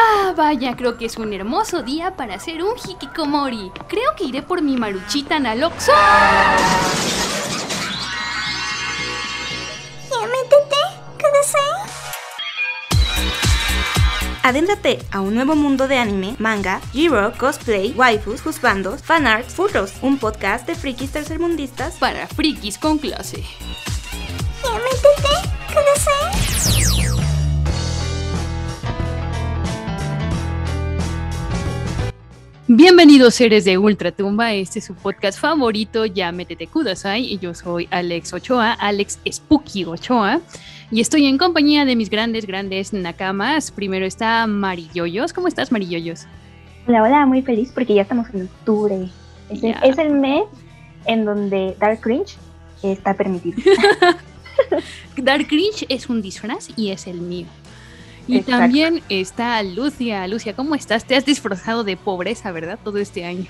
[0.00, 3.72] Ah, vaya, creo que es un hermoso día para hacer un hikikomori.
[3.88, 5.92] Creo que iré por mi maruchita Naloxo.
[14.44, 20.16] Adéntrate a un nuevo mundo de anime, manga, G-Rock, cosplay, waifus, juzbandos, fanarts, futos, un
[20.18, 23.44] podcast de frikis tercermundistas Para frikis con clase.
[32.70, 37.88] Bienvenidos seres de Ultratumba, este es su podcast favorito, ya métete kudasai, y yo soy
[37.90, 40.42] Alex Ochoa, Alex Spooky Ochoa,
[40.90, 43.70] y estoy en compañía de mis grandes, grandes nakamas.
[43.70, 46.26] Primero está Marilloyos, ¿cómo estás Marilloyos?
[46.86, 49.08] Hola, hola, muy feliz porque ya estamos en octubre.
[49.48, 50.42] Es, es el mes
[51.06, 52.36] en donde Dark Cringe
[52.82, 53.56] está permitido.
[55.16, 57.46] Dark Cringe es un disfraz y es el mío.
[58.28, 58.58] Y Exacto.
[58.60, 60.26] también está Lucia.
[60.28, 61.04] Lucia, ¿cómo estás?
[61.04, 62.78] Te has disfrazado de pobreza, ¿verdad?
[62.84, 63.46] Todo este año.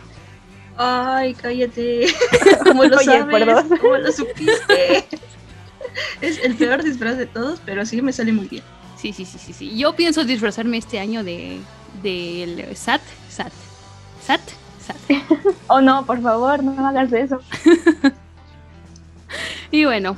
[0.77, 2.07] Ay, cállate.
[2.65, 3.27] ¿Cómo lo Oye, sabes?
[3.27, 3.79] perdón.
[3.81, 5.05] ¿Cómo lo supiste?
[6.21, 8.63] Es el peor disfraz de todos, pero sí me sale muy bien.
[8.97, 9.77] Sí, sí, sí, sí, sí.
[9.77, 11.59] Yo pienso disfrazarme este año de
[12.03, 13.53] del SAT, SAT,
[14.25, 14.41] SAT,
[14.87, 14.97] SAT.
[15.67, 17.41] Oh no, por favor, no hagas eso.
[19.71, 20.17] Y bueno,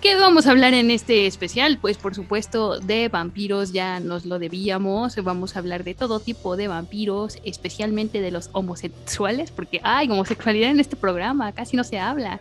[0.00, 1.78] ¿qué vamos a hablar en este especial?
[1.80, 5.16] Pues por supuesto de vampiros, ya nos lo debíamos.
[5.22, 10.70] Vamos a hablar de todo tipo de vampiros, especialmente de los homosexuales, porque hay homosexualidad
[10.70, 12.40] en este programa, casi no se habla.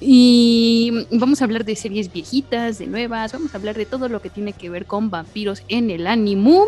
[0.00, 4.22] Y vamos a hablar de series viejitas, de nuevas, vamos a hablar de todo lo
[4.22, 6.66] que tiene que ver con vampiros en el ánimo.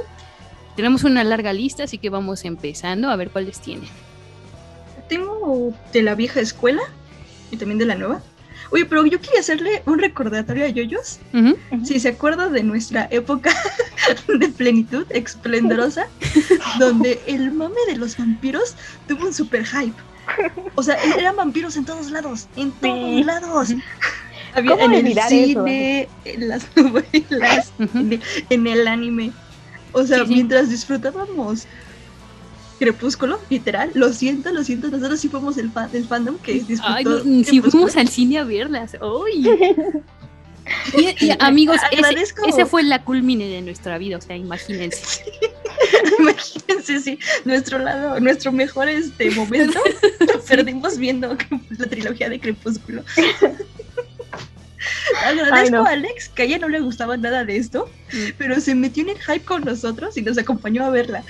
[0.77, 3.89] Tenemos una larga lista, así que vamos empezando a ver cuáles tienen.
[5.09, 6.83] Tengo de la vieja escuela
[7.51, 8.23] y también de la nueva.
[8.73, 11.19] Oye, pero yo quería hacerle un recordatorio a Yoyos.
[11.35, 11.57] Ujú.
[11.85, 13.55] Si se acuerda de nuestra época
[14.39, 16.07] de plenitud esplendorosa,
[16.79, 18.75] donde el mame de los vampiros
[19.07, 20.01] tuvo un super hype.
[20.77, 23.25] O sea, eran vampiros en todos lados, en todos Sí.
[23.25, 23.69] lados.
[24.55, 29.33] Había ¿Cómo en el cine, en las novelas, en, el, en el anime.
[29.93, 30.35] O sea, Sí, sí.
[30.35, 31.67] mientras disfrutábamos
[32.83, 36.85] Crepúsculo, literal, lo siento, lo siento, nosotros sí fuimos el, fan, el fandom que disfrutó
[36.85, 37.71] Ay, no, si Crepúsculo.
[37.71, 38.97] fuimos al cine a verlas.
[39.01, 39.47] ¡Ay!
[40.97, 41.77] Y, y, amigos,
[42.47, 45.23] ese, fue la culmine de nuestra vida, o sea, imagínense.
[46.19, 49.81] Imagínense, sí, nuestro lado, nuestro mejor este momento
[50.21, 51.37] lo perdimos viendo
[51.79, 53.05] la trilogía de Crepúsculo.
[55.27, 55.85] Agradezco Ay, no.
[55.87, 57.89] a Alex que a ella no le gustaba nada de esto,
[58.39, 61.23] pero se metió en el hype con nosotros y nos acompañó a verla.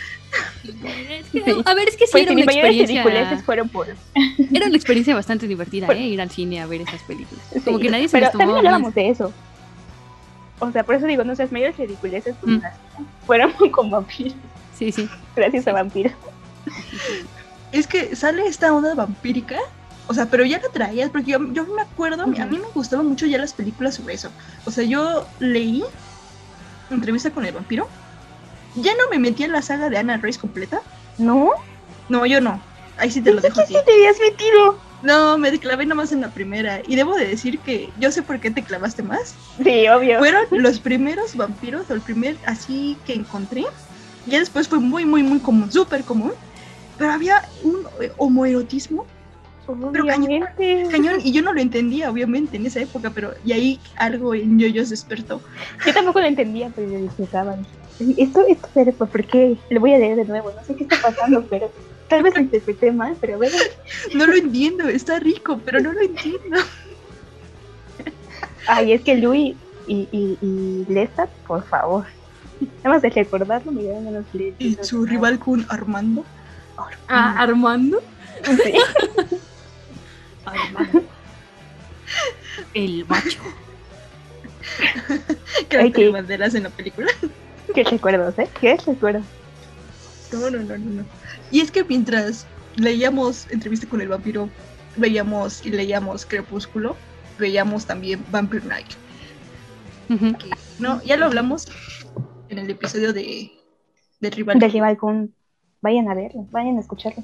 [0.62, 1.62] Es que, Sí.
[1.64, 3.02] A ver, es que sí Pues era si una experiencia.
[3.04, 3.86] ridiculeces fueron por...
[4.52, 6.00] Era una experiencia bastante divertida, ¿eh?
[6.00, 7.44] Ir al cine a ver esas películas.
[7.64, 8.40] Como que nadie se Pero las tomó.
[8.44, 9.32] también hablábamos de eso.
[10.58, 12.62] O sea, por eso digo, nuestras mayores ridiculeces pues, Mm.
[13.26, 14.34] fueron con vampiros,
[14.78, 15.08] Sí, sí.
[15.34, 16.12] gracias a vampiros.
[17.72, 19.58] Es que sale esta onda vampírica,
[20.06, 22.58] o sea, pero ya la traías, porque yo, yo me acuerdo, a mí- a mí
[22.58, 24.30] me gustaban mucho ya las películas sobre eso.
[24.64, 25.84] O sea, yo leí
[26.90, 27.88] entrevista con el vampiro,
[28.74, 30.82] ya no me metí en la saga de Anna Rice completa.
[31.18, 31.50] ¿No?
[32.08, 32.62] No, yo no.
[32.96, 33.60] Ahí sí te lo dejo.
[33.68, 34.78] ¿Qué te habías metido?
[35.02, 36.80] No, me clavé nomás en la primera.
[36.86, 39.36] Y debo de decir que yo sé por qué te clavaste más.
[39.62, 40.18] Sí, obvio.
[40.18, 43.64] Fueron los primeros vampiros, o el primer así que encontré.
[44.26, 46.32] Ya después fue muy, muy, muy común, súper común.
[46.96, 47.86] Pero había un
[48.16, 49.06] homoerotismo
[49.66, 50.88] pero cañón, Obviamente.
[50.90, 51.20] cañón.
[51.22, 53.10] Y yo no lo entendía, obviamente, en esa época.
[53.14, 55.40] Pero y ahí algo en yo-yo se despertó.
[55.86, 57.56] Yo tampoco lo entendía, pero lo disfrutaba.
[58.16, 59.56] Esto, esto, pero ¿por qué?
[59.70, 60.50] Lo voy a leer de nuevo.
[60.56, 61.70] No sé qué está pasando, pero
[62.08, 63.56] tal vez lo interpreté mal, pero bueno.
[64.14, 66.56] No lo entiendo, está rico, pero no lo entiendo.
[68.66, 69.56] Ay, es que Louis
[69.86, 72.04] y, y, y Lestat, por favor.
[72.78, 74.86] Nada más de recordarlo me dieron unos Y lentes.
[74.86, 76.24] su rival con Armando.
[77.08, 78.00] Ah, Armando.
[78.44, 78.72] Sí.
[82.74, 83.38] El macho.
[85.68, 87.08] Que Ay, eran qué- banderas en la película.
[87.74, 88.48] Qué recuerdos, ¿eh?
[88.60, 89.24] Qué recuerdos.
[90.32, 91.04] No, no, no, no, no.
[91.50, 92.46] Y es que mientras
[92.76, 94.48] leíamos entrevista con el vampiro,
[94.96, 96.96] veíamos y leíamos Crepúsculo,
[97.38, 98.86] veíamos también Vampire Night.
[100.10, 100.36] Ujú.
[100.36, 101.68] que No, ya lo hablamos
[102.48, 103.50] en el episodio de,
[104.20, 104.58] de Rival.
[104.58, 105.34] Del rival con.
[105.80, 107.22] Vayan a verlo, vayan a escucharlo.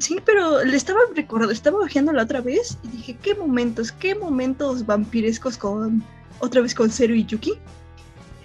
[0.00, 4.14] Sí, pero le estaba recordando, estaba bajeando la otra vez y dije, qué momentos, qué
[4.14, 6.02] momentos vampirescos con
[6.38, 7.54] otra vez con Zero y Yuki.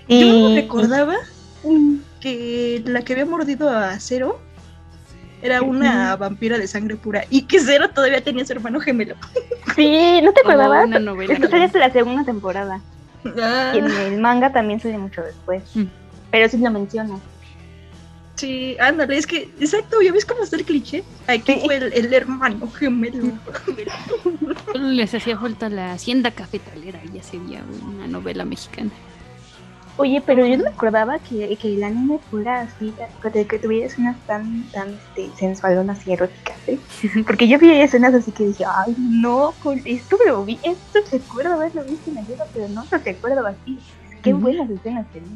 [0.10, 1.16] Yo recordaba
[1.64, 4.40] Mm, que la que había mordido a Zero
[5.44, 9.16] era una vampira de sangre pura y que Zero todavía tenía su hermano gemelo.
[9.76, 10.88] Sí, ¿no te Como acordabas?
[10.88, 11.34] una novela.
[11.34, 12.82] Es que sale hasta la segunda temporada.
[13.40, 15.64] Ah, Y en el manga también sale mucho después.
[15.76, 15.84] Mm.
[16.32, 17.20] Pero sí lo menciona.
[18.42, 21.04] Sí, ándale, es que, exacto, ¿ya ves cómo está el cliché?
[21.28, 21.62] Aquí Sí.
[21.64, 23.34] fue el, el hermano gemelo.
[24.76, 28.90] Les hacía falta la hacienda cafetalera y ya sería una novela mexicana.
[29.98, 32.94] Oye, pero yo no me acordaba que, que el anime fuera así,
[33.32, 36.80] que, que tuviera escenas tan, tan este, sensualonas y eróticas, ¿eh?
[37.28, 39.54] Porque yo vi escenas así que dije, ay, no,
[39.86, 43.78] esto lo vi, esto recuerdo haberlo visto en la guerra, pero no lo recuerdo así.
[44.24, 45.30] Qué buenas escenas tenía.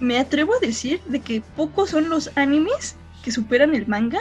[0.00, 4.18] Me atrevo a decir de que pocos son los animes que superan el manga.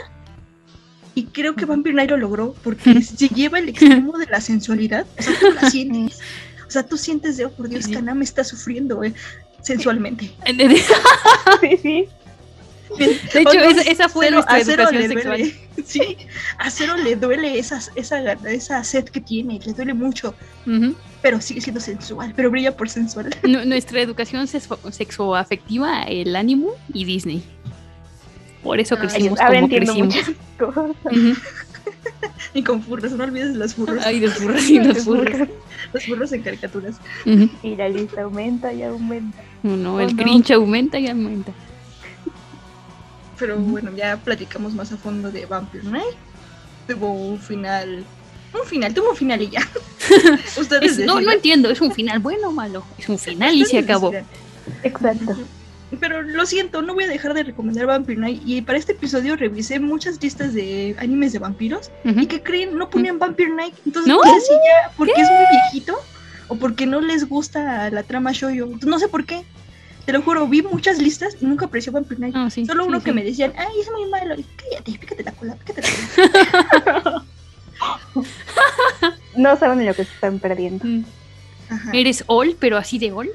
[1.13, 5.05] Y creo que Vampire Knight lo logró porque se lleva el extremo de la sensualidad.
[5.17, 6.19] O sea, tú la sientes.
[6.61, 7.91] O sea, tú sientes de, oh por Dios, Sí.
[7.91, 9.13] Kaname está sufriendo eh,
[9.61, 10.33] sensualmente.
[10.45, 10.81] De
[11.81, 12.07] Sí,
[12.97, 13.19] sí.
[13.33, 15.37] hecho, esa, esa fue Cero- nuestra a Cero educación le sexual.
[15.39, 15.55] duele.
[15.85, 16.17] Sí,
[16.57, 20.35] a Cero le duele esa, esa, esa sed que tiene, le duele mucho,
[21.21, 23.29] pero sigue siendo sensual, pero brilla por sensual.
[23.43, 27.43] Nu- Nuestra educación sexo- sexoafectiva, el ánimo y Disney.
[28.63, 31.37] Por eso crecimos Ahora como entiendo crecimos.
[32.53, 34.05] Y con furros, no olvides las furros.
[34.05, 35.47] Ay, los burros y los burros.
[35.93, 36.97] Los furros en caricaturas.
[37.63, 39.37] Y la lista aumenta y aumenta.
[39.63, 40.21] No, Oh, el no.
[40.23, 41.51] cringe aumenta y aumenta.
[43.41, 46.15] Pero bueno, ya platicamos más a fondo de Vampire Knight.
[46.87, 48.05] Tuvo un final.
[48.53, 49.61] Un final, tuvo un final y ya.
[50.59, 52.85] Ustedes Es- no, no entiendo, ¿es un final bueno o malo?
[52.99, 54.13] Es un final y se acabó.
[54.83, 55.35] Exacto.
[55.99, 58.43] Pero lo siento, no voy a dejar de recomendar Vampire Knight.
[58.45, 61.89] Y para este episodio revisé muchas listas de animes de vampiros.
[62.05, 62.77] ¿Y qué creen?
[62.77, 63.73] No ponían Vampire Knight.
[63.87, 64.21] Entonces, ¿No?
[64.23, 65.95] si ya porque es muy viejito
[66.47, 68.77] o porque no les gusta la trama shoujo.
[68.85, 69.43] No sé por qué.
[70.11, 72.35] Te lo juro, vi muchas listas y nunca apareció Vampire Knight.
[72.35, 73.05] Ah, sí, Solo sí, uno sí.
[73.05, 74.35] que me decían, ay, es muy malo.
[74.35, 77.25] Y cállate, pícate la cola, pícate la cola.
[79.37, 80.85] No saben de lo que se están perdiendo.
[80.85, 81.05] Mm.
[81.69, 81.91] Ajá.
[81.93, 83.29] Eres all, pero así de all.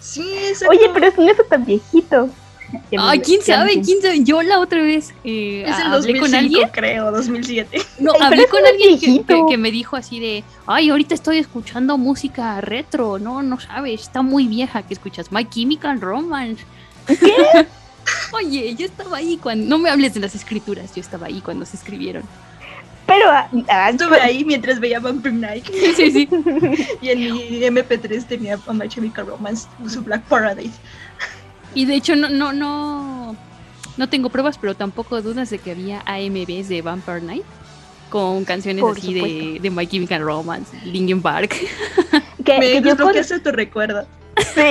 [0.00, 0.70] Sí, exacto.
[0.70, 2.30] Oye, pero es no está tan viejito.
[2.98, 4.24] Ay, quién sabe, quién sabe.
[4.24, 6.68] Yo la otra vez eh, Es el hablé 2005, con alguien.
[6.70, 7.80] creo, 2007.
[7.98, 11.38] No, Ay, hablé con alguien que, que- que me dijo así de, ay, ahorita estoy
[11.38, 16.64] escuchando música retro, no, no sabes, está muy vieja que escuchas My Chemical Romance.
[18.32, 21.64] Oye, yo estaba ahí cuando, no me hables de las escrituras, yo estaba ahí cuando
[21.64, 22.22] se escribieron.
[23.06, 25.64] Pero ah, ah, Estuve ahí mientras veía Vampire Knight.
[25.66, 26.28] Sí, sí, sí.
[27.00, 30.74] Y en mi MP3 tenía My Chemical Romance, su Black Paradise.
[31.74, 33.36] Y de hecho no, no, no,
[33.96, 37.44] no tengo pruebas, pero tampoco dudas de que había AMVs de Vampire Night
[38.10, 39.62] con canciones Por así de, supuesto.
[39.62, 41.54] de My Chemical Romance, Linkin Park.
[42.44, 44.06] que, Me que yo, con- desbloqueaste tu recuerdo.
[44.54, 44.70] sí,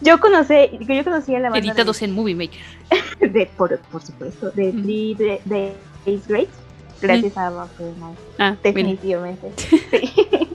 [0.00, 0.54] yo conocí,
[0.86, 2.60] que yo conocía la banda editados en Movie Maker.
[3.20, 4.72] de, de- por, por supuesto, de.
[4.72, 5.72] Three de, de
[6.06, 6.48] Ace Great,
[7.00, 9.52] gracias a Vampire Knight, Ah, definitivamente.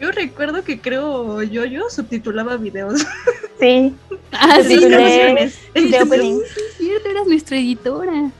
[0.00, 3.04] Yo recuerdo que creo Yo-Yo subtitulaba videos.
[3.58, 3.96] Sí,
[4.32, 5.58] Ah, sí, sus de- canciones.
[5.72, 6.40] de opening.
[6.40, 8.30] Sí, es cierto, eras nuestra editora.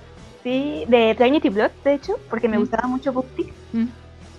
[0.43, 2.61] sí, de Trinity Blood, de hecho, porque me Mm.
[2.61, 3.85] gustaba mucho Booktick, Mm.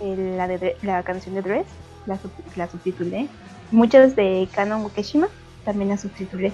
[0.00, 1.66] eh, la, de, la canción de Dress,
[2.06, 3.26] la, sub- la subtitulé.
[3.72, 5.26] Muchas de Canon Wakeshima
[5.64, 6.52] también las subtitulé.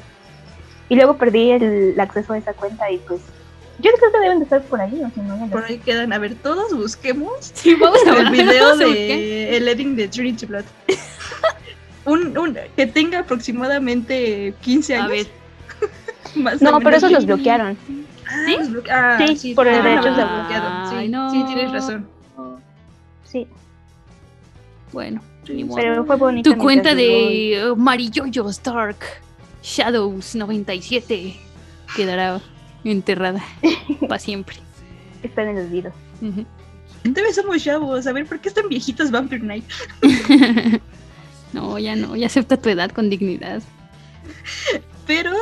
[0.88, 3.20] Y luego perdí el, el acceso a esa cuenta y pues
[3.78, 6.12] yo creo que deben de estar por ahí, o si no, Por ahí quedan.
[6.12, 10.46] A ver, todos busquemos Sí, vamos a el video a de el ending de Trinity
[10.46, 10.64] Blood.
[12.04, 15.10] un, un, que tenga aproximadamente 15 A años.
[15.10, 15.26] ver,
[16.36, 17.76] más o No, pero esos los bloquearon.
[18.26, 18.56] Ah, ¿Sí?
[18.58, 20.90] los bloque- ah, Sí, por el ah, derecho los de- bloqueado.
[21.00, 21.30] Sí, no.
[21.30, 22.08] sí, tienes razón.
[23.24, 23.46] Sí,
[24.92, 25.76] bueno, ni modo.
[25.76, 26.50] pero fue bonito.
[26.50, 28.96] Tu cuenta de Mariyoyos Dark
[29.62, 31.34] Shadows 97
[31.96, 32.40] quedará
[32.92, 33.42] enterrada
[34.08, 34.56] para siempre.
[35.22, 35.92] Está en el olvido.
[36.20, 36.44] Ujú.
[37.04, 38.06] Todavía somos chavos.
[38.06, 39.64] A ver, ¿por qué están viejitos Vampire Knight?
[41.52, 43.62] no, ya no, ya acepta tu edad con dignidad.
[45.06, 45.32] Pero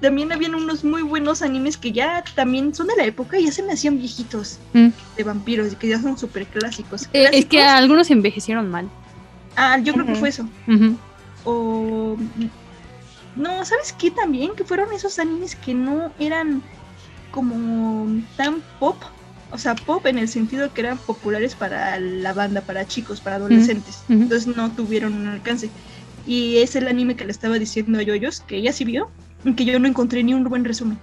[0.00, 3.52] también habían unos muy buenos animes que ya también son de la época y ya
[3.52, 4.88] se me hacían viejitos Mm.
[5.16, 7.08] de vampiros y que ya son súper clásicos.
[7.12, 8.88] Eh, es que algunos envejecieron mal.
[9.56, 10.48] Ah, yo creo que fue eso.
[10.68, 10.96] Ujú.
[11.44, 12.16] O.
[13.36, 14.54] No, ¿sabes qué también?
[14.56, 16.62] Que fueron esos animes que no eran
[17.30, 18.96] como tan pop.
[19.52, 23.36] O sea, pop en el sentido que eran populares para la banda, para chicos, para
[23.36, 24.04] adolescentes.
[24.08, 25.70] Entonces no tuvieron un alcance.
[26.26, 29.10] Y es el anime que le estaba diciendo a Yoyos, que ella sí vio,
[29.44, 30.98] y que yo no encontré ni un buen resumen.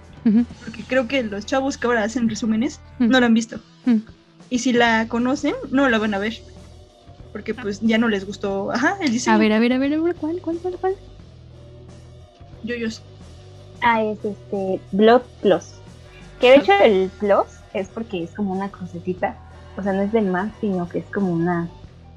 [0.60, 3.60] Porque creo que los chavos que ahora hacen resúmenes no la han visto.
[4.50, 6.34] Y si la conocen, no la van a ver.
[7.32, 9.36] Porque pues ya no les gustó, ajá, el diseño.
[9.36, 10.94] A ver, a ver, a ver, a ver, ¿cuál, cuál, cuál, cuál?
[12.64, 13.02] Yoyos.
[13.82, 15.64] Ah, es este Blood Plus.
[16.40, 19.36] Que de hecho el Plus es porque es como una crucecita.
[19.76, 21.68] O sea, no es del más, sino que es como una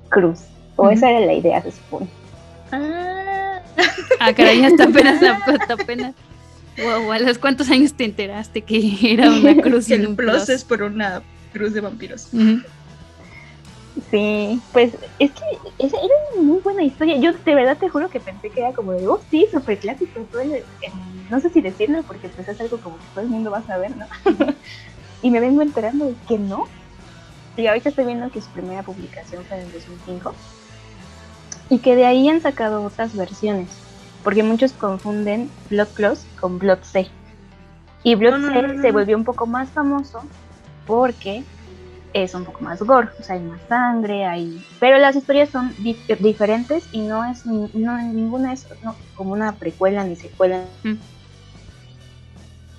[0.09, 0.39] cruz.
[0.75, 2.07] O esa era la idea, se supone.
[2.71, 3.59] Ah,
[4.19, 6.13] Ah, caray, hasta apenas, hasta apenas.
[6.77, 10.31] Wow, ¿a los cuántos años te enteraste que era una cruz y el un plus
[10.45, 10.49] plus?
[10.49, 11.21] es por una
[11.53, 12.27] cruz de vampiros.
[12.33, 12.61] Ujú.
[14.09, 15.43] Sí, pues es que
[15.79, 17.17] esa era una muy buena historia.
[17.17, 20.27] Yo de verdad te juro que pensé que era como de, oh, sí, súper clásico.
[20.41, 20.63] eh,
[21.29, 23.65] no sé si decirlo porque pues es algo como que todo el mundo va a
[23.65, 24.05] saber, ¿no?
[25.21, 26.65] y me vengo enterando de que no.
[27.57, 30.33] Y ahorita estoy viendo que su primera publicación fue en el 2005.
[31.69, 33.69] Y que de ahí han sacado otras versiones.
[34.23, 37.07] Porque muchos confunden Blood Plus con Blood C.
[38.03, 40.21] Y Blood No, no, C no, se volvió un poco más famoso
[40.85, 41.43] porque
[42.13, 44.65] es un poco más gore, o sea, hay más sangre, hay...
[44.79, 49.31] Pero las historias son dif- diferentes y no es ni- no, ninguna es no, como
[49.31, 50.95] una precuela ni secuela Mm.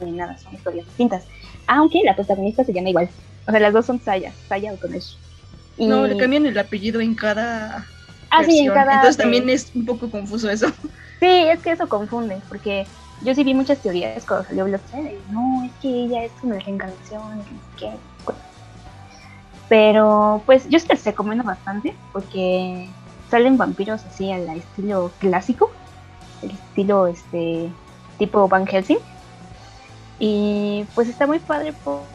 [0.00, 1.26] ni nada, son historias distintas.
[1.68, 3.10] Aunque la protagonista se llama igual.
[3.46, 5.16] O sea, las dos son Saya, Saya o Konesh.
[5.76, 5.86] Y...
[5.88, 7.86] No, le cambian el apellido en cada
[8.30, 8.74] Ah, sí, en versión.
[8.74, 8.94] cada...
[8.94, 10.66] Entonces también es un poco confuso eso.
[11.20, 12.88] Sí, es que eso confunde, porque
[13.20, 17.44] yo sí vi muchas teorías cuando salió de, no, es que ella es una reencarnación,
[17.44, 18.00] que no sé qué.
[19.72, 22.94] Pero pues yo se las recomiendo bastante, porque
[23.30, 25.70] salen vampiros así al estilo clásico,
[26.42, 27.70] el estilo este
[28.18, 28.98] tipo Van Helsing.
[30.18, 32.10] Y pues está muy padre por-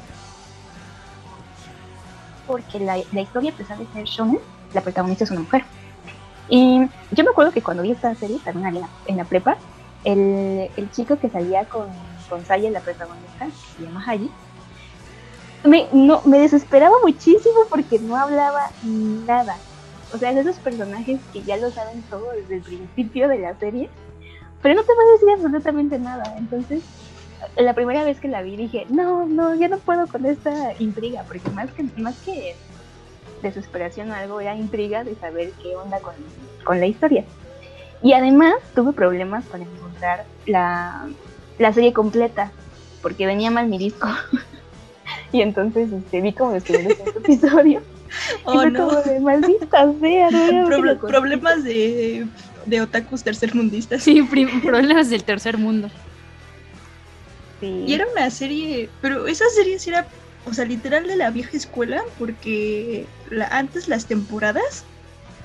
[2.46, 4.40] porque la, la historia, a pesar de ser shonen,
[4.72, 5.64] la protagonista es una mujer.
[6.48, 6.80] Y
[7.12, 9.64] yo me acuerdo que cuando vi esta serie, también en la, en la prepa,
[10.04, 14.38] el, el chico que salía con, con Saya, la protagonista, que se llama Haji,
[15.68, 19.58] me, no, me desesperaba muchísimo porque no hablaba nada.
[20.14, 23.56] O sea, de esos personajes que ya lo saben todo desde el principio de la
[23.60, 23.90] serie,
[24.62, 26.36] pero no te va a decir absolutamente nada.
[26.38, 26.82] Entonces,
[27.58, 31.24] la primera vez que la vi dije, no, no, ya no puedo con esta intriga,
[31.28, 32.56] porque más que, más que
[33.42, 36.16] desesperación o algo, era intriga de saber qué onda con,
[36.64, 37.26] con la historia.
[38.02, 41.08] Y además tuve problemas para encontrar la,
[41.58, 42.52] la serie completa,
[43.02, 44.08] porque venía mal mi disco.
[45.32, 47.84] y entonces este, vi como primeros cinco episodios.
[47.84, 47.88] y
[48.46, 48.88] Oh, fue no.
[48.88, 51.12] como de maldita sea, no era Proble- que lo conseguí".
[51.12, 52.26] problemas de,
[52.66, 54.04] de otakus tercermundistas.
[54.04, 54.22] Sí,
[54.64, 55.90] problemas del tercer mundo.
[57.60, 57.84] Sí.
[57.88, 60.08] Y era una serie, pero esa serie sí era,
[60.46, 64.84] o sea, literal de la vieja escuela, porque la, antes las temporadas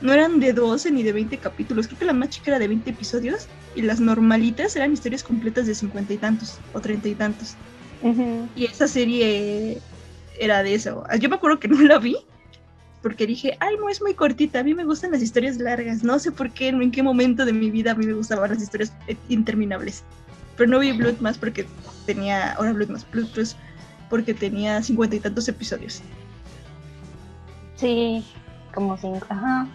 [0.02, 2.68] no eran de 12 ni de 20 capítulos, creo que la más chica era de
[2.68, 7.14] 20 episodios, y las normalitas eran historias completas de 50 y tantos, o 30 y
[7.14, 7.54] tantos.
[8.54, 9.78] Y esa serie
[10.38, 11.04] era de eso.
[11.20, 12.16] Yo me acuerdo que no la vi,
[13.02, 16.18] porque dije, ay, no, es muy cortita, a mí me gustan las historias largas, no
[16.18, 18.92] sé por qué, en qué momento de mi vida a mí me gustaban las historias
[19.08, 20.04] eh, interminables.
[20.56, 21.66] Pero no vi Blood más porque
[22.06, 23.56] tenía, ahora Blood más, Blood Plus,
[24.08, 26.02] porque tenía cincuenta y tantos episodios.
[27.76, 28.24] Sí,
[28.74, 29.66] como cinco, ajá.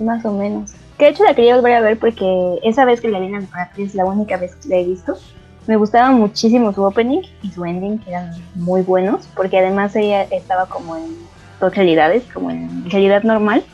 [0.00, 0.72] Más o menos.
[0.98, 3.32] Que de hecho la quería volver a ver porque esa vez que la vi en
[3.32, 5.16] la es la única vez que la he visto.
[5.66, 10.22] Me gustaba muchísimo su opening y su ending, que eran muy buenos, porque además ella
[10.24, 13.64] estaba como en dos realidades, como en realidad normal,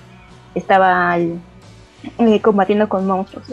[0.54, 3.46] estaba eh, combatiendo con monstruos.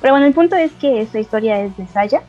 [0.00, 2.22] Pero bueno, el punto es que esta historia es de Saya,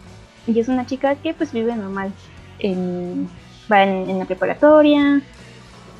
[0.46, 2.14] y es una chica que pues vive normal,
[2.58, 3.30] en-
[3.72, 5.22] va en, en la preparatoria,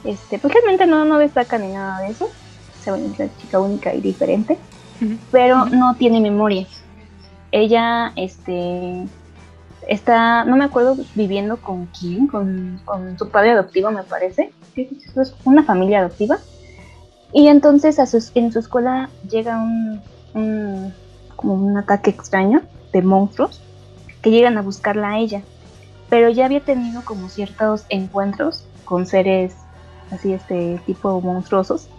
[0.04, 2.38] este, pues realmente no, no destaca ni nada de eso.
[2.80, 4.60] Se es la chica única y diferente.
[5.32, 6.68] Pero no tiene memoria.
[7.52, 9.10] Ella, este,
[9.82, 14.56] está, no me acuerdo viviendo con quién, con, con su padre adoptivo me parece.
[14.76, 16.46] Es una familia adoptiva.
[17.32, 21.00] Y entonces a en su escuela llega un, un-
[21.36, 23.68] como un ataque extraño de monstruos
[24.22, 25.48] que llegan a buscarla a ella.
[26.10, 29.68] Pero ya había tenido como ciertos encuentros con seres
[30.12, 31.92] así este tipo monstruosos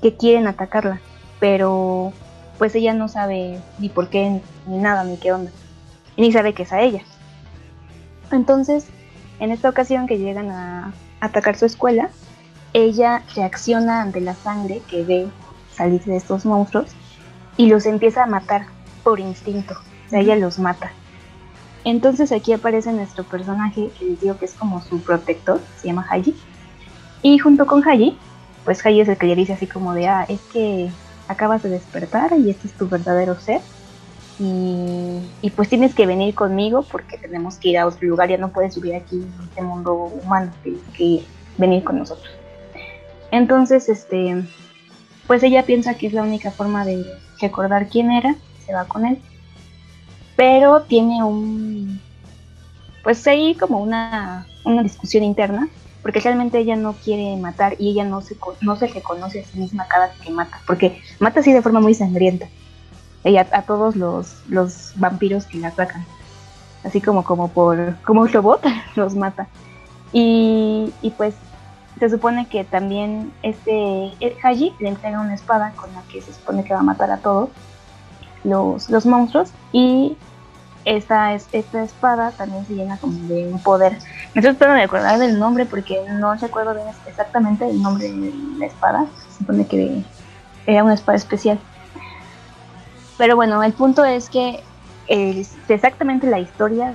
[0.00, 1.04] que quieren atacarla,
[1.38, 2.20] pero
[2.58, 5.50] pues ella no sabe ni por qué ni nada ni qué onda,
[6.16, 7.02] y ni sabe que es a ella.
[8.30, 8.86] Entonces,
[9.40, 12.10] en esta ocasión que llegan a atacar su escuela,
[12.72, 15.28] ella reacciona ante la sangre que ve
[15.72, 16.90] salir de estos monstruos
[17.56, 18.66] y los empieza a matar
[19.02, 19.74] por instinto,
[20.06, 20.90] o sea, ella los mata.
[21.84, 26.06] Entonces aquí aparece nuestro personaje, que les digo que es como su protector, se llama
[26.10, 26.34] Haji.
[27.22, 28.18] Y junto con Haji,
[28.64, 30.90] pues Haji es el que le dice así como de, ah, es que
[31.28, 33.60] acabas de despertar y este es tu verdadero ser.
[34.40, 38.50] Y, pues tienes que venir conmigo porque tenemos que ir a otro lugar, ya no
[38.50, 41.24] puedes vivir aquí en este mundo humano, tienes que
[41.56, 42.32] venir con nosotros.
[43.32, 44.44] Entonces, este,
[45.26, 47.04] pues ella piensa que es la única forma de
[47.40, 49.18] recordar quién era, se va con él.
[50.36, 52.00] Pero tiene un,
[53.02, 55.68] pues ahí como una, una discusión interna,
[56.08, 59.58] porque realmente ella no quiere matar y ella no se, no se reconoce a sí
[59.58, 62.48] misma cada vez que mata, porque mata así de forma muy sangrienta.
[63.24, 66.06] Ella a todos los, los vampiros que la atacan.
[66.82, 68.64] Así como, como por, como robot,
[68.96, 69.48] los mata.
[70.14, 71.34] Y, y pues
[71.98, 74.10] se supone que también este
[74.42, 77.18] Haji le entrega una espada con la que se supone que va a matar a
[77.18, 77.50] todos
[78.44, 80.16] los, los monstruos y
[80.96, 83.92] esta, esta espada también se llena como de un poder.
[84.34, 88.32] Me estoy tratando de recordar del nombre porque no recuerdo bien exactamente el nombre de
[88.58, 89.06] la espada.
[89.28, 90.02] Se supone que
[90.66, 91.58] era una espada especial.
[93.18, 94.62] Pero bueno, el punto es que
[95.08, 96.94] es exactamente la historia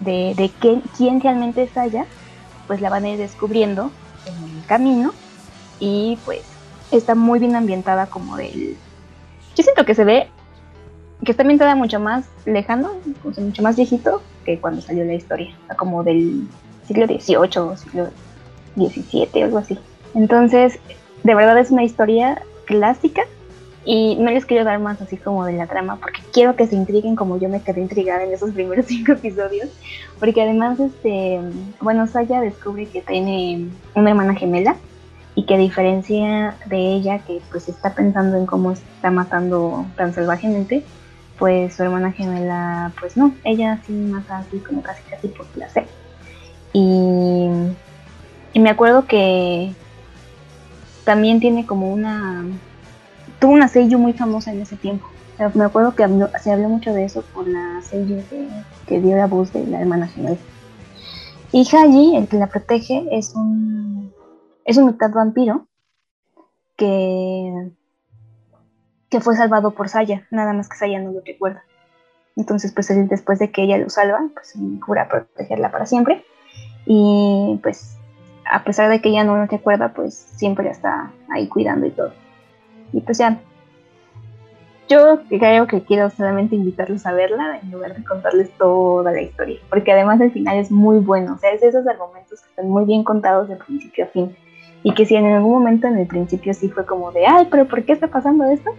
[0.00, 2.04] de, de, quién, quién realmente es allá
[2.66, 3.90] pues la van a ir descubriendo
[4.26, 5.12] en el camino
[5.80, 6.42] y pues
[6.90, 8.76] está muy bien ambientada como del...
[9.54, 10.28] Yo siento que se ve
[11.24, 12.92] que está ambientada mucho más lejano,
[13.36, 16.46] mucho más viejito que cuando salió la historia, como del
[16.86, 18.08] siglo XVIII o siglo
[18.76, 19.78] XVII algo así.
[20.14, 20.78] Entonces,
[21.22, 23.22] de verdad es una historia clásica
[23.84, 26.74] y no les quiero dar más así como de la trama, porque quiero que se
[26.74, 29.68] intriguen como yo me quedé intrigada en esos primeros cinco episodios.
[30.18, 31.40] Porque además, este,
[31.80, 34.76] bueno, Saya descubre que tiene una hermana gemela
[35.34, 40.14] y que a diferencia de ella, que pues está pensando en cómo está matando tan
[40.14, 40.84] salvajemente,
[41.38, 45.86] pues su hermana gemela, pues no, ella sí mata así como casi casi por placer.
[46.72, 47.48] Y,
[48.52, 49.72] y me acuerdo que
[51.04, 52.44] también tiene como una
[53.38, 55.06] tuvo una seiyuu muy famosa en ese tiempo.
[55.54, 56.08] me acuerdo que
[56.42, 58.22] se habló mucho de eso por la seiyuu
[58.86, 60.38] que, dio la voz de la hermana gemela.
[61.52, 64.12] Y Haji, el que la protege, es un,
[64.64, 65.66] es un mitad vampiro
[66.76, 67.70] que,
[69.14, 71.62] que fue salvado por Saya, nada más que Saya no lo recuerda.
[72.34, 76.24] Entonces, pues él, después de que ella lo salva, pues jura protegerla para siempre.
[76.84, 77.96] Y pues,
[78.50, 82.12] a pesar de que ella no lo recuerda, pues siempre está ahí cuidando y todo.
[82.92, 83.40] Y pues ya,
[84.88, 89.60] yo creo que quiero solamente invitarlos a verla en lugar de contarles toda la historia,
[89.70, 92.68] porque además el final es muy bueno, o sea, es de esos argumentos que están
[92.68, 94.36] muy bien contados de principio a fin,
[94.82, 97.66] y que si en algún momento en el principio sí fue como de, ay, pero
[97.66, 98.70] ¿por qué está pasando esto?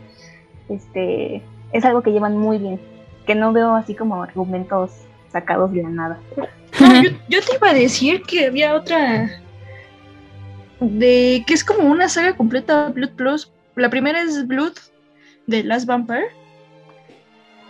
[0.69, 2.79] Este, es algo que llevan muy bien,
[3.25, 4.91] que no veo así como argumentos
[5.31, 6.19] sacados de la nada.
[6.79, 9.41] yo, yo te iba a decir que había otra
[10.79, 14.73] de que es como una saga completa Blood Plus la primera es Blood
[15.47, 16.27] de Last Vampire.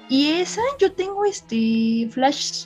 [0.07, 2.65] Y esa yo tengo este flash,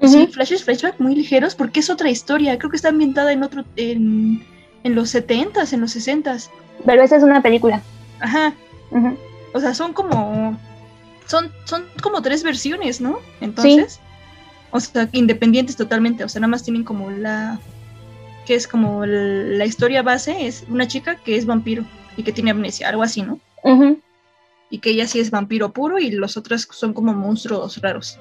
[0.00, 2.56] sí, flashes, flashback muy ligeros porque es otra historia.
[2.56, 4.44] Creo que está ambientada en otro, en,
[4.84, 6.50] en los 70s, en los 60s.
[6.86, 7.82] Pero esa es una película.
[8.20, 8.54] Ajá.
[9.58, 10.56] O sea, son como,
[11.26, 13.18] son, son como tres versiones, ¿no?
[13.40, 13.98] Entonces,
[14.70, 16.22] o sea, independientes totalmente.
[16.22, 17.58] O sea, nada más tienen como la,
[18.46, 21.82] que es como la historia base es una chica que es vampiro
[22.16, 23.40] y que tiene amnesia, algo así, ¿no?
[24.70, 28.16] Y que ella sí es vampiro puro y los otros son como monstruos raros.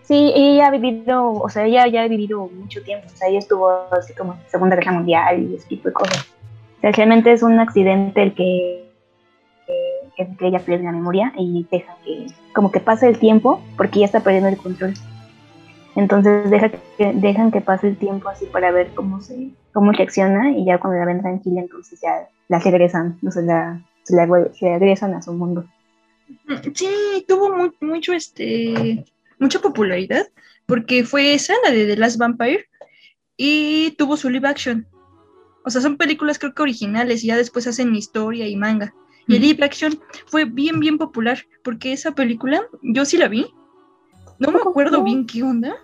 [0.00, 3.40] Sí, ella ha vivido, o sea, ella ya ha vivido mucho tiempo, o sea, ella
[3.40, 6.26] estuvo así como en Segunda Guerra Mundial y ese tipo de cosas.
[6.78, 8.83] O sea, realmente es un accidente el que,
[10.16, 14.06] que, ella pierde la memoria y deja que, como que pase el tiempo porque ya
[14.06, 14.94] está perdiendo el control.
[15.96, 20.52] Entonces deja que, dejan que pase el tiempo así para ver cómo se cómo reacciona
[20.52, 24.16] y ya cuando la ven tranquila entonces ya la regresan, no se la, se
[24.78, 25.64] regresan a su mundo.
[26.74, 29.04] Sí, tuvo mucho este
[29.38, 30.26] mucha popularidad
[30.66, 32.66] porque fue esa la de The Last Vampire
[33.36, 34.86] y tuvo su live action.
[35.64, 38.94] O sea, son películas creo que originales y ya después hacen historia y manga.
[39.26, 43.46] Y el live action fue bien, bien popular porque esa película, yo sí la vi,
[44.38, 45.76] no me acuerdo bien qué onda,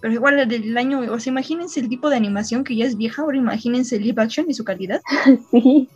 [0.00, 3.22] pero igual del año, o sea, imagínense el tipo de animación que ya es vieja,
[3.22, 5.00] ahora imagínense el live action y su calidad.
[5.50, 5.88] Sí.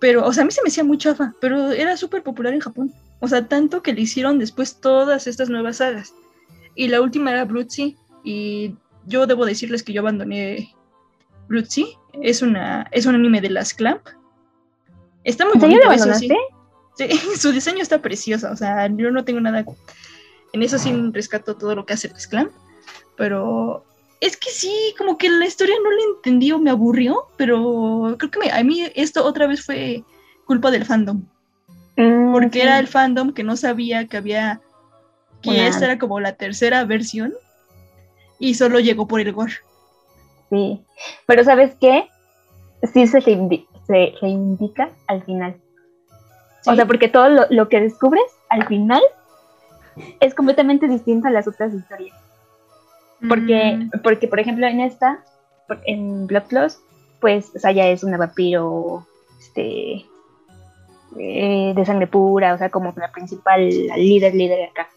[0.00, 2.60] Pero, o sea, a mí se me hacía muy chafa, pero era súper popular en
[2.60, 2.90] Japón.
[3.20, 6.14] O sea, tanto que le hicieron después todas estas nuevas sagas.
[6.74, 7.88] Y la última era Sea
[8.24, 8.74] y
[9.06, 10.74] yo debo decirles que yo abandoné
[11.68, 11.84] Sea
[12.22, 14.00] Es, una, es un anime de las Clamp.
[15.30, 16.28] Está muy bonito eso, sí.
[16.96, 17.08] sí.
[17.38, 19.64] Su diseño está precioso, o sea, yo no tengo nada
[20.52, 22.50] en eso sí rescato todo lo que hace el Clan,
[23.16, 23.84] pero
[24.20, 28.30] es que sí, como que la historia no la entendí o me aburrió, pero creo
[28.30, 30.04] que a mí esto otra vez fue
[30.46, 31.22] culpa del fandom.
[31.96, 32.60] Mm, porque sí.
[32.60, 34.60] era el fandom que no sabía que había
[35.42, 37.32] que Una- esta era como la tercera versión
[38.38, 39.54] y solo llegó por el gore.
[40.50, 40.82] Sí,
[41.26, 42.08] pero ¿sabes qué?
[42.92, 43.20] Sí se,
[43.90, 45.56] se reivindica al final.
[46.64, 49.02] O sea, porque todo lo, lo que descubres al final
[50.20, 52.16] es completamente distinto a las otras historias.
[53.28, 55.24] Porque, Mm, porque por ejemplo, en esta,
[55.86, 56.78] en Blood Plus,
[57.20, 59.06] pues Saya es una vampiro
[59.40, 60.04] este,
[61.18, 64.88] eh, de sangre pura, o sea, como la principal la líder, líder acá.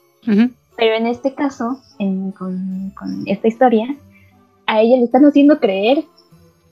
[0.77, 3.87] Pero en este caso, en- con, con esta historia,
[4.67, 6.03] a ella le están haciendo creer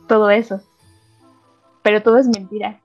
[0.08, 0.62] todo eso.
[1.84, 2.80] Pero todo es mentira.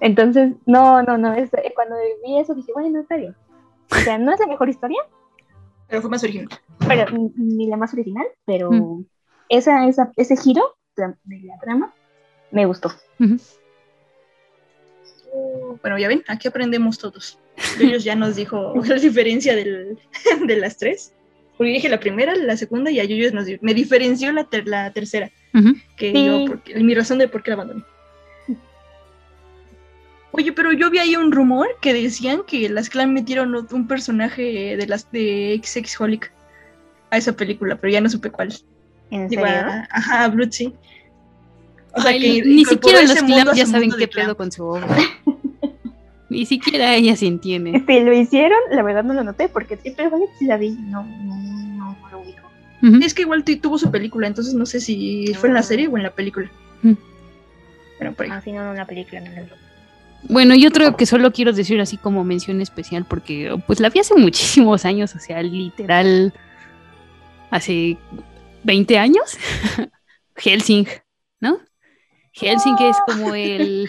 [0.00, 1.34] Entonces, no, no, no.
[1.34, 3.34] es- eh, cuando vi eso dije, bueno, está bien.
[3.92, 4.98] O sea, no es la mejor historia,
[5.88, 6.48] pero fue más original.
[6.86, 9.04] pero n- ni la más original, pero Mm.
[9.48, 11.92] esa, esa, ese giro de la trama
[12.50, 12.88] me gustó.
[13.18, 13.36] Ujú.
[15.82, 17.38] Bueno, ya ven, aquí aprendemos todos.
[17.80, 19.98] Ellos ya nos dijo la diferencia del-
[20.46, 21.12] de las tres.
[21.56, 24.92] Porque dije la primera, la segunda y a Yuyos nos me diferenció la, ter- la
[24.92, 25.30] tercera.
[25.96, 26.24] Que Sí.
[26.26, 27.84] yo, porque, mi razón de por qué la abandoné.
[30.32, 34.76] Oye, pero yo vi ahí un rumor que decían que las clan metieron un personaje
[34.76, 36.32] de las de XX Holic
[37.10, 38.54] a esa película, pero ya no supe cuál.
[39.10, 39.44] ¿En serio?
[39.46, 40.72] a- ajá, a Blood, sí.
[41.92, 44.26] O sea, Ay, que ni siquiera los a ya saben qué clan.
[44.26, 44.86] pedo con su obra.
[46.28, 47.82] ni siquiera ella se entiende.
[47.86, 51.36] Si lo hicieron, la verdad no lo noté, porque siempre sí la vi, no, no,
[51.36, 52.48] no, no lo ubico.
[52.84, 53.00] Ujú.
[53.04, 55.88] Es que igual tu- tuvo su película, entonces no sé si fue en la serie
[55.88, 56.48] o en la película.
[56.82, 56.92] Mm.
[57.98, 58.32] Bueno, por ahí.
[58.32, 59.48] Ah, sí, no, no, una película, no la vi.
[60.24, 64.00] Bueno, y otro que solo quiero decir así como mención especial, porque pues la vi
[64.00, 66.32] hace muchísimos años, o sea, literal,
[67.50, 67.96] hace
[68.64, 69.38] 20 años.
[70.36, 70.86] Helsing,
[71.40, 71.58] ¿no?
[72.32, 73.88] Helsing es como el,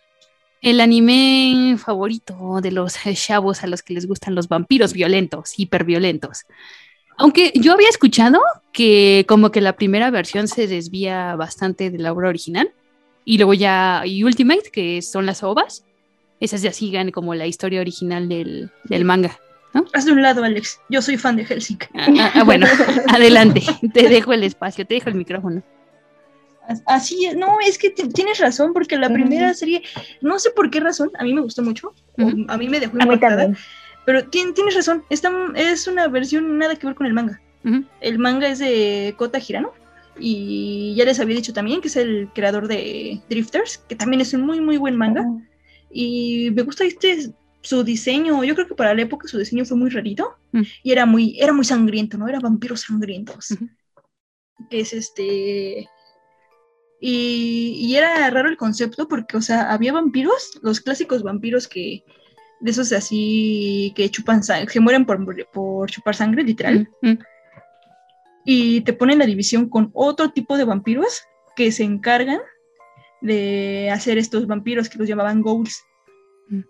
[0.62, 6.44] el anime favorito de los chavos a los que les gustan los vampiros violentos, hiperviolentos.
[7.16, 8.40] Aunque yo había escuchado
[8.72, 12.72] que como que la primera versión se desvía bastante de la obra original.
[13.30, 15.84] Y luego ya, y Ultimate, que son las ovas,
[16.40, 19.38] esas ya sigan como la historia original del, del manga.
[19.92, 20.80] Haz de un lado, Alex.
[20.88, 21.78] Yo soy fan de Helsing.
[21.94, 22.66] Ah, ah, ah, bueno,
[23.08, 23.62] adelante,
[23.94, 25.62] te dejo el espacio, te dejo el micrófono.
[26.66, 29.82] As- Así es, no, es que ti- tienes razón, porque la primera serie,
[30.20, 31.94] no sé por qué razón, a mí me gustó mucho,
[32.48, 33.48] a mí me dejó impactada,
[34.06, 37.40] pero tien- tienes razón, esta es una versión nada que ver con el manga.
[38.00, 39.70] El manga es de Kota Hirano,
[40.20, 44.32] y ya les había dicho también que es el creador de Drifters, que también es
[44.34, 45.24] un muy, muy buen manga.
[45.90, 49.76] y me gusta este su diseño yo creo que para la época su diseño fue
[49.76, 50.62] muy rarito Mm.
[50.82, 53.54] y era muy era muy sangriento no era vampiros sangrientos
[54.68, 55.86] que es este
[57.00, 62.02] y, y era raro el concepto porque o sea había vampiros los clásicos vampiros que
[62.60, 65.18] de esos así que chupan sangre que mueren por,
[65.52, 66.88] por chupar sangre literal.
[68.52, 71.22] Y te ponen la división con otro tipo de vampiros
[71.54, 72.40] que se encargan
[73.20, 75.84] de hacer estos vampiros que los llamaban ghouls.
[76.48, 76.62] Mm.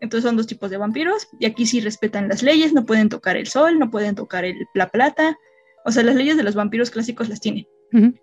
[0.00, 3.36] Entonces son dos tipos de vampiros y aquí sí respetan las leyes, no pueden tocar
[3.36, 5.36] el sol, no pueden tocar el- la plata,
[5.84, 7.66] o sea, las leyes de los vampiros clásicos las tienen.
[7.92, 8.14] Ujú.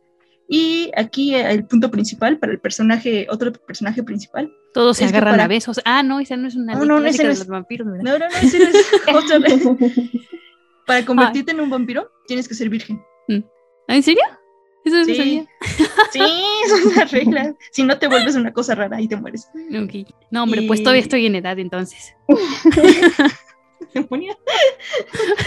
[0.49, 4.51] Y aquí eh, el punto principal para el personaje, otro personaje principal.
[4.73, 5.79] Todos se agarran para- a besos.
[5.85, 7.47] Ah, no, esa no es una No, ley no, no, clásica ese no de los
[7.47, 8.03] vampiros, ¿verdad?
[8.03, 9.39] No, no, no, ese no es otra.
[10.85, 13.01] Para convertirte en un vampiro tienes que ser virgen.
[13.87, 14.23] ¿Ah, ¿En serio?
[14.83, 15.15] Eso no Sí.
[15.15, 15.45] sabía.
[16.11, 16.19] Sí,
[16.65, 17.55] es una regla.
[17.71, 19.47] Si no te vuelves una cosa rara y te mueres.
[19.83, 20.07] Ok.
[20.31, 22.13] No, hombre, pues todavía estoy en edad entonces.
[23.93, 24.35] demonia.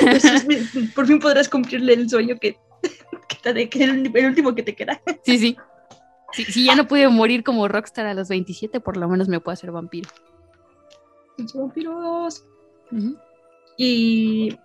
[0.01, 0.47] Entonces,
[0.95, 2.59] por fin podrás cumplirle el sueño que,
[3.29, 5.01] que, te de- que el, el último que te queda.
[5.25, 5.57] Sí, sí.
[6.33, 9.41] Sí, Si ya no pude morir como rockstar a los 27, por lo menos me
[9.41, 10.11] puedo hacer vampiro.
[11.39, 12.45] Los vampiros.
[12.93, 13.17] Ujú.
[13.79, 14.59] Y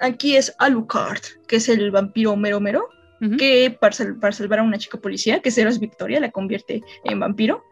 [0.00, 2.88] aquí es Alucard, que es el vampiro mero mero,
[3.36, 7.20] que para, sal- para salvar a una chica policía, que Ceros Victoria, la convierte en
[7.20, 7.62] vampiro,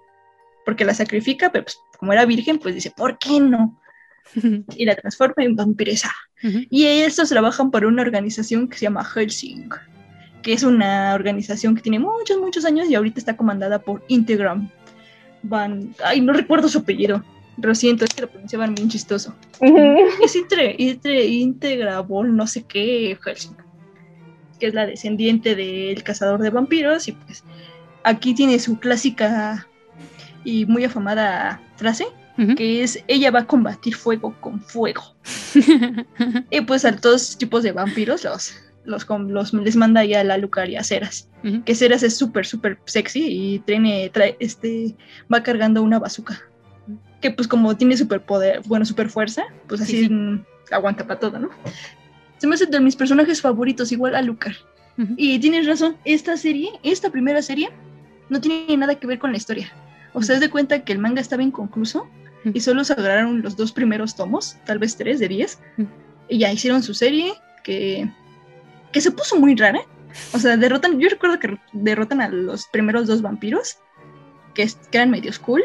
[0.66, 3.80] porque la sacrifica, pero pues, como era virgen, pues dice, ¿por qué no?
[4.76, 6.12] Y la transforma en vampiresa.
[6.70, 9.70] Y estos trabajan para una organización que se llama Helsing,
[10.42, 14.68] que es una organización que tiene muchos, muchos años y ahorita está comandada por Integram.
[15.42, 17.24] Van, ay, no recuerdo su apellido.
[17.60, 19.34] Lo siento, es que lo pronunciaban bien chistoso.
[20.22, 23.56] Es Intre, Intre, Integrabol, no sé qué, Helsing,
[24.60, 27.08] que es la descendiente del cazador de vampiros.
[27.08, 27.42] Y pues
[28.04, 29.66] aquí tiene su clásica
[30.44, 32.06] y muy afamada frase,
[32.56, 35.02] que es ella va a combatir fuego con fuego.
[36.50, 40.70] Y pues a todos tipos de vampiros los, los, los les manda ya la Lucar
[40.70, 41.28] y a Ceras.
[41.64, 44.96] Que Ceras es súper, súper sexy y tiene, trae, este,
[45.32, 46.40] va cargando una bazooka.
[47.20, 50.12] Que pues como tiene superpoder, bueno, super fuerza, pues así Sí, sí.
[50.12, 51.50] mm, aguanta para todo, ¿no?
[52.38, 54.54] Se me hace de mis personajes favoritos, igual a Lucar.
[55.16, 57.70] Y tienes razón, esta serie, esta primera serie,
[58.30, 59.72] no tiene nada que ver con la historia.
[60.12, 62.08] O sea, es de cuenta que el manga estaba inconcluso
[62.52, 65.60] y solo se agarraron los dos primeros tomos, tal vez tres de diez,
[66.28, 68.10] y ya hicieron su serie que,
[68.90, 69.80] que se puso muy rara.
[70.32, 73.76] O sea, derrotan, yo recuerdo que derrotan a los primeros dos vampiros,
[74.54, 75.62] que, es- que eran medios cool,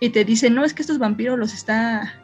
[0.00, 2.14] y te dicen, no, es que estos vampiros los está,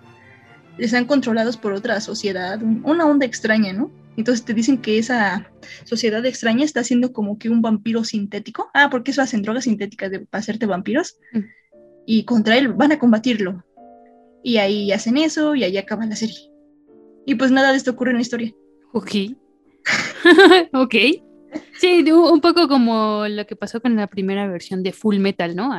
[0.78, 3.90] están controlados por otra sociedad, un- una onda extraña, ¿no?
[4.16, 5.50] Entonces te dicen que esa
[5.84, 8.70] sociedad extraña está haciendo como que un vampiro sintético.
[8.72, 11.16] Ah, porque eso hacen drogas sintéticas de, para hacerte vampiros.
[11.32, 11.40] Mm.
[12.06, 13.64] Y contra él van a combatirlo.
[14.44, 16.36] Y ahí hacen eso y ahí acaba la serie.
[17.26, 18.52] Y pues nada de esto ocurre en la historia.
[18.92, 19.10] Ok.
[20.72, 20.94] ok.
[21.80, 25.70] Sí, un poco como lo que pasó con la primera versión de Full Metal, ¿no?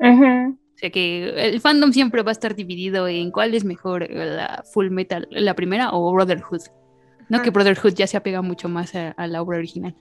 [0.00, 0.58] Ujú.
[0.74, 4.64] O sea que el fandom siempre va a estar dividido en cuál es mejor, la
[4.72, 6.62] Full Metal, la primera o Brotherhood.
[7.28, 7.52] No que Ah.
[7.52, 9.94] Brotherhood ya se apega mucho más a, a la obra original.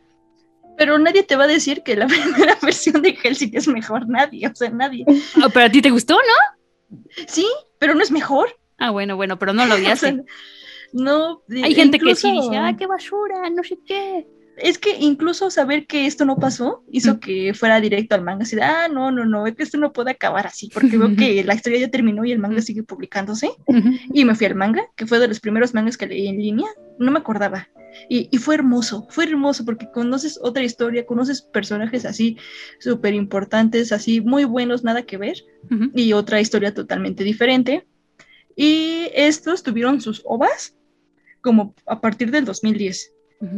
[0.78, 2.08] Pero nadie te va a decir que la
[2.48, 4.10] primera versión de Hellsing es mejor.
[4.10, 5.06] Nadie, o sea, nadie.
[5.42, 6.98] Ah, pero a ti te gustó, ¿no?
[7.28, 7.46] Sí,
[7.80, 8.50] pero no es mejor.
[8.80, 10.24] Ah, bueno, bueno, pero no lo O sea, odiaste.
[10.94, 11.44] no.
[11.64, 14.28] Hay gente que sí dice, ah, qué basura, no sé qué.
[14.58, 18.44] Es que incluso saber que esto no pasó hizo que fuera directo al manga.
[18.44, 21.16] Así de, ah, no, no, no, es que esto no puede acabar así, porque veo
[21.16, 23.50] que la historia ya terminó y el manga sigue publicándose.
[24.14, 26.68] Y me fui al manga, que fue de los primeros mangas que leí en línea.
[27.00, 27.68] No me acordaba.
[28.10, 32.38] Y, y fue hermoso, fue hermoso porque conoces otra historia, conoces personajes así
[32.80, 35.38] súper importantes, así muy buenos, nada que ver,
[35.94, 37.86] y otra historia totalmente diferente.
[38.56, 40.76] Y estos tuvieron sus ovas
[41.42, 43.14] como a partir del 2010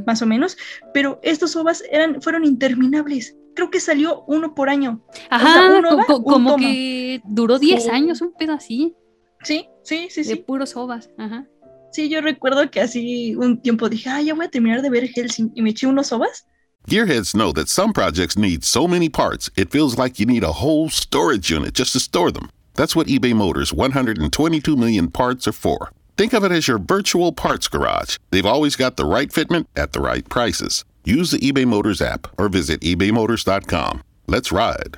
[0.05, 0.57] Más o menos,
[0.93, 3.35] pero estos ovas eran, fueron interminables.
[3.55, 5.01] Creo que salió uno por año.
[5.29, 6.63] Ajá, un co- ova, co- un como tomo.
[6.63, 7.89] que duró 10 Sí.
[7.89, 8.95] años, un pedo así,
[9.43, 10.35] Sí, sí, sí, de sí.
[10.37, 11.09] puros ovas.
[11.17, 11.45] Ajá.
[11.91, 15.07] Sí, yo recuerdo que así un tiempo dije, ah, ya voy a terminar de ver
[15.07, 16.45] Helsing y me eché unos ovas.
[16.87, 20.51] Gearheads know that some projects need so many parts, it feels like you need a
[20.51, 22.49] whole storage unit just to store them.
[22.75, 25.91] That's what eBay Motors' 122 million parts are for.
[26.17, 28.17] Think of it as your virtual parts garage.
[28.31, 30.85] They've always got the right fitment at the right prices.
[31.03, 34.01] Use the eBay Motors app or visit ebaymotors.com.
[34.27, 34.97] Let's ride.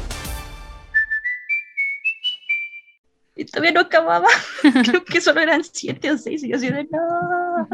[3.35, 4.27] Y todavía no acababa.
[4.83, 6.43] Creo que solo eran siete o seis.
[6.43, 7.69] Y yo así de, no.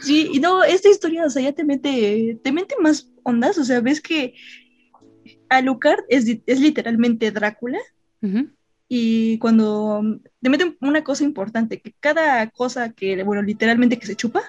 [0.00, 3.56] Sí, y no, esta historia, o sea, ya te mete, te mete más ondas.
[3.58, 4.34] O sea, ves que
[5.48, 7.78] Alucard es, es literalmente Drácula.
[8.22, 8.48] Ujú.
[8.88, 10.02] Y cuando
[10.40, 14.42] te meten una cosa importante, que cada cosa que, bueno, literalmente que se chupa,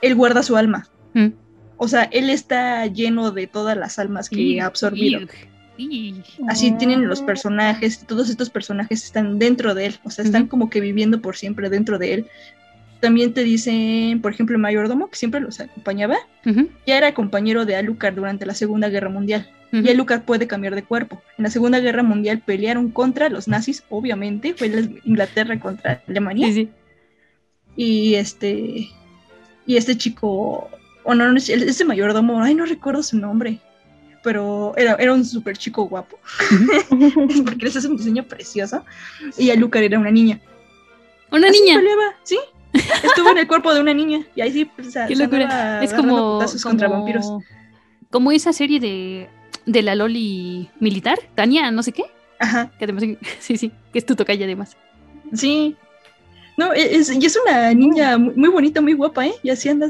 [0.00, 0.88] él guarda su alma.
[1.12, 1.28] Mm.
[1.76, 5.20] O sea, él está lleno de todas las almas que Y- ha absorbido.
[5.22, 5.28] y-
[6.48, 7.26] Así tienen los Ah.
[7.26, 11.36] personajes, todos estos personajes están dentro de él, o sea, están como que viviendo por
[11.36, 12.26] siempre dentro de él.
[13.00, 16.16] También te dicen, por ejemplo, el mayordomo, que siempre los acompañaba,
[16.86, 19.50] ya era compañero de Alucard durante la Segunda Guerra Mundial.
[19.72, 21.20] Y Alucard puede cambiar de cuerpo.
[21.36, 26.46] En la Segunda Guerra Mundial pelearon contra los nazis, obviamente, fue la Inglaterra contra Alemania.
[26.46, 26.68] Sí, sí.
[27.76, 28.88] Y este,
[29.66, 30.70] y este chico,
[31.04, 33.58] o no, no, este mayordomo, ay, no recuerdo su nombre,
[34.26, 36.18] pero era, era un súper chico guapo.
[37.44, 38.84] porque les hace un diseño precioso.
[39.38, 40.40] Y Alucard era una niña.
[41.30, 41.76] Una Así niña.
[41.76, 42.36] peleaba, sí.
[43.04, 44.26] Estuvo en el cuerpo de una niña.
[44.34, 45.80] Y ahí sí, pues, Qué locura.
[45.80, 47.24] Es como, putazos contra vampiros.
[47.24, 47.44] como,
[48.10, 49.28] como esa serie de,
[49.64, 52.02] de la Loli militar, Tania, no sé qué.
[52.40, 53.04] Ajá, Que además,
[53.38, 54.76] sí, sí, que es tu tocaya además.
[55.34, 55.76] sí.
[56.56, 59.34] No, e, es, y es una niña muy, muy bonita, muy guapa, ¿eh?
[59.42, 59.88] Y así anda,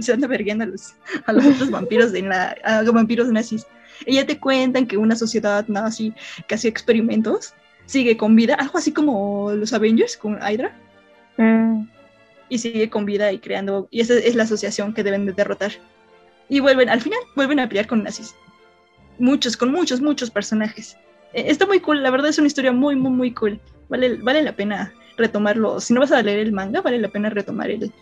[0.00, 0.94] se anda vergueando a los,
[1.26, 3.66] a los otros vampiros de la, a vampiros nazis.
[4.06, 6.12] Ya te cuentan que una sociedad nazi
[6.46, 7.54] que hacía experimentos
[7.86, 10.74] sigue con vida, algo así como los Avengers con Hydra.
[11.38, 11.86] Mm.
[12.48, 15.72] y sigue con vida y creando, y esa es la asociación que deben de derrotar.
[16.48, 18.34] Y vuelven, al final, vuelven a pelear con nazis.
[19.18, 20.96] Muchos, con muchos, muchos personajes.
[21.34, 23.60] Eh, está muy cool, la verdad es una historia muy, muy, muy cool.
[23.88, 25.80] Vale, vale la pena retomarlo.
[25.80, 27.92] Si no vas a leer el manga, vale la pena retomar el,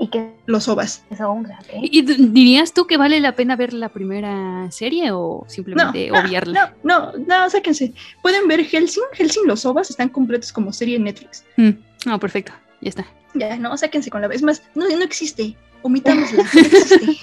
[0.00, 1.02] ¿Y qué los ovas.
[1.10, 1.66] es un ¿ok?
[1.82, 6.74] ¿Y dirías tú que vale la pena ver la primera serie o simplemente no, obviarla?
[6.84, 7.92] No, no, no, sáquense.
[8.22, 9.02] Pueden ver Helsing.
[9.12, 11.44] Helsing, los ovas están completos como serie en Netflix.
[11.56, 11.70] Mm,
[12.06, 12.52] Ah, perfecto.
[12.80, 13.06] ya está.
[13.34, 14.62] Ya, no, sáquense con la vez más.
[14.76, 15.56] No, no existe.
[15.82, 16.44] Omitámosla.
[16.54, 17.18] No existe.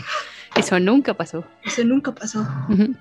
[0.57, 1.43] Eso nunca pasó.
[1.65, 2.45] Eso nunca pasó.
[2.69, 2.93] Ujú.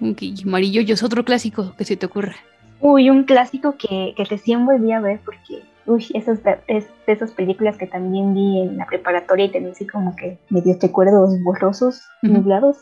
[0.00, 2.36] Ok, Amarillo, yo es otro clásico que se te ocurra.
[2.80, 7.32] Uy, un clásico que, que recién volví a ver porque, uy, esas, es de esas
[7.32, 12.02] películas que también vi en la preparatoria y tenía así como que medios recuerdos borrosos,
[12.22, 12.34] Ujú.
[12.34, 12.78] nublados.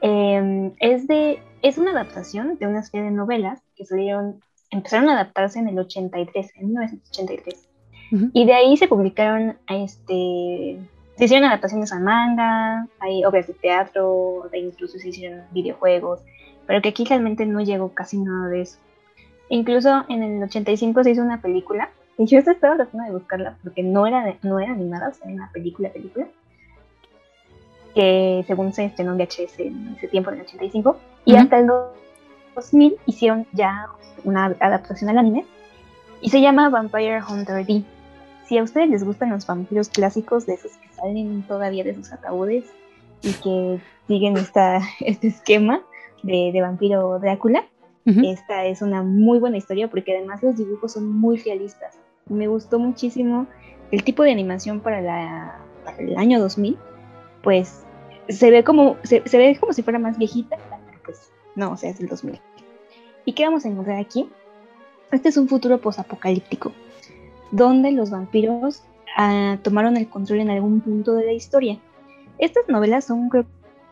[0.00, 5.14] Eh, es de, es una adaptación de una serie de novelas que salieron, empezaron a
[5.14, 7.68] adaptarse en el 83, en 1983.
[8.12, 8.30] Ujú.
[8.32, 10.78] Y de ahí se publicaron, este,
[11.16, 16.20] se hicieron adaptaciones a manga, hay obras de teatro, de incluso se hicieron videojuegos,
[16.66, 18.78] pero que aquí realmente no llegó casi nada de eso.
[19.50, 23.82] Incluso en el 85 se hizo una película, y yo estaba tratando de buscarla porque
[23.82, 26.26] no era, de- no era animada, o sea, era una película, película,
[27.94, 31.66] que según se estrenó en VHS en ese tiempo, en el 85, y hasta el
[32.54, 33.86] 2000 hicieron ya
[34.24, 35.44] una adaptación al anime,
[36.20, 37.82] y se llama Vampire Hunter D.
[38.46, 42.12] Si a ustedes les gustan los vampiros clásicos, de esos que salen todavía de sus
[42.12, 42.64] ataúdes
[43.22, 45.82] y que siguen esta, este esquema
[46.22, 47.64] de, de vampiro Drácula,
[48.08, 48.22] Ujú.
[48.24, 51.98] esta es una muy buena historia porque además los dibujos son muy realistas.
[52.26, 53.46] Me gustó muchísimo
[53.90, 56.78] el tipo de animación para, la, para el año 2000,
[57.42, 57.84] pues
[58.28, 61.76] se ve como se, se ve como si fuera más viejita, pero pues no, o
[61.76, 62.40] sea, es el 2000.
[63.26, 64.28] ¿Y qué vamos a encontrar aquí?
[65.12, 66.72] Este es un futuro posapocalíptico,
[67.50, 68.84] donde los vampiros
[69.16, 71.78] ah, tomaron el control en algún punto de la historia.
[72.38, 73.46] Estas novelas son creo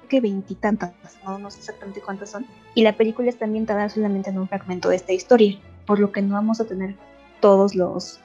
[0.07, 0.93] que veintitantas,
[1.25, 4.97] no, sé exactamente cuántas son, y la película está ambientada solamente en un fragmento de
[4.97, 6.97] esta historia, por lo que no vamos a tener
[7.41, 8.21] todos los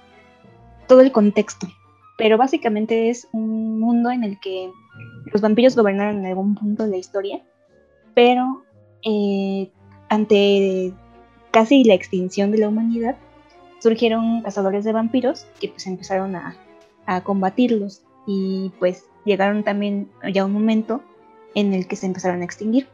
[0.87, 1.67] todo el contexto.
[2.17, 4.69] Pero básicamente es un mundo en el que
[5.31, 7.41] los vampiros gobernaron en algún punto de la historia,
[8.13, 8.63] pero
[9.03, 9.71] eh,
[10.09, 10.93] ante
[11.51, 13.15] casi la extinción de la humanidad,
[13.79, 16.55] surgieron cazadores de vampiros que pues empezaron a,
[17.05, 18.03] a combatirlos.
[18.27, 21.01] Y pues llegaron también ya un momento
[21.55, 22.87] en el que se empezaron a extinguir.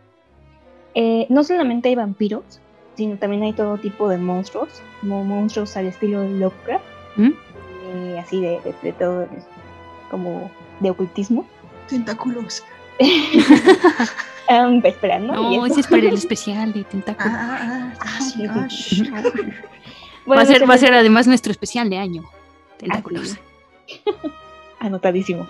[0.96, 2.44] Eh, no solamente hay vampiros,
[2.96, 4.70] sino también hay todo tipo de monstruos,
[5.02, 6.84] como monstruos al estilo de Lovecraft,
[7.18, 7.30] ¿Mm?
[8.14, 9.28] y así de, de- de todo,
[10.10, 11.46] como de ocultismo.
[11.88, 12.64] Tentáculos.
[14.50, 15.34] Um, espera, ¿no?
[15.34, 17.30] No, ese es para el especial de tentáculo.
[17.38, 19.04] Ah, ah, ah, sí, sí, ah, sí.
[19.04, 19.12] shh.
[20.26, 22.24] Bueno, va, a ser, va a ser además nuestro especial de año.
[22.78, 23.38] Tentáculos.
[24.80, 25.48] Anotadísimo.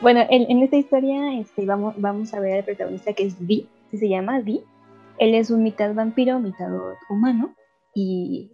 [0.00, 3.68] Bueno, en, en esta historia este, vamos, vamos a ver al protagonista que es Vi,
[3.90, 4.62] que se llama Vi.
[5.18, 6.68] Él es un mitad vampiro, mitad
[7.10, 7.54] humano,
[7.94, 8.50] y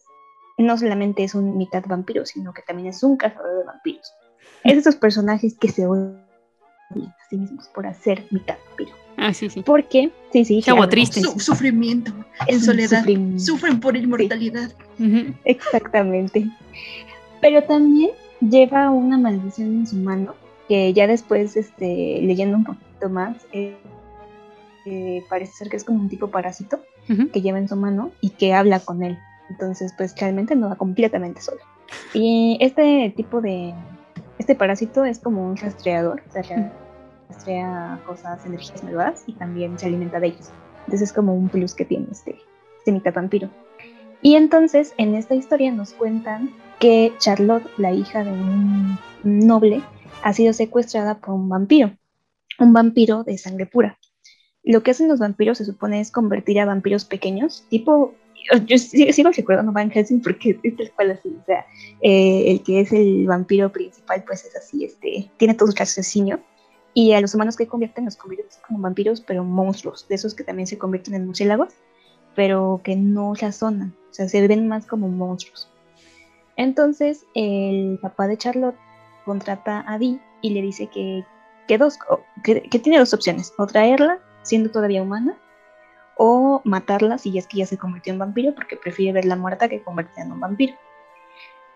[0.58, 4.12] no solamente es un mitad vampiro, sino que también es un cazador de vampiros.
[4.64, 6.24] Es de esos personajes que se odian
[6.90, 8.90] a sí mismos por hacer mitad vampiro.
[9.16, 9.62] Ah, sí, sí.
[9.62, 11.20] Porque, sí, sí, Chavo claro, triste.
[11.20, 12.12] Su- sufrimiento,
[12.48, 12.98] en soledad.
[12.98, 13.44] sufrimiento.
[13.44, 14.72] Sufren por inmortalidad.
[14.98, 15.32] Ujú.
[15.44, 16.48] Exactamente.
[17.40, 20.34] Pero también lleva una maldición en su mano,
[20.68, 23.76] que ya después, este, leyendo un poquito más, eh,
[24.84, 26.80] eh, parece ser que es como un tipo parásito
[27.32, 29.16] que lleva en su mano y que habla con él.
[29.48, 31.60] Entonces, pues realmente no va completamente solo.
[32.14, 33.74] Y este tipo de,
[34.38, 36.72] este parásito es como un rastreador, o sea, ra-
[37.28, 40.50] rastrea cosas, energías malvadas y también se alimenta de ellos.
[40.80, 42.36] Entonces es como un plus que tiene este,
[42.78, 43.48] este mitad vampiro.
[44.20, 49.82] Y entonces en esta historia nos cuentan que Charlotte, la hija de un noble,
[50.22, 51.92] ha sido secuestrada por un vampiro,
[52.58, 53.98] un vampiro de sangre pura.
[54.62, 58.14] Lo que hacen los vampiros se supone es convertir a vampiros pequeños, tipo,
[58.66, 61.66] yo sigo recordando Van Helsing porque es tal cual así, o sea,
[62.00, 66.40] eh, el que es el vampiro principal pues es así, este, tiene todo su raciocinio,
[66.94, 70.44] y a los humanos que convierten los convierten como vampiros, pero monstruos, de esos que
[70.44, 71.74] también se convierten en murciélagos,
[72.34, 75.70] pero que no razonan, o sea, se ven más como monstruos.
[76.56, 78.78] Entonces, el papá de Charlotte
[79.24, 81.24] contrata a Dee y le dice que,
[81.66, 85.38] que, tiene dos opciones, o traerla siendo todavía humana,
[86.16, 89.82] o matarla si es que ya se convirtió en vampiro, porque prefiere verla muerta que
[89.82, 90.74] convertida en un vampiro.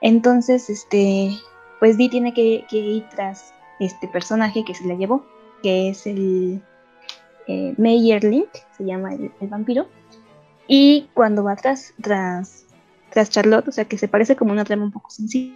[0.01, 1.31] Entonces, este,
[1.79, 5.27] pues Dee tiene que, ir tras este personaje que se la llevó,
[5.63, 6.63] que es el
[7.49, 9.89] eh, Meyerling, se llama el, el vampiro,
[10.67, 12.65] y cuando va tras, tras,
[13.11, 15.55] tras Charlotte, o sea que se parece como una trama un poco sencilla,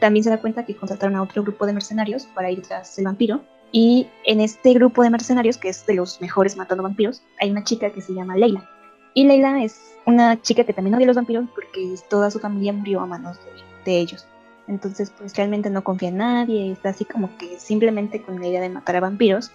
[0.00, 3.04] también se da cuenta que contrataron a otro grupo de mercenarios para ir tras el
[3.04, 3.40] vampiro.
[3.70, 7.64] Y en este grupo de mercenarios, que es de los mejores matando vampiros, hay una
[7.64, 8.68] chica que se llama Leila.
[9.12, 12.72] Y Leila es una chica que también odia a los vampiros porque toda su familia
[12.72, 14.26] murió a manos de, de ellos.
[14.68, 18.60] Entonces, pues realmente no confía en nadie, está así como que simplemente con la idea
[18.60, 19.50] de matar a vampiros.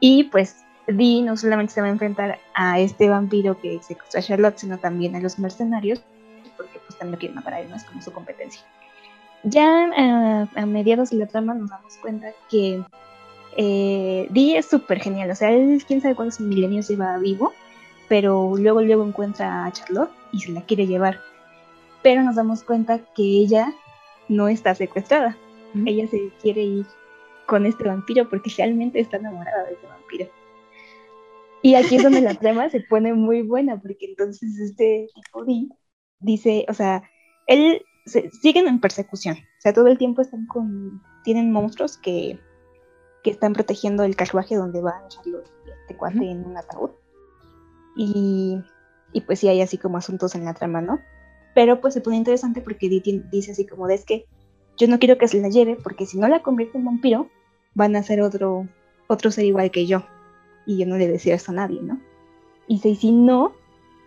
[0.00, 4.22] Y pues Dee no solamente se va a enfrentar a este vampiro que secuestra a
[4.22, 6.02] Charlotte, sino también a los mercenarios
[6.56, 8.62] porque pues también lo quieren matar a él, como su competencia.
[9.42, 12.82] Ya eh, a mediados de la trama nos damos cuenta que
[13.56, 17.52] eh, Dee es súper genial, o sea, él quién sabe cuántos milenios lleva vivo,
[18.08, 21.20] pero luego luego encuentra a Charlotte y se la quiere llevar.
[22.02, 23.72] Pero nos damos cuenta que ella
[24.28, 25.36] no está secuestrada,
[25.86, 26.86] ella se quiere ir
[27.46, 30.26] con este vampiro porque realmente está enamorada de ese vampiro.
[31.64, 35.46] Y aquí es donde la trama se pone muy buena, porque entonces este tipo
[36.20, 37.02] dice, o sea,
[37.46, 42.38] él se, siguen en persecución, o sea, todo el tiempo están con, tienen monstruos que,
[43.22, 45.50] que están protegiendo el carruaje donde va Charlotte
[45.80, 46.90] este cuate en un ataúd.
[47.96, 48.58] Y,
[49.14, 51.00] y pues sí hay así como asuntos en la trama, ¿no?
[51.54, 52.90] Pero pues se pone interesante porque
[53.32, 54.26] dice así como de es que
[54.76, 57.30] yo no quiero que se la lleve porque si no la convierte en vampiro,
[57.72, 58.68] van a ser otro,
[59.06, 60.04] otro ser igual que yo.
[60.66, 62.00] Y yo no le decía eso a nadie, ¿no?
[62.66, 63.52] Y si, no,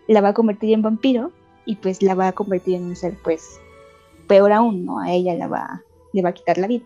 [0.07, 1.31] la va a convertir en vampiro
[1.65, 3.59] y pues la va a convertir en un ser pues
[4.27, 4.99] peor aún, ¿no?
[4.99, 5.83] A ella la va,
[6.13, 6.85] le va a quitar la vida.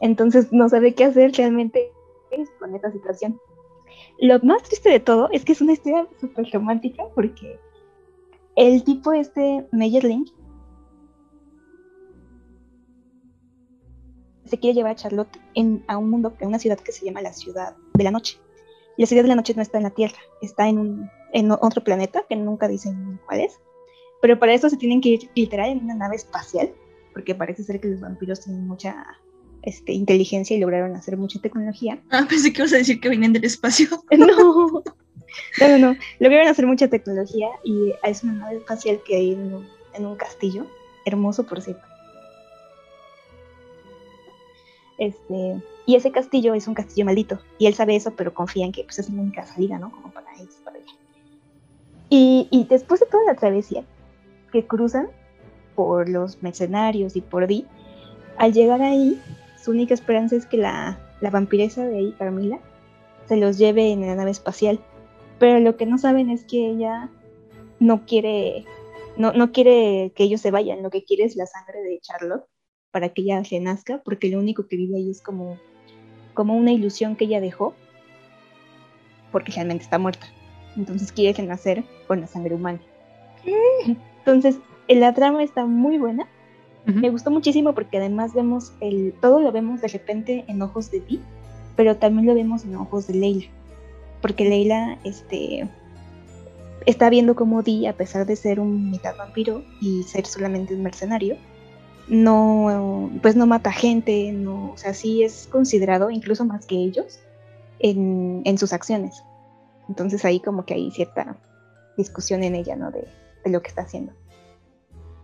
[0.00, 1.92] Entonces no sabe qué hacer realmente
[2.58, 3.40] con esta situación.
[4.18, 7.58] Lo más triste de todo es que es una historia súper romántica porque
[8.56, 10.26] el tipo este Meyerling
[14.44, 17.22] se quiere llevar a Charlotte en, a un mundo, a una ciudad que se llama
[17.22, 18.38] la ciudad de la noche.
[18.96, 21.82] La ciudad de la noche no está en la Tierra, está en, un, en otro
[21.82, 23.58] planeta que nunca dicen cuál es.
[24.20, 26.72] Pero para eso se tienen que ir literal en una nave espacial,
[27.12, 29.04] porque parece ser que los vampiros tienen mucha
[29.62, 32.00] este, inteligencia y lograron hacer mucha tecnología.
[32.10, 33.88] Ah, pensé que ibas a decir que venían del espacio.
[34.16, 34.82] no, no,
[35.60, 35.96] no, no.
[36.20, 40.66] Lograron hacer mucha tecnología y es una nave espacial que hay en en un castillo,
[41.04, 41.82] hermoso por cierto.
[45.02, 47.40] Este, y ese castillo es un castillo maldito.
[47.58, 49.90] Y él sabe eso, pero confía en que pues, es la única salida, ¿no?
[49.90, 50.92] Como para irse para allá.
[52.08, 53.84] Y, y, después de toda la travesía
[54.52, 55.08] que cruzan
[55.74, 57.66] por los mercenarios y por Di,
[58.36, 59.20] al llegar ahí,
[59.60, 62.60] su única esperanza es que la, la vampiresa de ahí, Carmila,
[63.26, 64.78] se los lleve en la nave espacial.
[65.40, 67.10] Pero lo que no saben es que ella
[67.80, 68.66] no quiere,
[69.16, 72.44] no, no quiere que ellos se vayan, lo que quiere es la sangre de Charlotte
[72.92, 75.58] para que ella se nazca, porque lo único que vive ahí es como,
[76.34, 77.74] como una ilusión que ella dejó,
[79.32, 80.26] porque realmente está muerta.
[80.76, 82.80] Entonces quiere nacer con la sangre humana.
[83.86, 86.28] Entonces, la trama está muy buena.
[86.84, 91.00] Me gustó muchísimo porque además vemos el, todo lo vemos de repente en ojos de
[91.00, 91.20] Dee,
[91.76, 93.46] pero también lo vemos en ojos de Leila.
[94.20, 95.68] Porque Leila este,
[96.86, 100.82] está viendo como Dee, a pesar de ser un mitad vampiro y ser solamente un
[100.82, 101.36] mercenario,
[102.08, 107.20] no, pues no mata gente, no, o sea, sí es considerado incluso más que ellos
[107.78, 109.22] en, sus acciones.
[109.88, 111.36] Entonces ahí como que hay cierta
[111.96, 112.90] discusión en ella, ¿no?
[112.90, 113.06] De,
[113.44, 114.12] lo que está haciendo.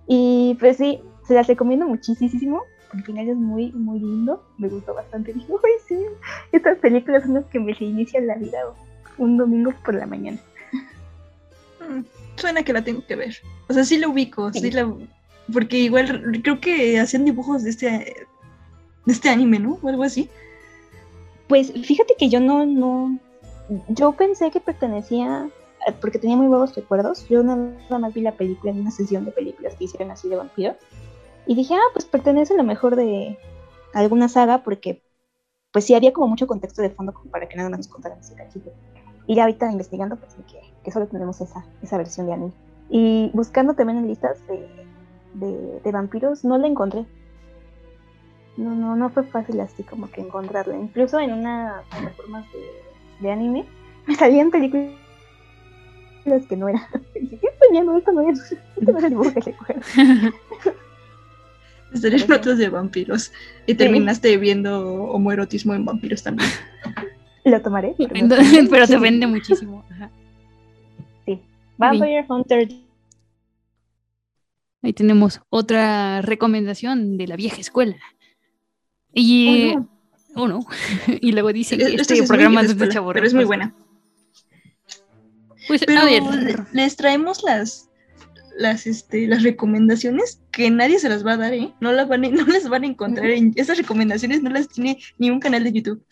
[0.07, 2.63] Y pues sí, se las recomiendo muchísimo.
[2.93, 4.43] El final es muy, muy lindo.
[4.57, 5.33] Me gustó bastante.
[5.33, 5.99] Dije, uy, sí,
[6.51, 8.59] estas películas son las que me inician la vida
[9.19, 10.39] un domingo por la mañana.
[11.81, 12.01] Mm,
[12.37, 13.37] suena que la tengo que ver.
[13.69, 14.93] O sea, sí la ubico, sí la
[15.53, 17.89] porque igual creo que hacían dibujos de este,
[19.07, 19.79] de este anime, ¿no?
[19.83, 20.29] O algo así.
[21.49, 23.19] Pues fíjate que yo no, no,
[23.89, 25.49] yo pensé que pertenecía,
[25.87, 29.25] eh, porque tenía muy buenos recuerdos, yo nada más vi la película en una sesión
[29.25, 30.77] de películas que hicieron así de vampiros,
[31.47, 33.39] y dije, ah, pues pertenece a lo mejor de
[33.95, 35.03] alguna saga, porque
[35.73, 38.19] pues sí había como mucho contexto de fondo como para que nada más nos contaran
[38.19, 38.71] ese cachito.
[39.27, 42.53] Y ya ahorita investigando, pues que, que solo tenemos esa, esa versión de anime.
[42.91, 44.88] Y buscando también en listas de
[45.35, 47.05] de, vampiros no la encontré.
[48.57, 50.77] No, no, no fue fácil así como que encontrarla.
[50.77, 53.65] Incluso en una plataforma de, de anime
[54.07, 54.95] me salían películas
[56.49, 56.83] que no eran.
[57.15, 57.97] ¿Qué soñando?
[57.97, 58.53] Esto no es.
[58.77, 59.83] Esto no es el dibujo que recuerdo.
[62.27, 63.33] fotos de vampiros.
[63.67, 66.51] Y terminaste viendo homoerotismo en vampiros también.
[67.45, 67.95] Lo tomaré.
[67.97, 69.85] Pero, te vende muchísimo.
[71.25, 71.41] Sí.
[71.79, 72.69] Vampire Hunter
[74.83, 77.97] Ahí tenemos otra recomendación de la vieja escuela.
[79.13, 79.75] Y.
[80.35, 80.65] Oh, no.
[81.21, 83.75] y luego dice que este programa es de Pero es muy buena.
[85.67, 86.23] Pues, a ver.
[86.73, 87.91] Les traemos las,
[88.57, 91.75] las, este, las recomendaciones que nadie se las va a dar, ¿eh?
[91.81, 93.31] No las van a, no las van a encontrar.
[93.31, 96.05] En, esas recomendaciones no las tiene ni un canal de YouTube.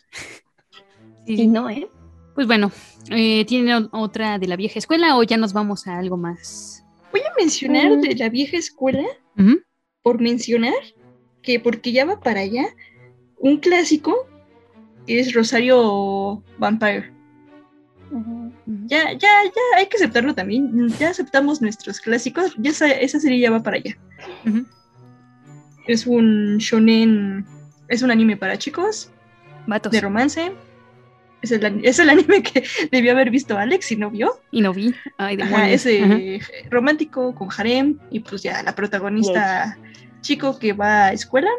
[1.27, 1.89] Sí, no, ¿eh?
[2.35, 2.71] Pues bueno,
[3.11, 6.86] eh, ¿tiene otra de la vieja escuela o ya nos vamos a algo más
[7.17, 9.03] Voy a mencionar de la vieja escuela,
[10.03, 10.75] por mencionar,
[11.43, 12.67] que porque ya va para allá,
[13.39, 14.29] un clásico
[15.07, 17.11] es Rosario Vampire.
[18.87, 20.91] ya, ya, ya hay que aceptarlo también.
[20.99, 22.55] Ya aceptamos nuestros clásicos.
[22.59, 23.97] Ya esa, esa serie ya va para allá.
[25.87, 27.47] Es un shonen,
[27.89, 29.11] es un anime para chicos,
[29.67, 29.91] Vatos.
[29.91, 30.53] de romance.
[31.51, 34.40] Es el, es el anime que debió haber visto Alex y no vio.
[34.51, 34.94] Y no vi.
[35.18, 35.86] Ay, Ajá, demonios.
[35.86, 36.68] es Ajá.
[36.70, 39.78] romántico con harem y pues ya la protagonista
[40.22, 41.51] chico que va a escuela,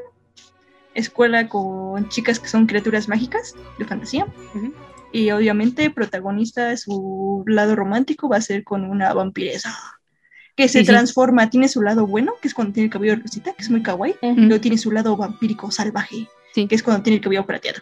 [0.93, 4.25] escuela con chicas que son criaturas mágicas de fantasía
[5.11, 9.73] y obviamente protagonista su lado romántico va a ser con una vampiresa
[10.55, 10.91] que se Sí, sí.
[10.91, 13.83] transforma, tiene su lado bueno, que es cuando tiene el cabello rosita, que es muy
[13.83, 14.41] kawaii, y Ujú.
[14.41, 16.67] luego tiene su lado vampírico salvaje, Sí.
[16.67, 17.79] que es cuando tiene el cabello plateado.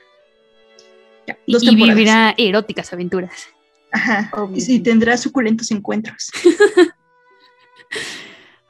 [1.28, 1.96] Ya, Y, dos y temporadas.
[1.96, 3.48] vivirá eróticas aventuras.
[3.92, 4.30] Ajá.
[4.34, 4.58] Obvio.
[4.58, 6.32] Y sí, tendrá suculentos encuentros.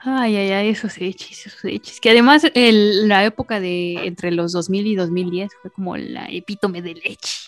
[0.08, 2.00] Ay, ay, ay, esos hechis, esos hechis.
[2.00, 6.84] Que además el- la época de entre los 2000 y 2010 fue como la epítome
[6.84, 7.48] del echi,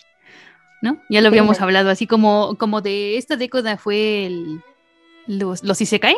[0.82, 1.00] ¿no?
[1.08, 1.62] Ya lo habíamos Sí.
[1.62, 4.60] hablado, así como, como de esta década fue el,
[5.28, 6.16] los, los Isekai,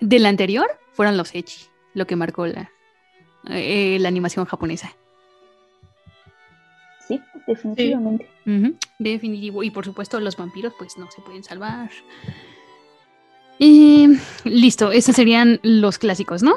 [0.00, 2.70] de la anterior fueron los echi, lo que marcó la,
[3.50, 4.96] eh, la animación japonesa.
[7.18, 8.28] Sí, definitivamente.
[8.98, 9.62] Definitivo.
[9.62, 11.90] Y por supuesto, los vampiros, pues no se pueden salvar.
[13.58, 14.08] Y
[14.44, 16.54] listo, esos serían los clásicos, ¿no?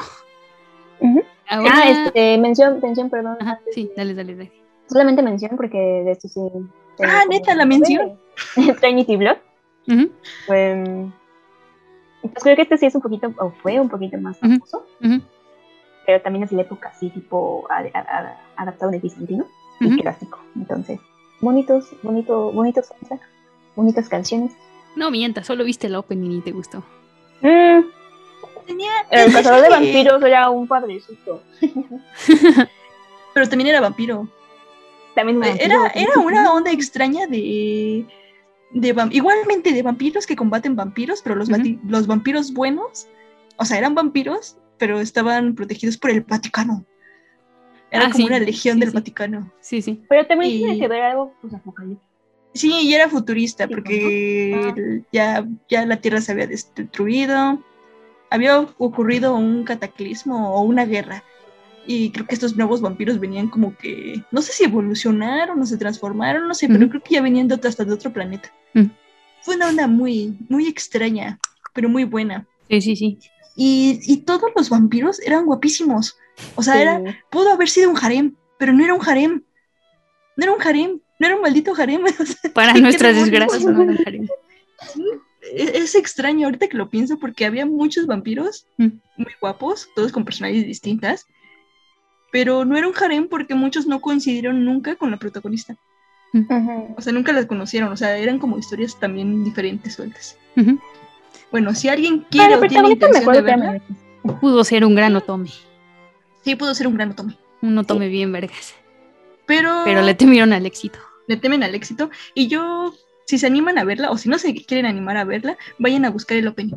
[1.49, 1.71] Ahora...
[1.73, 3.37] Ah, este, mención, mención, perdón.
[3.41, 4.51] Ajá, sí, dale, dale, dale.
[4.87, 6.39] Solamente mención porque de esto sí.
[7.03, 8.17] Ah, neta, la mención.
[8.79, 9.37] Trinity Blood.
[9.87, 10.11] Ujú,
[10.45, 10.83] Fue,
[12.21, 14.85] pues creo que este sí es un poquito, o fue un poquito más famoso,
[16.05, 19.45] pero también es la época así, tipo a- a- a- adaptado de bizantino
[19.79, 20.39] y clásico.
[20.55, 20.99] Entonces,
[21.41, 22.87] bonitos, bonito, bonitos
[23.75, 24.51] bonitas canciones.
[24.95, 26.83] No mientas, solo viste el opening y te gustó.
[27.41, 27.81] Mm,
[28.65, 31.41] Tenía, el cazador de vampiros era un padrecito.
[33.33, 34.27] Pero también era vampiro.
[35.15, 36.11] También Era, vampiro.
[36.11, 38.05] era una onda extraña de,
[38.71, 41.49] de igualmente de vampiros que combaten vampiros, pero los,
[41.87, 43.07] los vampiros buenos,
[43.57, 46.83] o sea, eran vampiros, pero estaban protegidos por el Vaticano.
[47.93, 48.95] Era Ah, como sí, una legión sí, del sí.
[48.95, 49.51] Vaticano.
[49.61, 50.03] Sí, sí.
[50.09, 52.01] Pero también y- tiene que ver algo pues apocalíptico.
[52.55, 54.61] Sí, y era futurista, Sí, porque ¿no?
[54.67, 54.73] Ah.
[54.75, 57.63] el- ya, ya la Tierra se había destruido,
[58.29, 61.23] había ocurrido un cataclismo o una guerra.
[61.85, 65.77] Y creo que estos nuevos vampiros venían como que, no sé si evolucionaron o se
[65.77, 66.89] transformaron, no sé, pero Ujú.
[66.89, 68.51] creo que ya venían de otro, hasta de otro planeta.
[68.73, 68.85] Mm.
[69.41, 71.39] Fue una onda muy, muy extraña,
[71.73, 72.47] pero muy buena.
[72.69, 73.17] Sí, sí, sí.
[73.55, 76.15] Y, y todos los vampiros eran guapísimos.
[76.55, 76.81] O sea, Sí.
[76.81, 79.43] era, pudo haber sido un harem, pero no era un harem.
[80.35, 82.03] No era un harem, no era un maldito harem.
[82.19, 83.31] o sea, Para ¿Qué nuestras demonios?
[83.31, 84.27] desgracias, no eran harem.
[85.53, 88.87] es, es extraño ahorita que lo pienso porque había muchos vampiros Mm.
[89.17, 91.27] muy guapos, todos con personalidades distintas,
[92.31, 95.75] pero no era un harem porque muchos no coincidieron nunca con la protagonista.
[96.33, 96.95] Ujú.
[96.97, 100.35] O sea, nunca las conocieron, o sea, eran como historias también diferentes sueltas.
[101.51, 105.15] Bueno, si alguien quiere el o tiene intención de verla, era Pudo ser un gran
[105.15, 105.49] otome.
[106.43, 107.37] Sí pudo ser un gran otome.
[107.61, 108.73] Un otome bien vergas.
[109.45, 110.99] Pero, Pero le temieron al éxito.
[111.27, 112.09] le temen al éxito.
[112.33, 112.93] Y yo,
[113.25, 116.09] si se animan a verla, o si no se quieren animar a verla, vayan a
[116.09, 116.75] buscar el opening.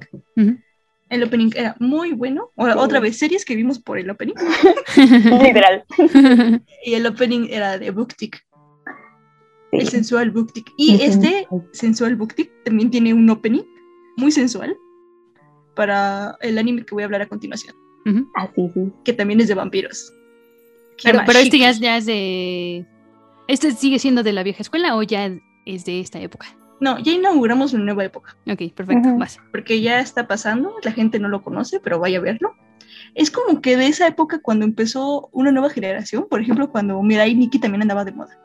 [1.08, 2.50] El opening era muy bueno.
[2.56, 2.64] Sí.
[2.76, 4.34] Otra vez, series que vimos por el opening.
[5.42, 5.84] Literal.
[6.84, 8.44] Y el opening era de Booktick,
[9.72, 9.78] Sí.
[9.78, 10.72] el sensual Booktick.
[10.76, 13.62] Y este sensual Booktick también tiene un opening
[14.16, 14.76] muy sensual
[15.74, 17.74] para el anime que voy a hablar a continuación,
[18.06, 18.30] Ujú.
[18.36, 18.92] Ah, sí, sí.
[19.04, 20.12] que también es de vampiros.
[21.02, 22.86] Pero, pero este ya ya es de.
[23.48, 25.30] ¿Este sigue siendo de la vieja escuela o ya
[25.66, 26.46] es de esta época?
[26.80, 29.18] No, ya inauguramos una nueva época, Ok, perfecto, Ujú.
[29.18, 29.38] vas.
[29.50, 32.54] porque ya está pasando, la gente no lo conoce, pero vaya a verlo.
[33.14, 37.34] Es como que de esa época cuando empezó una nueva generación, por ejemplo, cuando Mirai
[37.34, 38.38] Nikki también andaba de moda.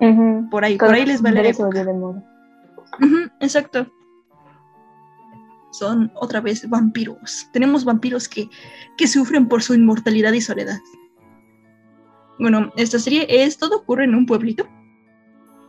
[0.00, 0.48] Ujú.
[0.50, 1.64] Por ahí, por ahí les va la época.
[1.64, 2.24] volvió de moda.
[3.40, 3.86] Exacto.
[5.78, 7.46] Son otra vez vampiros.
[7.52, 8.48] Tenemos vampiros que,
[8.96, 10.78] que sufren por su inmortalidad y soledad.
[12.38, 14.68] Bueno, esta serie es, todo ocurre en un pueblito.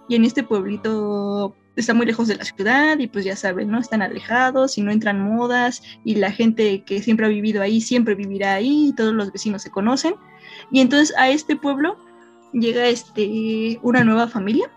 [0.07, 3.80] Y en este pueblito está muy lejos de la ciudad y pues ya saben, ¿no?
[3.80, 8.16] Están alejados y no entran modas y la gente que siempre ha vivido ahí siempre
[8.16, 10.16] vivirá ahí todos los vecinos se conocen.
[10.72, 11.97] Y entonces a este pueblo
[12.53, 14.70] llega este, una nueva familia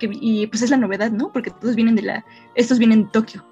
[0.00, 1.30] y pues es la novedad, ¿no?
[1.32, 3.44] Porque todos vienen de la, estos vienen de Tokio.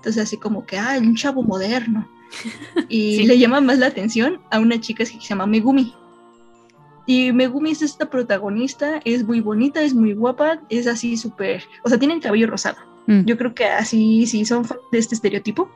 [0.00, 2.08] Entonces así como que, ah, un chavo moderno.
[2.88, 3.26] Y Sí.
[3.26, 5.92] le llama más la atención a una chica que se llama Megumi.
[7.06, 11.88] Y Megumi es esta protagonista, es muy bonita, es muy guapa, es así súper, o
[11.88, 12.76] sea, tiene el cabello rosado.
[13.06, 13.24] Mm.
[13.24, 15.68] Yo creo que así, si son fan de este estereotipo,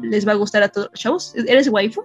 [0.00, 1.32] les va a gustar a todos los chavos.
[1.36, 2.02] Eres waifu.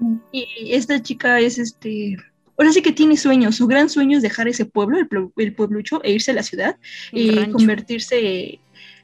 [0.00, 0.16] Mm.
[0.32, 2.16] Y esta chica es este,
[2.58, 6.02] ahora sí que tiene sueños, su gran sueño es dejar ese pueblo, el, el pueblucho,
[6.02, 6.76] e irse a la ciudad
[7.12, 7.52] El y rancho.
[7.52, 8.58] convertirse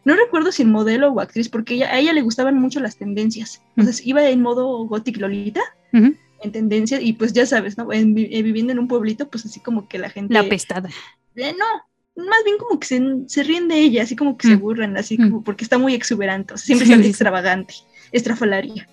[0.04, 2.96] no recuerdo si en modelo o actriz, porque ella, a ella le gustaban mucho las
[2.96, 3.62] tendencias.
[3.76, 5.60] Entonces iba en modo gothic lolita,
[5.92, 6.14] Ujú.
[6.42, 7.92] en tendencias, y pues ya sabes, ¿no?
[7.92, 10.32] En vi- eh, viviendo en un pueblito, pues así como que la gente...
[10.32, 10.88] La pestada.
[11.36, 14.56] Eh, no, más bien como que se, se ríen de ella, así como que se
[14.56, 17.74] burlan, así como porque está muy exuberante, o sea, siempre Sí, sale sí, extravagante,
[18.10, 18.88] estrafalaria.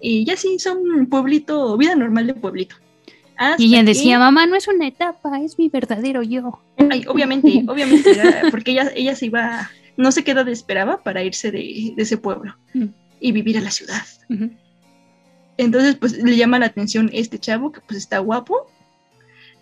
[0.00, 2.76] Y ya sí, son pueblito, vida normal de pueblito.
[3.36, 6.60] Hasta Y ella que- decía, mamá, no es una etapa, es mi verdadero yo.
[6.90, 8.10] Ay, obviamente, obviamente,
[8.50, 9.70] porque ella, ella se iba,
[10.00, 12.56] no sé qué edad esperaba para irse de, de ese pueblo
[13.20, 14.02] y vivir a la ciudad.
[15.56, 18.66] Entonces, pues le llama la atención este chavo que pues está guapo.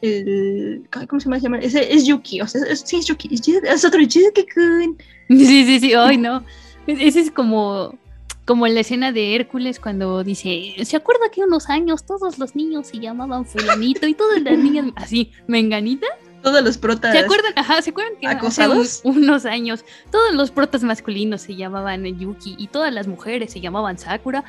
[0.01, 1.61] El, ¿Cómo se llama?
[1.61, 1.66] Se?
[1.66, 4.97] Ese es Yuki, o sea, es- sí es Yuki, es, es otro Yuki-kun.
[5.28, 6.43] Sí, sí, sí, ay, no.
[6.86, 7.99] Ese es como,
[8.47, 12.86] como la escena de Hércules cuando dice, ¿se acuerda que unos años todos los niños
[12.86, 16.07] se llamaban fulanito y todas las niñas así, menganita?
[16.43, 17.12] Todos los protas.
[17.12, 17.53] ¿Se acuerdan?
[17.57, 18.68] Ajá, ¿se acuerdan que hace
[19.05, 23.99] unos años todos los protas masculinos se llamaban Yuki y todas las mujeres se llamaban
[23.99, 24.45] Sakura?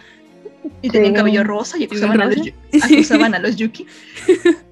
[0.82, 1.18] Y tenían Sí.
[1.18, 2.38] cabello rosa y acusaban, A, los,
[2.84, 3.86] acusaban a los Yuki.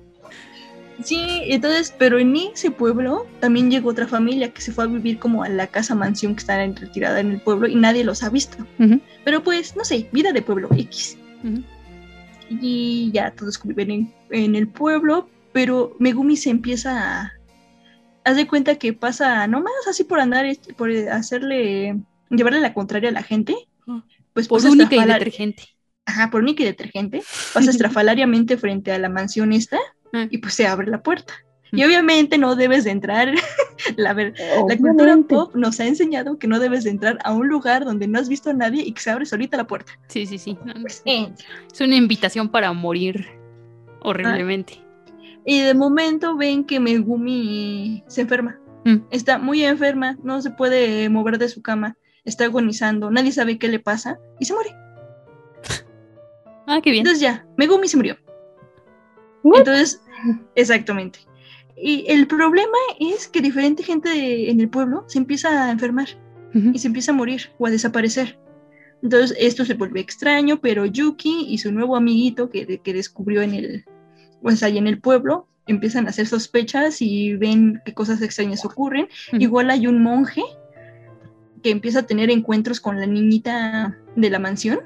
[1.03, 5.19] Sí, entonces, pero en ese pueblo también llegó otra familia que se fue a vivir
[5.19, 8.23] como a la casa mansión que está en retirada en el pueblo y nadie los
[8.23, 8.57] ha visto.
[9.23, 11.15] Pero pues, no sé, vida de pueblo X.
[12.49, 17.31] Y ya todos conviven en, en el pueblo, pero Megumi se empieza a...
[18.23, 21.97] Haz de cuenta que pasa, nomás así por andar, este, por hacerle,
[22.29, 23.55] llevarle la contraria a la gente,
[23.87, 24.03] Ah.
[24.33, 25.63] pues Por única y detergente.
[26.05, 27.21] Ajá, por única y detergente,
[27.55, 29.79] pasa estrafalariamente frente a la mansión esta
[30.13, 30.27] Ah.
[30.29, 31.33] y pues se abre la puerta.
[31.71, 33.33] Y obviamente no debes de entrar,
[33.97, 34.35] la, ver-
[34.67, 38.07] la cultura pop nos ha enseñado que no debes de entrar a un lugar donde
[38.07, 39.97] no has visto a nadie y que se abre solita la puerta.
[40.07, 40.55] Sí, sí, sí.
[40.81, 41.45] Pues entra.
[41.73, 43.25] Es una invitación para morir
[44.01, 44.81] horriblemente.
[45.47, 48.59] Y de momento ven que Megumi se enferma.
[48.85, 48.97] Mm.
[49.11, 53.67] Está muy enferma, no se puede mover de su cama, está agonizando, nadie sabe qué
[53.69, 54.75] le pasa y se muere.
[56.69, 57.03] Ah, qué bien.
[57.03, 58.17] Entonces ya, Megumi se murió.
[59.41, 59.59] What?
[59.59, 60.01] Entonces,
[60.55, 61.19] exactamente.
[61.77, 66.07] Y el problema es que diferente gente de- en el pueblo se empieza a enfermar
[66.53, 68.37] y se empieza a morir o a desaparecer.
[69.01, 73.53] Entonces esto se vuelve extraño, pero Yuki y su nuevo amiguito que, que descubrió en
[73.53, 73.85] el,
[74.41, 79.07] pues ahí en el pueblo, empiezan a hacer sospechas y ven que cosas extrañas ocurren.
[79.33, 80.43] Igual hay un monje
[81.63, 84.79] que empieza a tener encuentros con la niñita de la mansión.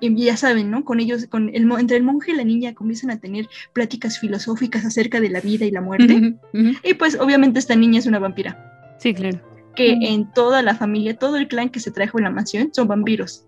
[0.00, 0.84] Y ya saben, ¿no?
[0.84, 4.84] Con ellos, con el, entre el monje y la niña comienzan a tener pláticas filosóficas
[4.84, 6.36] acerca de la vida y la muerte.
[6.82, 8.58] Y pues obviamente esta niña es una vampira
[8.98, 9.40] Sí, claro.
[9.74, 12.88] que en toda la familia, todo el clan que se trajo en la mansión son
[12.88, 13.46] vampiros.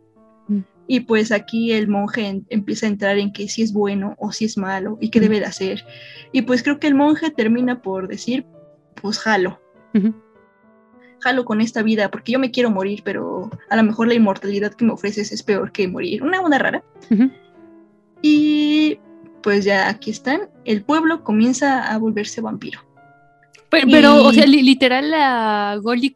[0.88, 4.44] Y pues aquí el monje empieza a entrar en que si es bueno o si
[4.44, 5.84] es malo y qué debe de hacer.
[6.32, 8.46] Y pues creo que el monje termina por decir,
[9.00, 9.60] pues jalo,
[11.20, 14.74] jalo con esta vida porque yo me quiero morir, pero a lo mejor la inmortalidad
[14.74, 16.22] que me ofreces es peor que morir.
[16.22, 16.84] Una onda rara.
[18.22, 18.98] Y
[19.42, 20.48] pues ya aquí están.
[20.64, 22.80] El pueblo comienza a volverse vampiro.
[23.70, 26.14] Pero, pero, o Y- sea, li- literal la Golic,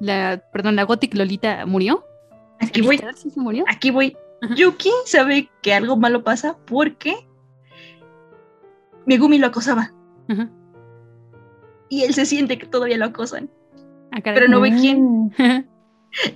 [0.00, 2.04] la, perdón, la Gothic Lolita murió.
[2.62, 3.64] Aquí voy, ¿Literal sí se murió?
[3.68, 4.16] aquí voy.
[4.40, 4.54] Ajá.
[4.54, 7.14] Yuki sabe que algo malo pasa porque
[9.06, 9.92] Megumi lo acosaba.
[10.28, 10.50] Ajá.
[11.88, 13.50] Y él se siente que todavía lo acosan.
[14.10, 14.20] Ah.
[14.22, 15.30] Pero no ve quién.
[15.38, 15.64] Mm.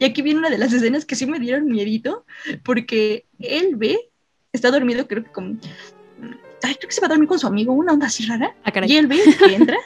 [0.01, 2.25] Y aquí viene una de las escenas que sí me dieron miedito,
[2.65, 4.11] porque él ve,
[4.51, 5.61] está dormido, creo que con.
[6.63, 8.57] Ay, creo que se va a dormir con su amigo, una onda así rara.
[8.65, 8.73] Ah.
[8.87, 9.77] Y él ve que entra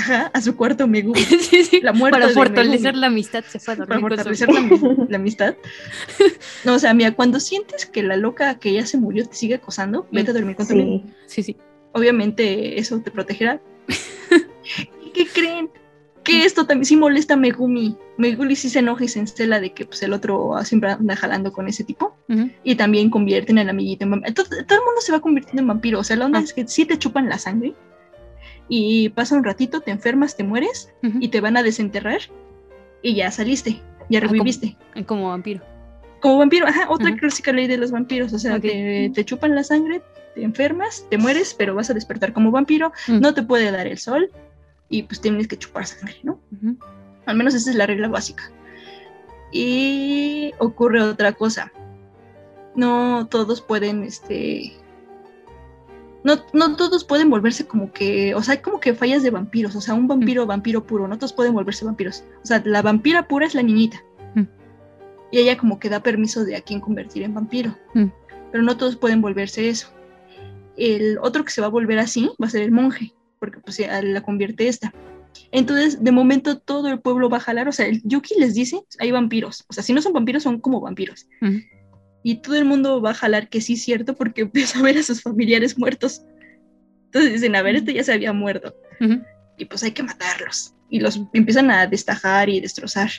[0.00, 1.20] ajá, a su cuarto Megumi.
[1.50, 1.80] Sí, sí.
[1.82, 5.16] La muerte Para fortalecer la amistad se fue a Para dormir su- fortalecer la, la
[5.16, 5.54] amistad.
[6.64, 9.54] No, o sea, mira, cuando sientes que la loca que ya se murió te sigue
[9.54, 11.02] acosando, vete a dormir con tu amigo.
[11.26, 11.42] Sí.
[11.42, 11.56] Sí.
[11.92, 13.60] Obviamente eso te protegerá.
[15.04, 15.70] ¿Y qué creen?
[16.22, 17.96] Que esto también sí molesta a Megumi.
[18.18, 21.50] Megumi sí se enoja y se encela de que pues, el otro siempre anda jalando
[21.52, 22.14] con ese tipo.
[22.28, 22.50] Ujú.
[22.62, 24.34] Y también convierten al amiguito en vampiro.
[24.34, 25.98] Todo, todo el mundo se va convirtiendo en vampiro.
[25.98, 26.42] O sea, la onda Ah.
[26.42, 27.74] es que sí te chupan la sangre.
[28.72, 32.20] Y pasa un ratito, te enfermas, te mueres y te van a desenterrar.
[33.02, 34.76] Y ya saliste, ya Ah, como- reviviste.
[35.06, 35.60] Como vampiro.
[36.20, 38.32] Como vampiro, ajá, otra clásica ley de los vampiros.
[38.32, 40.02] O sea, te, te chupan la sangre,
[40.36, 42.92] te enfermas, te mueres, pero vas a despertar como vampiro.
[43.08, 44.30] No te puede dar el sol
[44.88, 46.38] y pues tienes que chupar sangre, ¿no?
[47.26, 48.52] Al menos esa es la regla básica.
[49.52, 51.72] Y ocurre otra cosa.
[52.76, 54.72] No todos pueden, este.
[56.22, 58.34] No, no todos pueden volverse como que.
[58.34, 59.74] O sea, hay como que fallas de vampiros.
[59.76, 61.08] O sea, un vampiro, vampiro puro.
[61.08, 62.24] No todos pueden volverse vampiros.
[62.42, 64.02] O sea, la vampira pura es la niñita.
[64.34, 64.44] Mm.
[65.32, 67.76] Y ella como que da permiso de a quién convertir en vampiro.
[67.94, 68.06] Mm.
[68.52, 69.88] Pero no todos pueden volverse eso.
[70.76, 73.14] El otro que se va a volver así va a ser el monje.
[73.38, 74.92] Porque pues la convierte esta.
[75.52, 78.82] Entonces, de momento todo el pueblo va a jalar, o sea, el Yuki les dice,
[78.98, 81.26] hay vampiros, o sea, si no son vampiros, son como vampiros.
[82.22, 84.98] Y todo el mundo va a jalar que sí es cierto porque empieza a ver
[84.98, 86.22] a sus familiares muertos.
[87.06, 88.74] Entonces dicen, a ver, este ya se había muerto.
[89.00, 89.20] Ujú.
[89.58, 90.74] Y pues hay que matarlos.
[90.88, 93.10] Y los empiezan a destajar y destrozar.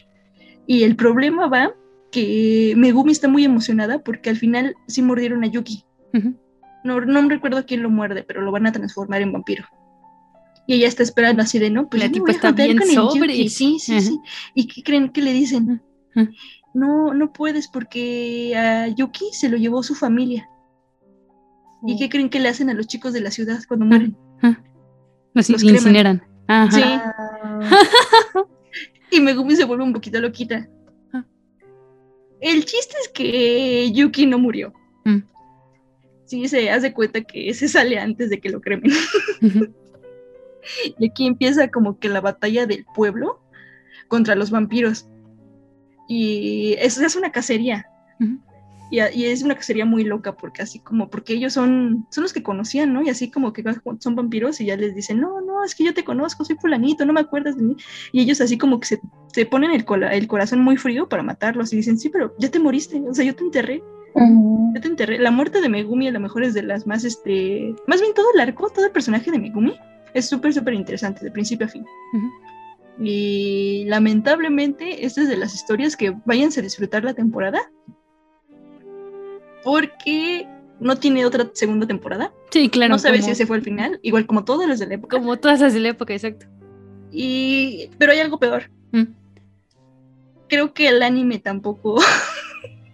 [0.67, 1.73] Y el problema va
[2.11, 5.85] que Megumi está muy emocionada porque al final sí mordieron a Yuki.
[6.13, 6.35] Ujú.
[6.83, 9.65] No, no me recuerdo quién lo muerde, pero lo van a transformar en vampiro.
[10.67, 12.87] Y ella está esperando así de, no, pues La me voy a está bien con
[12.87, 13.37] el sobre.
[13.37, 13.49] Yuki".
[13.49, 14.01] Sí, sí, Ajá.
[14.01, 14.19] sí.
[14.55, 15.81] ¿Y qué creen que le dicen?
[16.73, 20.49] No, no puedes porque a Yuki se lo llevó su familia.
[21.85, 24.15] ¿Y qué creen que le hacen a los chicos de la ciudad cuando mueren?
[25.33, 25.75] Los, Los creman.
[25.75, 26.23] incineran.
[26.47, 26.71] Ajá.
[26.71, 26.81] Sí.
[26.83, 27.69] Ah,
[29.11, 30.67] Y Megumi se vuelve un poquito loquita.
[31.13, 31.25] Ah.
[32.39, 34.73] El chiste es que Yuki no murió.
[35.03, 35.19] Mm.
[36.25, 38.91] Sí, se hace cuenta que se sale antes de que lo cremen.
[40.99, 43.41] Y aquí empieza como que la batalla del pueblo
[44.07, 45.07] contra los vampiros.
[46.13, 47.87] Y es, es una cacería.
[48.91, 52.43] Y, es una cacería muy loca porque así como, porque ellos son, son los que
[52.43, 53.01] conocían, ¿no?
[53.01, 53.63] Y así como que
[53.99, 57.05] son vampiros y ya les dicen, no, no, es que yo te conozco, soy fulanito,
[57.05, 57.77] no me acuerdas de mí.
[58.11, 59.01] Y ellos así como que se,
[59.33, 62.51] se ponen el, cola- el corazón muy frío para matarlos y dicen, sí, pero ya
[62.51, 63.81] te moriste, o sea, yo te enterré,
[64.75, 65.17] yo te enterré.
[65.19, 68.27] La muerte de Megumi a lo mejor es de las más, este, más bien todo
[68.33, 69.73] el arco, todo el personaje de Megumi
[70.13, 71.85] es súper, súper interesante, de principio a fin.
[72.13, 72.27] Ujú.
[73.03, 77.59] Y lamentablemente, esta es de las historias que váyanse a disfrutar la temporada.
[79.63, 80.47] Porque
[80.79, 82.31] no tiene otra segunda temporada.
[82.51, 82.93] Sí, claro.
[82.93, 85.17] no sabe como, si ese fue el final, igual como todos los de la época.
[85.17, 86.45] como todas las de la época, exacto.
[87.11, 88.69] Y, pero hay algo peor.
[88.91, 89.03] Mm.
[90.47, 91.99] Creo que el anime tampoco.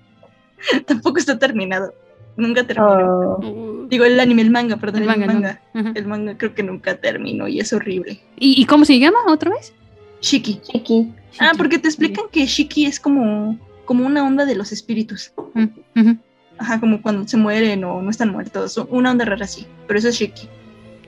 [0.86, 1.94] tampoco está terminado.
[2.38, 2.88] Nunca terminó.
[2.92, 5.62] Oh, Uh, Digo, el anime, el manga, perdón, el el manga.
[5.74, 8.22] El manga creo que nunca terminó y es horrible.
[8.38, 9.74] ¿Y, y cómo se llama otra vez?
[10.22, 10.60] Shiki.
[10.62, 11.14] Chiqui.
[11.40, 15.32] Ah, porque te explican que Shiki es como, como una onda de los espíritus.
[15.54, 16.12] Mm.
[16.60, 18.78] Ajá, como cuando se mueren o no están muertos.
[18.90, 19.68] Una onda rara así.
[19.88, 20.50] Pero eso es Shiki.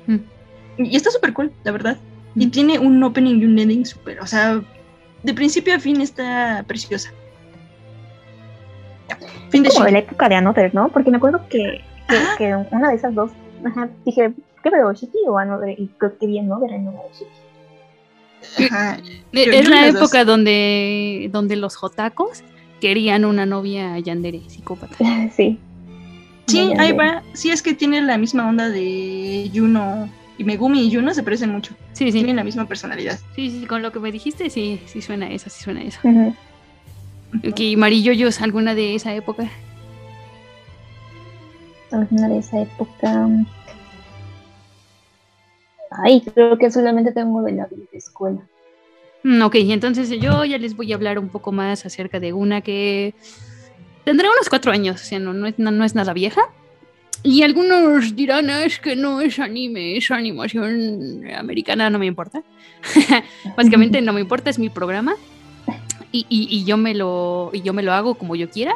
[0.07, 0.17] Mm.
[0.85, 1.97] Y está súper cool, la verdad.
[2.35, 2.51] Y Mm.
[2.51, 4.19] tiene un opening y un ending súper.
[4.21, 4.61] O sea,
[5.23, 7.11] de principio a fin está preciosa.
[9.49, 9.93] Fin de Como de Shiki.
[9.93, 10.89] la época de Another, ¿no?
[10.89, 12.37] Porque me acuerdo que, que, Ajá.
[12.37, 13.31] que una de esas dos,
[13.65, 14.31] ajá, dije,
[14.63, 14.93] ¿qué veo?
[14.93, 15.69] ¿Shiki o Another?
[15.79, 17.25] Y creo que vi Another en Shiki.
[18.57, 18.97] Ajá.
[19.33, 19.95] Yo- es yo la dos.
[20.01, 22.43] época donde, donde los jotacos
[22.81, 24.95] querían una novia yandere, psicópata.
[25.35, 25.59] Sí.
[26.47, 27.21] Sí, ahí va.
[27.33, 30.09] Sí, es que tiene la misma onda de Juno.
[30.39, 31.75] Y Megumi y Juno se parecen mucho.
[31.93, 32.11] Sí, sí.
[32.13, 33.19] Tienen la misma personalidad.
[33.35, 35.99] Sí, sí, con lo que me dijiste, sí, sí suena eso, sí suena eso.
[36.03, 36.33] Ujú.
[37.47, 39.47] Ok, Mariyoyos, ¿alguna de esa época?
[41.91, 43.27] Alguna de esa época.
[45.91, 48.41] Ay, creo que solamente tengo de la vieja escuela.
[49.23, 52.61] Mm, ok, entonces yo ya les voy a hablar un poco más acerca de una
[52.61, 53.13] que
[54.05, 56.41] tendrá unos cuatro años, o sea, no, no, es, no, no es nada vieja.
[57.21, 62.43] Y algunos dirán, "Ah, es que no es anime, es animación americana, no me importa.
[63.57, 65.15] Básicamente no me importa, es mi programa.
[66.13, 68.75] Y, y- y yo me lo, y yo me lo hago como yo quiera.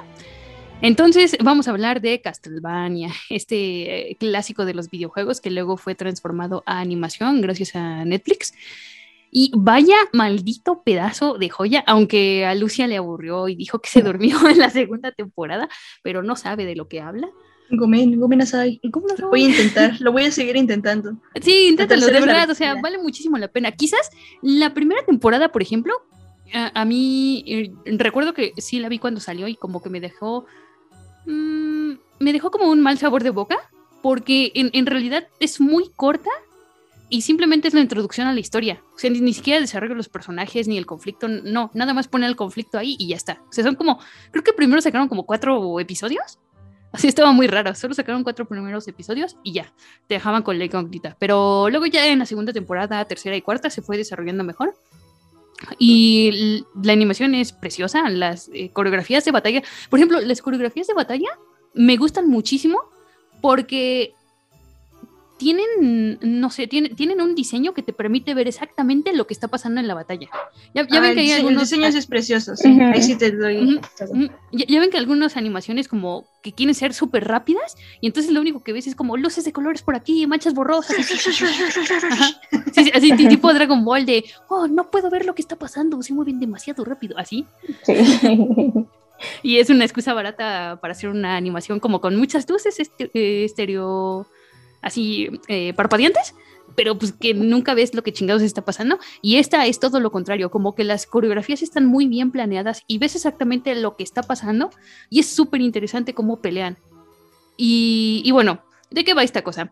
[0.83, 5.95] Entonces vamos a hablar de Castlevania, este eh, clásico de los videojuegos que luego fue
[5.95, 8.53] transformado a animación gracias a Netflix.
[9.31, 14.01] Y vaya maldito pedazo de joya, aunque a Lucia le aburrió y dijo que se
[14.01, 15.69] durmió en la segunda temporada,
[16.03, 17.29] pero no sabe de lo que habla.
[17.69, 18.81] Gomen, Gomen Asai.
[18.91, 21.15] ¿Cómo no Lo voy a intentar, lo voy a seguir intentando.
[21.41, 23.71] Sí, inténtalo, de verdad, o sea, vale muchísimo la pena.
[23.71, 24.11] Quizás
[24.41, 25.93] la primera temporada, por ejemplo,
[26.53, 30.01] a, a mí eh, recuerdo que sí la vi cuando salió y como que me
[30.01, 30.45] dejó,
[31.25, 33.57] mm, me dejó como un mal sabor de boca,
[34.01, 36.29] porque en, realidad es muy corta
[37.09, 38.81] y simplemente es la introducción a la historia.
[38.95, 42.27] O sea, ni, ni siquiera desarrollo los personajes ni el conflicto, no, nada más pone
[42.27, 43.41] el conflicto ahí y ya está.
[43.49, 43.99] O sea, son como,
[44.31, 46.39] creo que primero sacaron como cuatro episodios.
[46.93, 49.73] Así estaba muy raro, solo sacaron cuatro primeros episodios y ya
[50.07, 51.15] te dejaban con la incógnita.
[51.17, 54.75] Pero luego ya en la segunda temporada, tercera y cuarta se fue desarrollando mejor.
[55.77, 60.93] Y la animación es preciosa, las eh, coreografías de batalla, por ejemplo, las coreografías de
[60.93, 61.29] batalla
[61.73, 62.81] me gustan muchísimo
[63.41, 64.13] porque
[65.43, 69.49] tienen, no sé, tienen, tienen un diseño que te permite ver exactamente lo que está
[69.49, 70.29] pasando en la batalla.
[70.73, 71.71] Ya, ya Ah, ven el que hay diseño- algunos...
[71.73, 72.69] El diseño es precioso, sí.
[72.81, 73.57] Ahí sí te doy.
[74.13, 78.31] Mm, Ya, ya ven que algunas animaciones como que quieren ser súper rápidas y entonces
[78.31, 80.95] lo único que ves es como luces de colores por aquí, manchas borrosas.
[80.97, 82.29] Ajá.
[82.73, 85.55] Sí, sí, así ti- tipo Dragon Ball de, oh, no puedo ver lo que está
[85.57, 87.45] pasando, se mueven demasiado rápido, así.
[87.83, 87.93] Sí.
[89.41, 93.45] Y es una excusa barata para hacer una animación como con muchas luces este- eh,
[93.45, 94.27] estereo,
[94.83, 96.35] así, eh, parpadeantes,
[96.75, 98.99] pero pues que nunca ves lo que chingados está pasando.
[99.21, 102.97] Y esta es todo lo contrario, como que las coreografías están muy bien planeadas y
[102.99, 104.69] ves exactamente lo que está pasando
[105.09, 106.77] y es súper interesante cómo pelean.
[107.55, 109.71] Y, bueno, ¿de qué va esta cosa?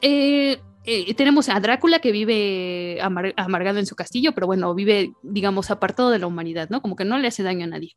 [0.00, 5.70] Eh, eh, tenemos a Drácula que vive amargado en su castillo, pero bueno, vive, digamos,
[5.70, 6.80] apartado de la humanidad, ¿no?
[6.80, 7.96] Como que no le hace daño a nadie.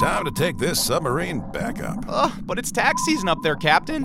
[0.00, 2.04] Time to take this submarine back up.
[2.08, 4.04] Oh, but it's tax season up there, Captain.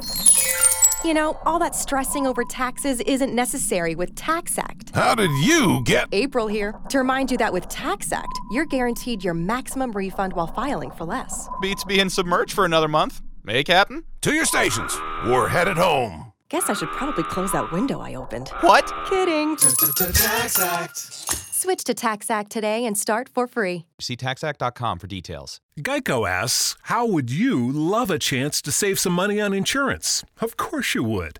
[1.05, 4.95] You know, all that stressing over taxes isn't necessary with TaxAct.
[4.95, 6.07] How did you get.
[6.11, 10.89] April here to remind you that with TaxAct, you're guaranteed your maximum refund while filing
[10.89, 11.47] for less.
[11.61, 13.21] Beats being submerged for another month.
[13.47, 14.03] Hey, Captain?
[14.21, 14.99] To your stations.
[15.25, 16.33] We're headed home.
[16.49, 18.49] Guess I should probably close that window I opened.
[18.61, 18.91] What?
[19.07, 19.57] Kidding.
[19.57, 21.44] TaxAct.
[21.57, 23.85] Switch to TaxAct today and start for free.
[24.01, 25.61] See taxact.com for details.
[25.79, 30.25] Geico asks, How would you love a chance to save some money on insurance?
[30.41, 31.39] Of course you would.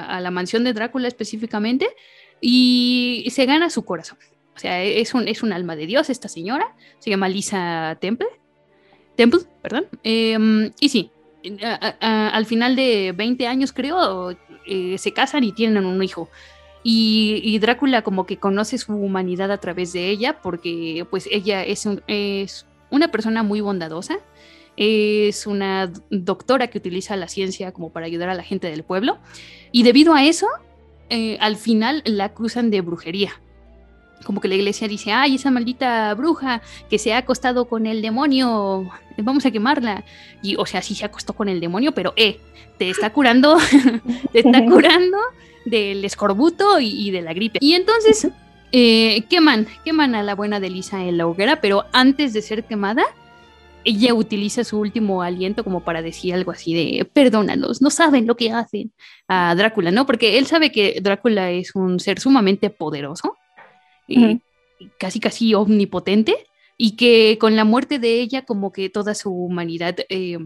[0.00, 1.88] a la mansión de Drácula específicamente,
[2.40, 4.18] y se gana su corazón.
[4.56, 6.74] O sea, es un, es un alma de Dios esta señora.
[6.98, 8.28] Se llama Lisa Temple.
[9.14, 9.86] Temple, perdón.
[10.02, 11.10] Em, y sí,
[12.00, 14.34] al final de 20 años creo,
[14.66, 16.30] eh, se casan y tienen un hijo.
[16.82, 21.88] Y, Drácula como que conoce su humanidad a través de ella porque pues ella es,
[22.06, 24.18] es una persona muy bondadosa.
[24.76, 29.18] Es una doctora que utiliza la ciencia como para ayudar a la gente del pueblo.
[29.72, 30.46] Y debido a eso,
[31.08, 33.32] eh, al final la acusan de brujería
[34.24, 38.02] como que la iglesia dice, ay, esa maldita bruja que se ha acostado con el
[38.02, 40.04] demonio, vamos a quemarla.
[40.42, 42.40] Y, o sea, sí se acostó con el demonio, pero, eh,
[42.78, 43.56] te está curando,
[44.32, 45.18] te está curando
[45.64, 47.58] del escorbuto y, de la gripe.
[47.60, 48.28] Y entonces,
[48.72, 52.64] eh, queman, queman a la buena de Lisa en la hoguera, pero antes de ser
[52.64, 53.04] quemada,
[53.86, 58.36] ella utiliza su último aliento como para decir algo así de, perdónanos, no saben lo
[58.36, 58.92] que hacen
[59.28, 60.04] a Drácula, ¿no?
[60.06, 63.36] Porque él sabe que Drácula es un ser sumamente poderoso
[64.98, 66.46] casi casi omnipotente
[66.78, 70.38] y que con la muerte de ella como que toda su humanidad eh,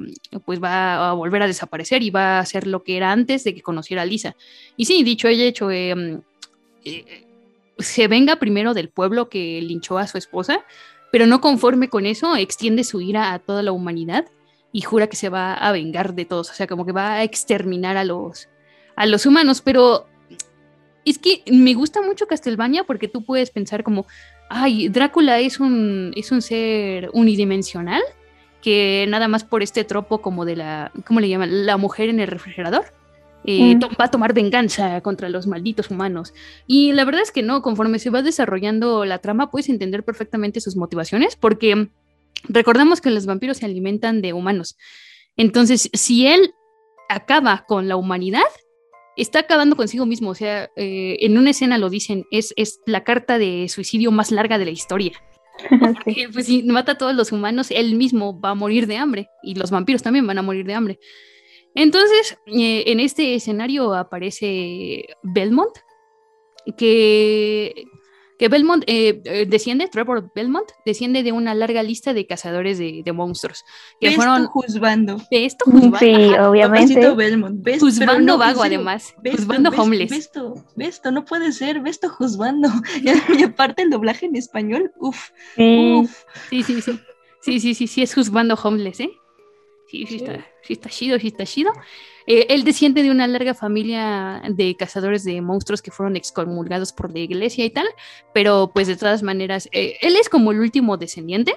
[0.45, 3.55] pues va a volver a desaparecer y va a ser lo que era antes de
[3.55, 4.37] que conociera a Lisa.
[4.77, 6.21] Y sí, dicho ella hecho, eh,
[6.85, 7.27] eh,
[7.79, 10.65] se venga primero del pueblo que linchó a su esposa,
[11.13, 14.27] pero no conforme con eso, extiende su ira a toda la humanidad
[14.73, 17.25] y jura que se va a vengar de todos, o sea, como que va a
[17.25, 18.49] exterminar a los,
[18.97, 20.07] a los humanos, pero
[21.05, 24.07] es que me gusta mucho Castlevania porque tú puedes pensar como,
[24.49, 28.03] ay, Drácula es un, es un ser unidimensional
[28.63, 31.67] que nada más por este tropo como de la, ¿cómo le llaman?
[31.67, 32.85] La mujer en el refrigerador.
[33.45, 33.81] Eh, mm.
[34.01, 36.35] va a tomar venganza contra los malditos humanos.
[36.67, 40.61] Y la verdad es que no, conforme se va desarrollando la trama, puedes entender perfectamente
[40.61, 41.89] sus motivaciones, porque
[42.45, 44.77] recordamos que los vampiros se alimentan de humanos.
[45.37, 46.53] Entonces, si él
[47.09, 48.43] acaba con la humanidad,
[49.17, 50.31] está acabando consigo mismo.
[50.31, 54.31] O sea, eh, en una escena lo dicen, es, es la carta de suicidio más
[54.31, 55.13] larga de la historia.
[56.33, 59.55] pues si mata a todos los humanos, él mismo va a morir de hambre y
[59.55, 60.99] los vampiros también van a morir de hambre.
[61.75, 65.77] Entonces, eh, en este escenario aparece Belmont,
[66.77, 67.87] que
[68.41, 73.13] que Belmont eh, eh, desciende, Trevor Belmont, desciende de una larga lista de cazadores de,
[73.13, 73.67] monstruos.
[74.01, 75.21] Que fueron juzgando.
[75.31, 75.99] Esto juzgando.
[75.99, 77.15] Sí, obviamente.
[77.15, 77.63] Belmont.
[77.79, 79.15] juzgando vago, además.
[79.31, 80.09] juzgando homeless.
[80.09, 81.81] Besto, Besto, no puede ser.
[81.81, 82.71] Besto juzgando.
[83.39, 85.33] y aparte el doblaje en español, uff.
[85.57, 86.09] Sí.
[86.49, 87.01] sí, sí, sí.
[87.43, 89.11] Sí, sí, sí, sí, es juzgando homeless, ¿eh?
[89.91, 91.73] Sí, sí, está, sí está chido, sí está chido.
[92.25, 97.13] Eh, él desciende de una larga familia de cazadores de monstruos que fueron excomulgados por
[97.13, 97.89] la iglesia y tal,
[98.33, 101.57] pero pues de todas maneras, eh, él es como el último descendiente.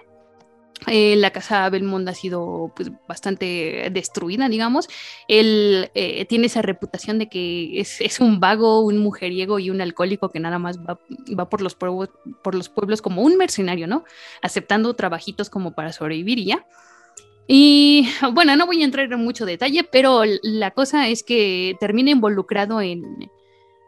[0.88, 4.90] Eh, la casa Belmont ha sido pues, bastante destruida, digamos.
[5.28, 5.92] Él
[6.28, 10.58] tiene esa reputación de que es, un vago, un mujeriego y un alcohólico que nada
[10.58, 11.00] más va,
[11.40, 12.10] va por, los pueblos,
[12.44, 14.06] por los pueblos como un mercenario, ¿no?
[14.42, 16.66] Aceptando trabajitos como para sobrevivir y ya.
[17.48, 22.12] Y bueno, no voy a entrar en mucho detalle, pero la cosa es que termina
[22.12, 23.30] involucrado en,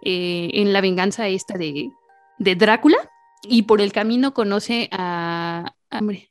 [0.01, 1.89] eh, en la venganza esta de,
[2.37, 2.97] de, Drácula
[3.43, 5.73] y por el camino conoce a...
[5.91, 6.29] Hombre.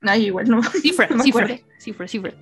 [0.00, 0.62] Ay, igual no.
[0.82, 2.32] Cifra, Cifra, Cifra, Cifra.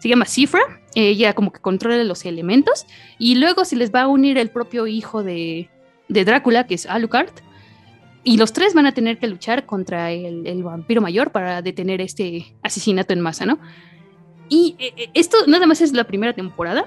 [0.00, 0.60] Se llama Cifra,
[0.94, 2.86] ella como que controla los elementos
[3.18, 5.68] y luego se les va a unir el propio hijo de,
[6.08, 7.30] de Drácula, que es Alucard,
[8.24, 12.00] Y los tres van a tener que luchar contra el, el vampiro mayor para detener
[12.00, 13.58] este asesinato en masa, ¿no?
[14.48, 16.86] Y eh, eh, esto nada más es la primera temporada.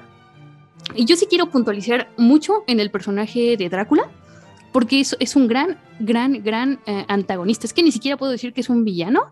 [0.96, 4.10] Y yo sí quiero puntualizar mucho en el personaje de Drácula,
[4.72, 7.68] porque es, es un gran, gran, gran eh, antagonista.
[7.68, 9.32] Es que ni siquiera puedo decir que es un villano,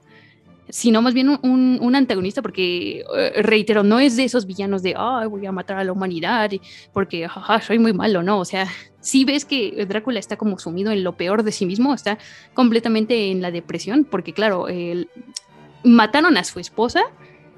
[0.70, 4.94] sino más bien un, un antagonista, porque, eh, reitero, no es de esos villanos de,
[4.96, 6.52] ah, voy a matar a la humanidad,
[6.94, 8.68] porque, jaja, soy muy malo, no, o sea,
[9.02, 12.18] sí ves que Drácula está como sumido en lo peor de sí mismo, está
[12.54, 15.10] completamente en la depresión, porque, claro, el-
[15.84, 17.04] mataron a su esposa,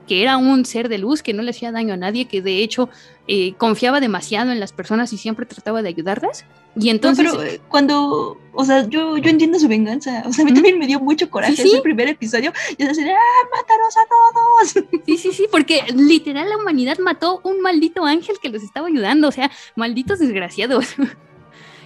[0.08, 2.58] que era un ser de luz, que no le hacía daño a nadie, que de
[2.64, 2.90] hecho
[3.28, 6.44] eh, confiaba demasiado en las personas y siempre trataba de ayudarlas.
[6.76, 7.24] Y entonces...
[7.26, 10.24] no, pero eh, cuando, o sea, yo, yo entiendo su venganza.
[10.26, 11.70] O sea, a mí también me dio mucho coraje Sí, sí.
[11.74, 12.52] ese primer episodio.
[12.78, 14.86] Y es así, de, ¡ah, mátanos a todos!
[15.06, 19.28] Sí, sí, sí, porque literal la humanidad mató un maldito ángel que los estaba ayudando,
[19.30, 20.88] o sea, malditos desgraciados.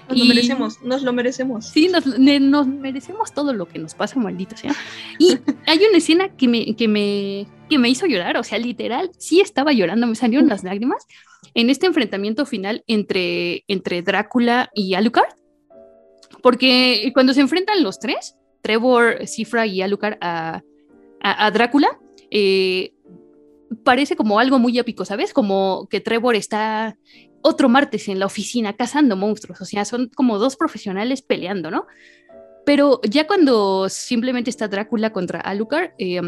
[0.07, 1.65] Nos lo merecemos, nos lo merecemos.
[1.65, 4.75] Sí, nos, merecemos todo lo que nos pasa, maldito sea.
[5.19, 9.09] Y hay una escena que me, que, me, que me hizo llorar, o sea, literal,
[9.17, 11.07] sí estaba llorando, me salieron las lágrimas
[11.53, 15.33] en este enfrentamiento final entre, entre Drácula y Alucard.
[16.41, 20.61] Porque cuando se enfrentan los tres, Trevor, Cifra y Alucard a,
[21.21, 21.99] a, a Drácula,
[22.29, 22.93] eh,
[23.83, 25.33] parece como algo muy épico, ¿sabes?
[25.33, 26.97] Como que Trevor está
[27.47, 31.85] otro martes en la oficina cazando monstruos, o sea, son como dos profesionales peleando, ¿no?
[32.65, 36.19] Pero ya cuando simplemente está Drácula contra Alucard, eh,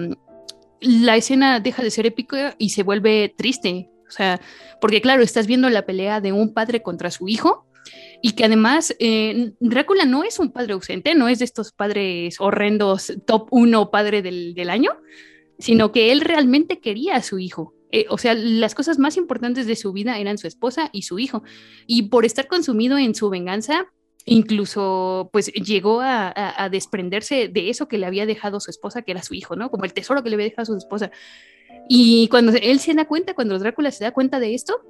[0.80, 4.40] la escena deja de ser épica y se vuelve triste, o sea,
[4.80, 7.66] porque claro, estás viendo la pelea de un padre contra su hijo
[8.22, 8.96] y que además
[9.60, 14.22] Drácula no es un padre ausente, no es de estos padres horrendos top uno padre
[14.22, 14.92] del, del año,
[15.58, 17.74] sino que él realmente quería a su hijo.
[17.92, 21.20] Eh, o sea, las cosas más importantes de su vida eran su esposa y su
[21.20, 21.44] hijo.
[21.86, 23.86] Y por estar consumido en su venganza,
[24.26, 29.12] incluso pues llegó a, a- desprenderse de eso que le había dejado su esposa, que
[29.12, 29.72] era su hijo, ¿no?
[29.72, 31.12] Como el tesoro que le había dejado su esposa.
[31.88, 34.82] Y cuando él se da cuenta, cuando Drácula se da cuenta de esto,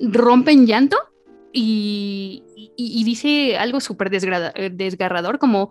[0.00, 0.96] rompe en llanto
[1.52, 5.70] y, y- y dice algo súper eh, desgarrador, como,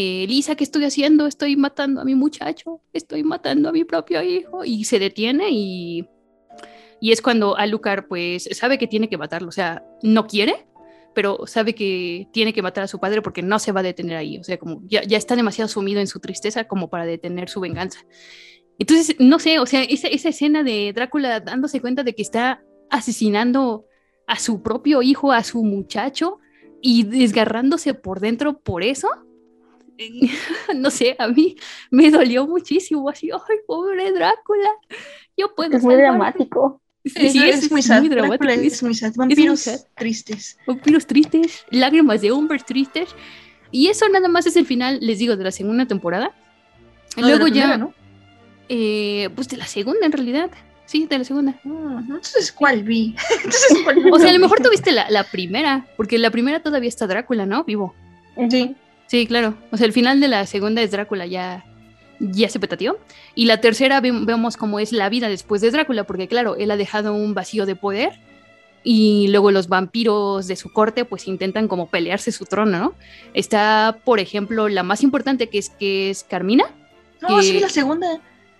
[0.00, 1.26] eh, Lisa, ¿qué estoy haciendo?
[1.26, 4.64] Estoy matando a mi muchacho, estoy matando a mi propio hijo.
[4.64, 6.08] Y se detiene y,
[7.00, 10.68] y es cuando Alucard pues sabe que tiene que matarlo, o sea, no quiere,
[11.16, 14.18] pero sabe que tiene que matar a su padre porque no se va a detener
[14.18, 17.48] ahí, o sea, como ya, ya está demasiado sumido en su tristeza como para detener
[17.48, 18.06] su venganza.
[18.78, 22.62] Entonces, no sé, o sea, esa, esa escena de Drácula dándose cuenta de que está
[22.88, 23.84] asesinando
[24.28, 26.38] a su propio hijo, a su muchacho,
[26.80, 29.08] y desgarrándose por dentro por eso,
[30.76, 31.56] no sé, a mí
[31.90, 34.68] me dolió muchísimo, así, ay, pobre Drácula,
[35.36, 36.18] yo puedo Es muy salvarlo".
[36.18, 36.82] dramático.
[37.04, 38.02] Sí, sí, es, muy sad.
[38.04, 38.50] dramático.
[38.52, 39.08] es muy sad.
[39.16, 39.80] muy Vampiros sad.
[39.96, 40.58] tristes.
[40.66, 43.10] Vampiros tristes, lágrimas de hombres tristes.
[43.70, 46.32] Y eso nada más es el final, les digo, de la segunda temporada.
[47.16, 47.94] No, de la Luego ya, ¿no?
[48.68, 50.50] eh, pues de la segunda en realidad.
[50.84, 51.58] Sí, de la segunda.
[51.64, 53.14] Entonces, ¿cuál vi?
[53.36, 54.42] Entonces, ¿cuál O sea, a lo vi?
[54.42, 57.64] mejor tuviste la, la primera, porque la primera todavía está Drácula, ¿no?
[57.64, 57.94] Vivo.
[58.50, 58.74] Sí.
[59.08, 59.54] Sí, claro.
[59.72, 61.64] O sea, el final de la segunda es Drácula ya,
[62.20, 62.98] ya se petateó.
[63.34, 66.70] Y la tercera ve- vemos cómo es la vida después de Drácula, porque claro, él
[66.70, 68.12] ha dejado un vacío de poder
[68.84, 72.94] y luego los vampiros de su corte pues intentan como pelearse su trono, ¿no?
[73.34, 76.64] Está, por ejemplo, la más importante que es, que es Carmina.
[77.20, 78.06] No, que- sí la segunda.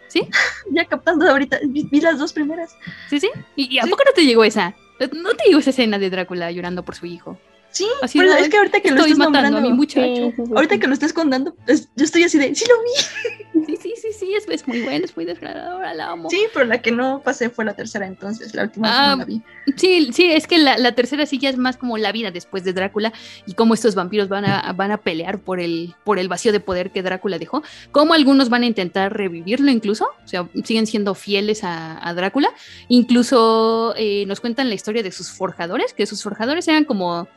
[0.09, 0.23] ¿Sí?
[0.73, 1.61] ya captando ahorita.
[1.69, 2.75] Vi, vi las dos primeras.
[3.11, 3.29] Sí, sí.
[3.55, 4.75] ¿Y, y a poco no te llegó esa?
[5.13, 7.39] ¿No te llegó esa escena de Drácula llorando por su hijo?
[7.71, 10.33] Sí, Así de, es que ahorita que lo estoy estás matando nombrando, a mi muchacho.
[10.57, 13.67] ahorita que lo estás contando, yo estoy así de, sí lo vi.
[13.67, 16.31] Sí, sí, sí, sí, es, es muy buena, es muy desagradadora, la amo.
[16.31, 19.25] Sí, pero la que no pasé fue la tercera entonces, la última Ah, no la
[19.27, 19.43] vi.
[19.77, 22.65] Sí, sí, es que la, la tercera sí ya es más como la vida después
[22.65, 23.13] de Drácula
[23.47, 26.61] y cómo estos vampiros van a, van a pelear por el, por el vacío de
[26.61, 27.63] poder que Drácula dejó,
[27.93, 32.51] cómo algunos van a intentar revivirlo incluso, o sea, siguen siendo fieles a, a Drácula,
[32.89, 37.29] incluso eh, nos cuentan la historia de sus forjadores, que sus forjadores eran como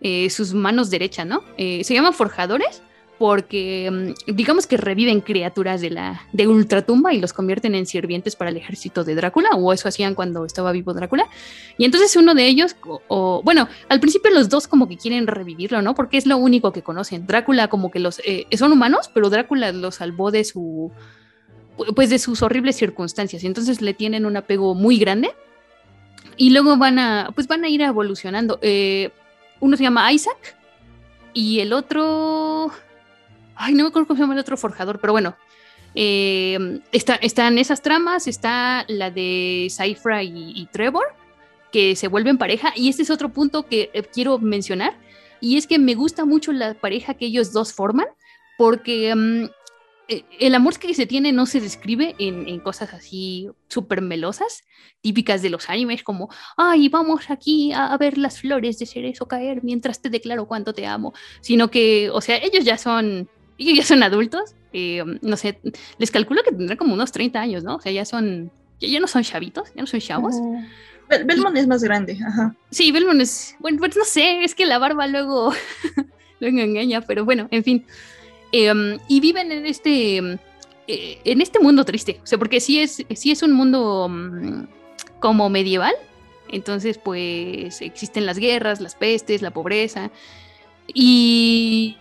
[0.00, 1.42] eh, sus manos derechas, ¿no?
[1.56, 2.82] Eh, se llaman forjadores
[3.20, 8.34] porque mm, digamos que reviven criaturas de la de ultratumba y los convierten en sirvientes
[8.34, 11.28] para el ejército de Drácula o eso hacían cuando estaba vivo Drácula.
[11.76, 12.76] Y entonces uno de ellos
[13.08, 16.72] o, bueno al principio los dos como que quieren revivirlo no porque es lo único
[16.72, 17.26] que conocen.
[17.26, 20.90] Drácula como que los eh, son humanos pero Drácula los salvó de su
[21.94, 23.44] pues de sus horribles circunstancias.
[23.44, 25.30] Y entonces le tienen un apego muy grande
[26.38, 28.58] y luego van a pues van a ir evolucionando.
[28.62, 29.10] Eh,
[29.60, 30.56] uno se llama Isaac
[31.32, 32.70] y el otro
[33.54, 35.36] ay no me acuerdo cómo se llama el otro forjador pero bueno
[35.94, 41.06] eh, está, están esas tramas está la de Cypher y, Trevor
[41.72, 44.94] que se vuelven pareja y este es otro punto que eh, quiero mencionar
[45.40, 48.06] y es que me gusta mucho la pareja que ellos dos forman,
[48.58, 49.48] porque mm,
[50.40, 54.64] el amor que se tiene no se describe en, en cosas así súper melosas,
[55.00, 59.26] típicas de los animes, como, ay, vamos aquí a, a ver las flores de cerezo
[59.26, 63.76] caer mientras te declaro cuánto te amo, sino que, o sea, ellos ya son, ellos
[63.76, 65.60] ya son adultos, eh, no sé,
[65.98, 67.76] les calculo que tendrán como unos 30 años, ¿no?
[67.76, 68.50] O sea, ya son,
[68.80, 70.34] ya, ya no son chavitos, ya no son chavos.
[71.08, 72.54] Bel- Belmont es más grande, ajá.
[72.70, 75.52] Sí, Belmont es, bueno, pues no sé, es que la barba luego,
[76.40, 77.86] luego engaña, pero bueno, en fin.
[78.52, 80.38] Em, y viven en este, em,
[80.88, 84.64] eh, en este mundo triste, o sea, porque sí es, sí es un mundo mm,
[85.20, 85.94] como medieval,
[86.48, 90.10] entonces pues existen las guerras, las pestes, la pobreza,
[90.92, 91.96] y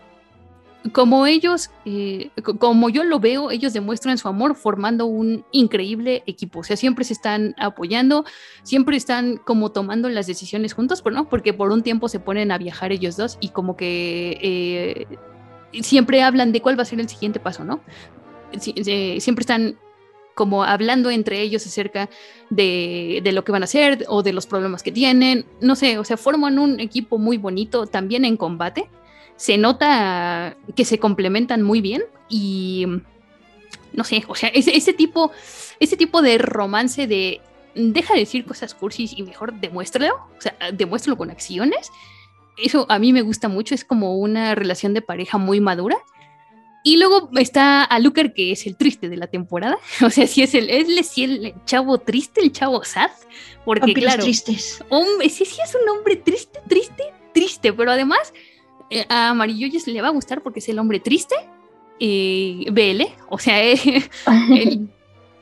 [0.93, 6.23] como ellos, eh, co- como yo lo veo, ellos demuestran su amor formando un increíble
[6.25, 6.59] equipo.
[6.59, 8.23] O sea, siempre se están apoyando,
[8.63, 12.51] siempre están como tomando las decisiones juntos, pero no, porque por un tiempo se ponen
[12.51, 15.07] a viajar ellos dos y como que eh,
[15.81, 17.81] siempre hablan de cuál va a ser el siguiente paso, ¿no?
[18.59, 19.77] Siempre están
[20.35, 22.09] como hablando entre ellos acerca
[22.49, 25.45] de, de lo que van a hacer o de los problemas que tienen.
[25.59, 28.89] No sé, o sea, forman un equipo muy bonito también en combate.
[29.35, 32.85] Se nota que se complementan muy bien y
[33.93, 35.31] no sé, o sea, ese, ese tipo,
[35.79, 37.41] ese tipo de romance de
[37.75, 41.91] deja de decir cosas cursis y mejor demuéstralo, o sea, demuéstralo con acciones.
[42.63, 45.97] Eso a mí me gusta mucho, es como una relación de pareja muy madura.
[46.83, 49.77] Y luego está Alucard, que es el triste de la temporada.
[50.05, 53.11] O sea, sí es el, es el, sí el chavo triste, el chavo sad.
[53.65, 54.83] Porque, Vampiros claro, tristes.
[54.89, 57.03] hombre, sí, sí es un hombre triste, triste,
[57.33, 57.73] triste.
[57.73, 58.33] Pero además,
[58.89, 61.35] eh, a Amarilloyes le va a gustar porque es el hombre triste.
[61.99, 63.79] Eh, BL, o sea, él,
[64.25, 64.89] él,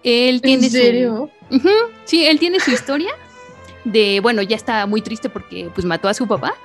[0.03, 1.29] él tiene ¿En serio?
[1.51, 1.59] su.
[2.05, 3.11] Sí, él tiene su historia
[3.83, 6.55] de, bueno, ya está muy triste porque pues mató a su papá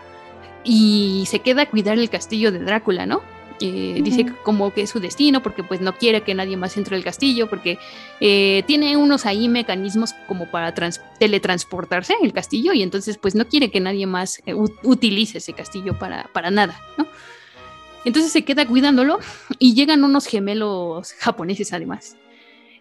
[0.65, 3.23] y se queda a cuidar el castillo de Drácula, ¿no?
[3.61, 6.97] Eh, Dice como que es su destino porque pues no quiere que nadie más entre
[6.97, 7.79] al castillo porque
[8.19, 13.47] eh, tiene unos ahí mecanismos como para trans- teletransportarse el castillo y entonces pues no
[13.47, 17.07] quiere que nadie más eh, utilice ese castillo para, para nada, ¿no?
[18.05, 19.21] Entonces se queda cuidándolo
[19.61, 22.17] y llegan unos gemelos japoneses además,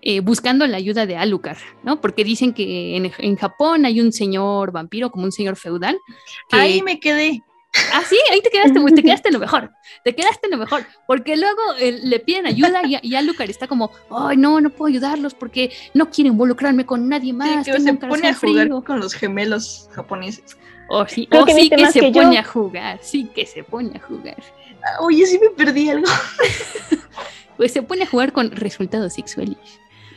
[0.02, 2.02] eh, buscando la ayuda de Alucard, ¿no?
[2.02, 6.00] Porque dicen que en, en Japón hay un señor vampiro, como un señor feudal.
[6.50, 7.44] que- Ahí me quedé.
[7.94, 9.72] Ah, sí, ahí te quedaste, pues te quedaste en lo mejor,
[10.04, 13.68] te quedaste en lo mejor, porque luego eh, le piden ayuda y, y Alucard está
[13.68, 17.66] como, ay, no, no puedo ayudarlos porque no quiero involucrarme con nadie Sí, más.
[17.66, 18.84] que tengo se un pone a jugar frío".
[18.84, 20.58] con los gemelos japoneses.
[20.90, 22.22] Oh, sí, Creo oh, que sí que se que yo.
[22.22, 24.36] pone a jugar, sí que se pone a jugar.
[24.84, 26.08] Ah, Oye, sí me perdí algo.
[27.58, 29.58] Pues se pone a jugar con resultados sexuales.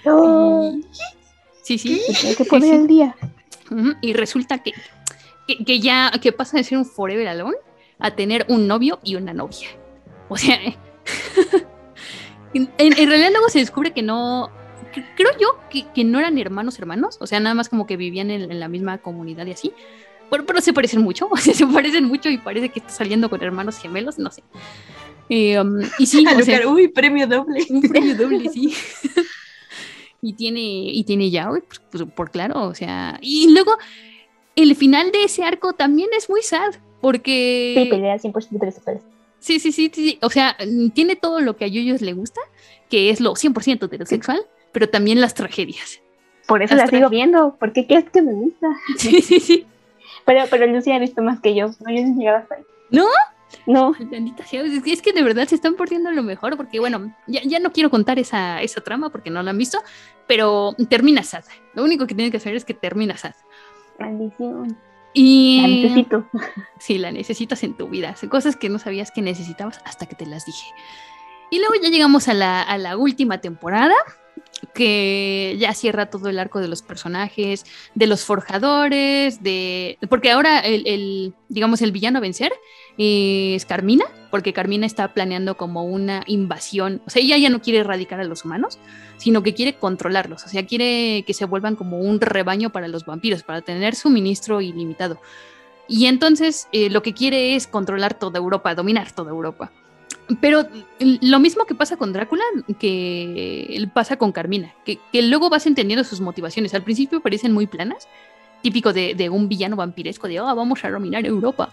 [0.04, 0.72] No,
[1.62, 2.00] Sí, sí.
[2.26, 3.14] hay que poner el día.
[4.00, 4.72] Y resulta que,
[5.46, 7.56] que, que ya que pasa de ser un forever alone
[7.98, 9.68] a tener un novio y una novia.
[10.28, 10.58] O sea,
[12.54, 14.50] en, en realidad luego se descubre que no,
[14.92, 17.96] que- creo yo que, que no eran hermanos hermanos, o sea, nada más como que
[17.96, 19.72] vivían en, en la misma comunidad y así.
[20.30, 23.28] Pero, pero se parecen mucho, o sea, se parecen mucho y parece que está saliendo
[23.28, 24.42] con hermanos gemelos, no sé.
[25.28, 27.64] Eh, um, y sí, o sea, uy, premio doble.
[27.70, 28.74] un premio doble, sí.
[30.20, 33.18] y tiene, y tiene yaoi, pues, pues, por claro, o sea.
[33.20, 33.76] Y luego,
[34.56, 37.74] el final de ese arco también es muy sad, porque.
[37.76, 39.02] Sí, pelea 100% de superes.
[39.38, 40.56] Sí, sí, sí, sí, O sea,
[40.94, 42.40] tiene todo lo que a Yoyos le gusta,
[42.88, 44.40] que es lo 100% heterosexual,
[44.72, 46.00] pero también las tragedias.
[46.46, 48.68] Por eso Las la sigo viendo, porque ¿qué es que me gusta?
[48.96, 49.66] Sí, sí, sí.
[50.24, 51.66] Pero, pero Lucy ha visto más que yo.
[51.66, 52.62] No, yo no llegaba hasta ahí.
[52.90, 53.06] ¿No?
[53.66, 53.94] No.
[54.84, 57.90] Es que, de verdad se están perdiendo lo mejor, porque bueno, ya, ya no quiero
[57.90, 59.78] contar esa, esa trama porque no la han visto,
[60.26, 61.44] pero termina sad.
[61.74, 63.34] Lo único que tienes que hacer es que termina sad.
[63.98, 64.76] Maldición.
[65.12, 66.28] Y La necesito.
[66.78, 68.16] Sí, la necesitas en tu vida.
[68.16, 70.66] Son cosas que no sabías que necesitabas hasta que te las dije.
[71.50, 73.94] Y luego ya llegamos a la, a la última temporada,
[74.72, 77.64] que ya cierra todo el arco de los personajes,
[77.94, 79.98] de los forjadores, de.
[80.08, 82.52] Porque ahora el, digamos, el villano vencer
[82.96, 87.02] es Carmina, porque Carmina está planeando como una invasión.
[87.06, 88.78] O sea, ella ya no quiere erradicar a los humanos,
[89.16, 90.44] sino que quiere controlarlos.
[90.44, 94.60] O sea, quiere que se vuelvan como un rebaño para los vampiros, para tener suministro
[94.60, 95.20] ilimitado.
[95.86, 99.70] Y entonces eh, lo que quiere es controlar toda Europa, dominar toda Europa.
[100.40, 100.66] Pero
[100.98, 102.44] lo mismo que pasa con Drácula,
[102.78, 106.72] que pasa con Carmina, que, luego vas entendiendo sus motivaciones.
[106.74, 108.08] Al principio parecen muy planas,
[108.62, 111.70] típico de, un villano vampiresco, de, oh, vamos a dominar Europa.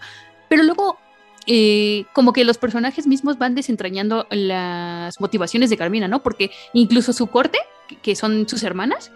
[0.48, 0.98] Pero luego,
[1.46, 6.22] eh, como que los personajes mismos van desentrañando las motivaciones de Carmina, ¿no?
[6.22, 7.58] Porque incluso su corte,
[8.02, 9.10] que- son sus hermanas,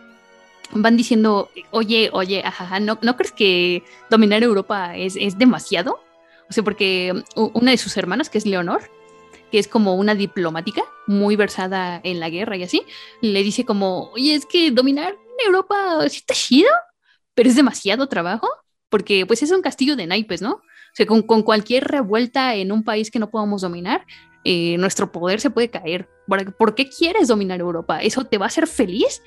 [0.72, 6.00] van diciendo, oye, oye, ajaja, ¿no, ¿no crees que dominar Europa es, demasiado?
[6.48, 8.90] O sea, porque una de sus hermanas, que es Leonor,
[9.58, 12.82] es como una diplomática muy versada en la guerra y así,
[13.20, 16.70] le dice como, oye, es que dominar Europa sí está chido,
[17.34, 18.48] pero es demasiado trabajo,
[18.88, 20.62] porque pues es un castillo de naipes, ¿no?
[20.98, 24.06] O con, con cualquier revuelta en un país que no podamos dominar,
[24.44, 26.08] eh, nuestro poder se puede caer.
[26.26, 28.00] ¿Por, por qué quieres dominar Europa?
[28.00, 29.22] ¿Eso te va a hacer feliz?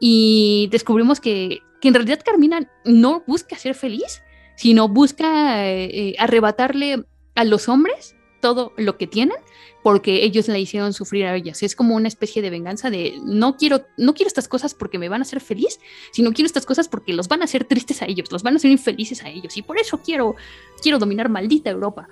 [0.00, 4.22] Y descubrimos que, que en realidad Carmina no busca ser feliz,
[4.56, 7.04] sino busca eh, eh, arrebatarle
[7.34, 9.36] a los hombres todo lo que tienen
[9.82, 11.62] porque ellos la hicieron sufrir a ellas.
[11.62, 15.08] Es como una especie de venganza de no quiero, no quiero estas cosas porque me
[15.08, 15.80] van a hacer feliz,
[16.12, 18.56] sino quiero estas cosas porque los van a hacer tristes a ellos, los van a
[18.56, 19.56] hacer infelices a ellos.
[19.56, 20.34] Y por eso quiero,
[20.82, 22.08] quiero dominar maldita Europa.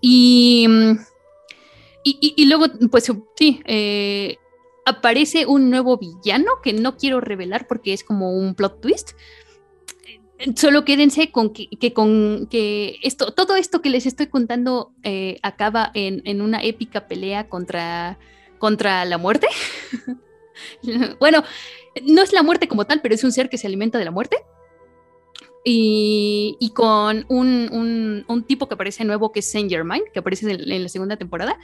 [0.00, 0.98] Y, mm,
[2.04, 4.36] y, luego, pues sí, eh,
[4.86, 9.10] aparece un nuevo villano que no quiero revelar porque es como un plot twist.
[10.56, 15.90] Solo quédense con que, con que esto, todo esto que les estoy contando eh, acaba
[15.94, 18.18] en, en una épica pelea contra,
[18.58, 19.48] contra la muerte.
[21.20, 21.44] bueno,
[22.06, 24.10] no es la muerte como tal, pero es un ser que se alimenta de la
[24.10, 24.38] muerte.
[25.62, 30.20] Y, y con un, un- un tipo que aparece nuevo que es Saint Germain, que
[30.20, 31.58] aparece en, en la segunda temporada,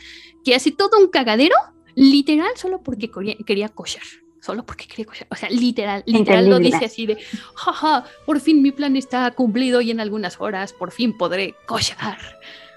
[0.45, 1.57] que hace todo un cagadero,
[1.95, 4.03] literal, solo porque quería, quería cochar.
[4.47, 5.27] Solo porque quería cochar.
[5.29, 7.19] O sea, literal, literal lo dice así de,
[7.57, 12.17] jaja, por fin mi plan está cumplido y en algunas horas por fin podré cochar.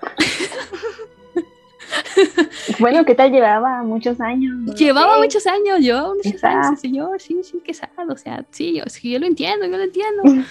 [2.78, 4.54] Bueno, ¿qué tal llevaba muchos años?
[4.60, 5.22] no Llevaba sé.
[5.22, 6.50] muchos años, muchos Quizá.
[6.50, 9.84] años señor, sí, sí, quesado, o sea, sí, yo, sí, yo lo entiendo, yo lo
[9.84, 10.24] entiendo.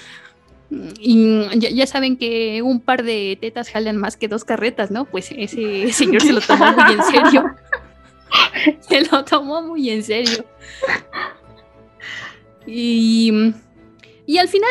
[1.00, 5.06] Y ya, ya saben que un par de tetas jalan más que dos carretas, ¿no?
[5.06, 7.54] Pues ese señor se lo tomó muy en serio.
[8.80, 10.44] Se lo tomó muy en serio.
[12.66, 13.32] Y,
[14.26, 14.70] y al final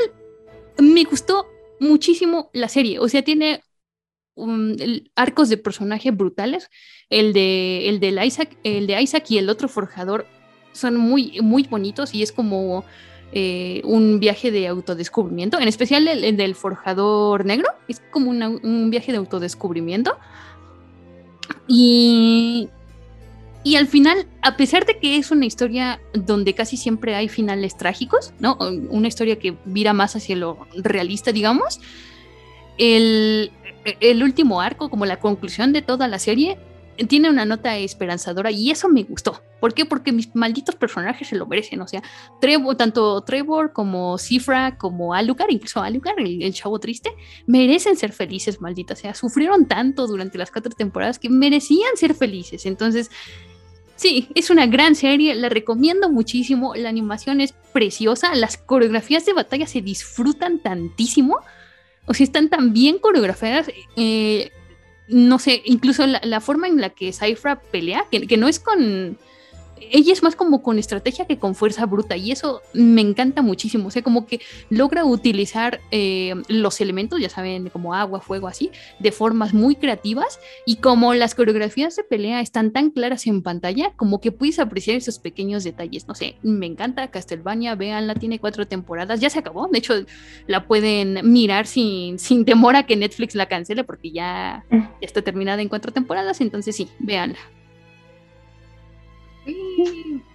[0.78, 1.48] me gustó
[1.80, 3.00] muchísimo la serie.
[3.00, 3.62] O sea, tiene
[4.36, 4.76] um,
[5.16, 6.70] arcos de personaje brutales.
[7.10, 10.26] El de, el del Isaac, el de Isaac y el otro forjador
[10.74, 12.86] son muy, muy bonitos y es como
[13.32, 15.60] eh, un viaje de autodescubrimiento.
[15.60, 17.70] En especial el, el del forjador negro.
[17.88, 20.18] Es como un viaje de autodescubrimiento.
[21.68, 22.70] Y,
[23.68, 27.76] y al final, a pesar de que es una historia donde casi siempre hay finales
[27.76, 28.58] trágicos, ¿no?
[28.90, 31.82] Una historia que vira más hacia lo realista, digamos,
[32.78, 33.52] el,
[34.00, 36.58] el último arco, como la conclusión de toda la serie,
[37.10, 39.42] tiene una nota esperanzadora y eso me gustó.
[39.60, 39.86] ¿Por qué?
[39.86, 41.82] Porque mis malditos personajes se lo merecen.
[41.82, 42.02] O sea,
[42.40, 47.10] Trevor, tanto Trevor como Cifra, como Alucard, incluso Alucard, el, el chavo triste,
[47.48, 49.14] merecen ser felices, maldita sea.
[49.14, 52.66] Sufrieron tanto durante las cuatro temporadas que merecían ser felices.
[52.66, 53.12] Entonces,
[53.98, 59.34] Sí, es una gran serie, la recomiendo muchísimo, la animación es preciosa, las coreografías de
[59.34, 61.40] batalla se disfrutan tantísimo,
[62.06, 64.52] o sea, están tan bien coreografiadas, eh,
[65.08, 69.18] no sé, incluso la, forma en la que Cypher pelea, que no es con...
[69.92, 73.88] Ella es más como con estrategia que con fuerza bruta y eso me encanta muchísimo,
[73.88, 78.72] o sea, como que logra utilizar eh, los elementos, ya saben, como agua, fuego, así,
[79.00, 83.92] de formas muy creativas y como las coreografías de pelea están tan claras en pantalla,
[83.96, 86.08] como que puedes apreciar esos pequeños detalles.
[86.08, 89.68] No sé, me encanta Castlevania, véanla, tiene cuatro temporadas, ya se acabó.
[89.68, 89.94] De hecho,
[90.48, 95.22] la pueden mirar sin, sin temor a que Netflix la cancele, porque ya, ya está
[95.22, 96.42] terminada en cuatro temporadas.
[96.42, 97.38] Entonces, sí, véanla.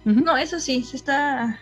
[0.05, 1.59] No, eso sí, se está.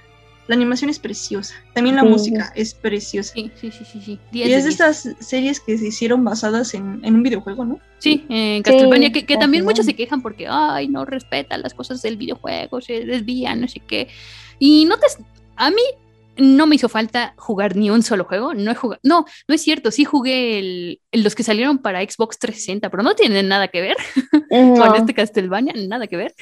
[0.48, 1.54] La animación es preciosa.
[1.74, 2.08] También la Sí.
[2.10, 3.34] música es preciosa.
[3.34, 4.02] Sí, sí, sí, sí.
[4.04, 4.20] sí.
[4.32, 4.82] Y 10 de es de 10.
[4.82, 7.80] estas series que se hicieron basadas en, en un videojuego, ¿no?
[8.00, 11.74] Sí, en Castlevania, Sí, que, que también muchos se quejan porque, ay, no respeta las
[11.74, 14.08] cosas del videojuego, se desvían, no sé qué.
[14.60, 15.06] Y no te...
[15.56, 15.82] A mí
[16.38, 19.00] no me hizo falta jugar ni un solo juego, no he jugado...
[19.04, 23.14] No, no es cierto, sí jugué el- los que salieron para Xbox 360, pero no
[23.16, 23.96] tienen nada que ver
[24.50, 24.74] No.
[24.76, 26.34] con este Castlevania, nada que ver.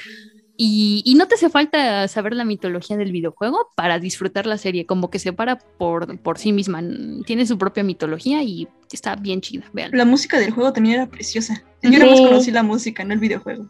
[0.62, 4.86] Y, y no te hace falta saber la mitología del videojuego para disfrutar la serie,
[4.86, 6.84] como que se para por, por sí misma,
[7.26, 9.92] tiene su propia mitología y está bien chida, vean.
[9.94, 11.64] La música del juego también era preciosa.
[11.82, 11.98] Yo Sí.
[11.98, 13.70] nada más conocí la música, no el videojuego.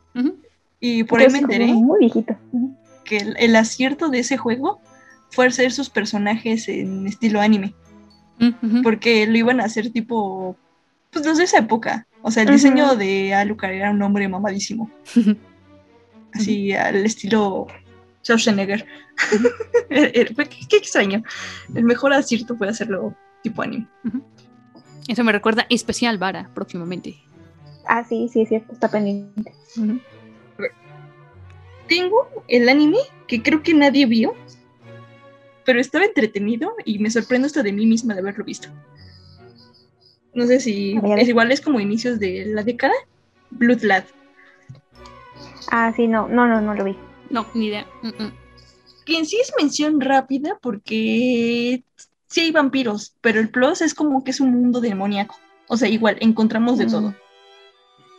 [0.79, 2.35] Y por ahí me enteré Muy viejito.
[3.05, 4.79] que el, el acierto de ese juego
[5.29, 7.75] fue hacer sus personajes en estilo anime.
[8.81, 10.55] Porque lo iban a hacer tipo.
[11.11, 12.07] Pues los de esa época.
[12.23, 14.89] O sea, el diseño de Alucard era un hombre mamadísimo.
[16.33, 17.67] Así al estilo
[18.23, 18.85] Schwarzenegger.
[19.89, 20.35] Qué,
[20.69, 21.23] qué extraño.
[21.73, 23.87] El mejor acierto fue hacerlo tipo anime.
[25.07, 27.17] Eso me recuerda especial Vara próximamente.
[27.87, 29.51] Ah, sí, sí, es cierto, está pendiente.
[31.87, 34.35] Tengo el anime que creo que nadie vio,
[35.65, 38.69] pero estaba entretenido y me sorprendo hasta de mí misma de haberlo visto.
[40.35, 42.93] No sé si es igual, es como inicios de la década.
[43.49, 44.03] Blood Lad.
[45.71, 46.95] Ah, sí, no, no, no, no lo vi.
[47.29, 47.85] No, ni idea.
[48.01, 48.33] Mm, mm.
[49.05, 51.83] Que en sí es mención rápida porque
[52.27, 55.35] sí hay vampiros, pero el plus es como que es un mundo demoníaco.
[55.67, 56.91] O sea, igual, encontramos de Mm.
[56.91, 57.15] todo.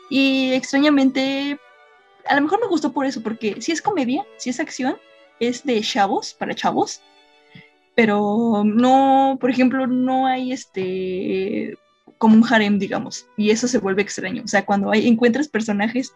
[0.09, 1.59] Y extrañamente,
[2.27, 4.97] a lo mejor me gustó por eso, porque si es comedia, si es acción,
[5.39, 7.01] es de chavos, para chavos.
[7.95, 11.77] Pero no, por ejemplo, no hay este
[12.19, 14.43] como un harem, digamos, y eso se vuelve extraño.
[14.45, 16.13] O sea, cuando hay, encuentras personajes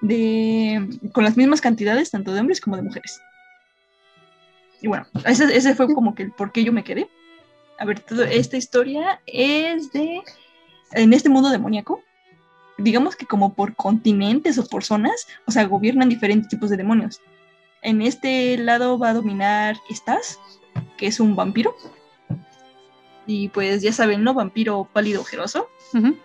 [0.00, 3.20] de con las mismas cantidades, tanto de hombres como de mujeres.
[4.80, 7.08] Y bueno, ese, ese fue como que el por qué yo me quedé.
[7.78, 10.22] A ver, toda esta historia es de
[10.92, 12.02] en este mundo demoníaco,
[12.78, 17.20] digamos que como por continentes o por zonas, o sea, gobiernan diferentes tipos de demonios.
[17.82, 20.38] En este lado va a dominar Stas,
[20.96, 21.74] que es un vampiro.
[23.26, 24.34] Y pues ya saben, ¿no?
[24.34, 25.68] Vampiro pálido ojeroso.
[25.94, 26.16] Ujú.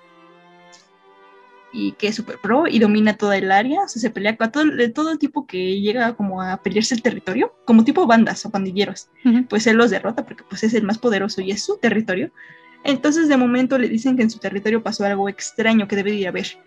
[1.73, 3.83] Y que es super pro y domina toda el área.
[3.83, 7.01] O sea, se pelea con todo, de todo tipo que llega como a pelearse el
[7.01, 9.09] territorio, como tipo bandas o pandilleros.
[9.49, 12.31] Pues él los derrota porque pues es el más poderoso y es su territorio.
[12.83, 16.17] Entonces de momento le dicen que en su territorio pasó algo extraño que debe de
[16.17, 16.57] ir a ver.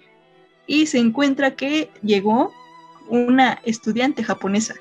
[0.67, 2.53] Y se encuentra que llegó
[3.09, 4.75] una estudiante japonesa.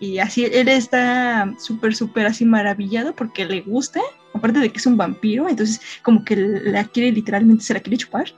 [0.00, 4.00] Y así él está súper, súper así maravillado porque le gusta,
[4.32, 7.98] aparte de que es un vampiro, entonces como que la quiere literalmente, se la quiere
[7.98, 8.32] chupar.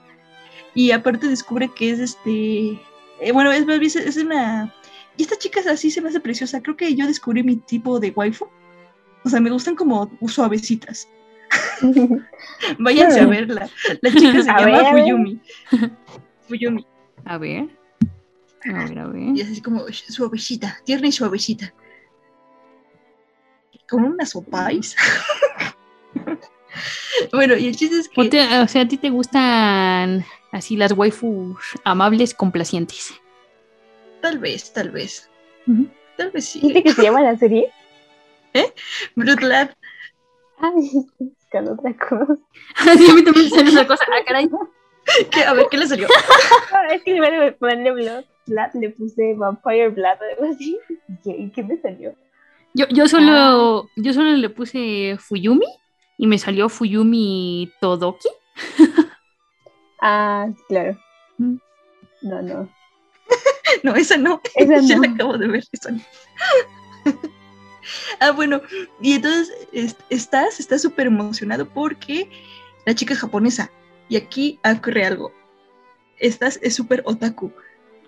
[0.75, 2.79] Y aparte descubre que es este,
[3.19, 4.73] eh, bueno, es, es, es una...
[5.17, 6.61] Y esta chica es así, se me hace preciosa.
[6.61, 8.47] Creo que yo descubrí mi tipo de waifu.
[9.23, 11.07] O sea, me gustan como suavecitas.
[12.79, 13.69] Váyanse a verla.
[14.01, 15.03] La chica se A llama ver.
[15.03, 15.39] Fuyumi.
[16.47, 16.85] Fuyumi.
[17.25, 17.69] A ver.
[18.65, 19.35] A ver, a ver.
[19.35, 21.71] Y es así como suavecita, tierna y suavecita.
[23.87, 24.95] Con unas sopais.
[27.31, 28.21] bueno, y el chiste es que.
[28.21, 33.13] O, te- o sea, a ti te gustan así las waifus amables, complacientes.
[34.21, 35.29] Tal vez, tal vez.
[36.15, 36.61] Tal vez sí.
[36.61, 37.69] ¿Viste que se llama la serie?
[39.15, 39.75] Blood Lab.
[40.59, 42.37] Ay, estoy buscando otra cosa.
[42.97, 44.05] Sí, a mí también me sale una cosa.
[44.07, 44.49] Ah, caray.
[45.31, 45.43] ¿Qué?
[45.43, 46.07] A ver, ¿qué le salió?
[46.71, 50.77] Ah, es que me ponerle Blood, Blood, le puse Vampire Blood o algo así.
[50.89, 52.15] ¿Y qué, y qué me salió?
[52.73, 55.67] Yo, yo solo yo solo le puse Fuyumi
[56.17, 58.29] y me salió Fuyumi Todoki.
[60.05, 60.99] Ah, claro.
[61.37, 61.55] Mm.
[62.23, 62.69] No, no.
[63.83, 64.41] No, esa no.
[64.55, 65.03] Esa ya no.
[65.03, 65.63] la acabo de ver.
[65.71, 66.01] Esa no.
[68.19, 68.61] ah, bueno.
[69.01, 72.29] Y entonces es- estás, está súper emocionado porque
[72.85, 73.71] la chica es japonesa.
[74.09, 75.31] Y aquí ocurre algo.
[76.19, 77.51] Estás es súper otaku.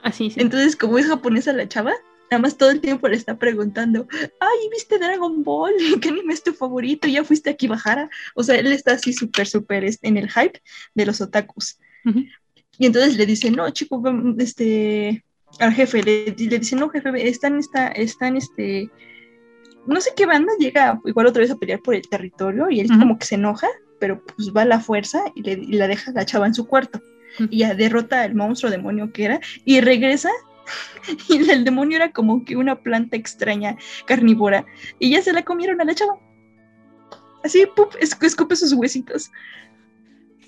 [0.03, 0.39] Así, sí.
[0.39, 1.93] Entonces, como es japonesa la chava,
[2.31, 5.73] nada más todo el tiempo le está preguntando, ay, ¿viste Dragon Ball?
[6.02, 7.07] ¿Qué anime es tu favorito?
[7.07, 8.10] ¿Ya fuiste aquí Bajara?
[8.35, 10.61] O sea, él está así súper, súper este, en el hype
[10.93, 11.80] de los otakus.
[12.77, 14.02] Y entonces le dice, no, chico,
[14.38, 15.23] este,
[15.60, 18.91] al jefe, le, le dice, no, jefe, están, está, están, este,
[19.88, 22.88] no sé qué banda llega igual otra vez a pelear por el territorio y él
[22.88, 23.68] como que se enoja,
[23.99, 26.53] pero pues va a la fuerza y, le, y la deja a la chava en
[26.53, 27.02] su cuarto.
[27.49, 30.30] Y ya derrota al monstruo demonio que era y regresa
[31.29, 34.65] y el demonio era como que una planta extraña carnívora
[34.99, 36.17] y ya se la comieron a la chava.
[37.43, 39.31] Así, pup, es- escupe sus huesitos.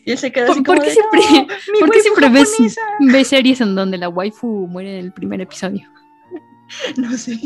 [0.05, 1.19] Y él se queda así ¿Por, como por qué de, siempre,
[1.73, 2.81] "No, por qué siempre ves, japonesa".
[2.99, 5.87] ves series en donde la waifu muere en el primer episodio?
[6.97, 7.39] No sé.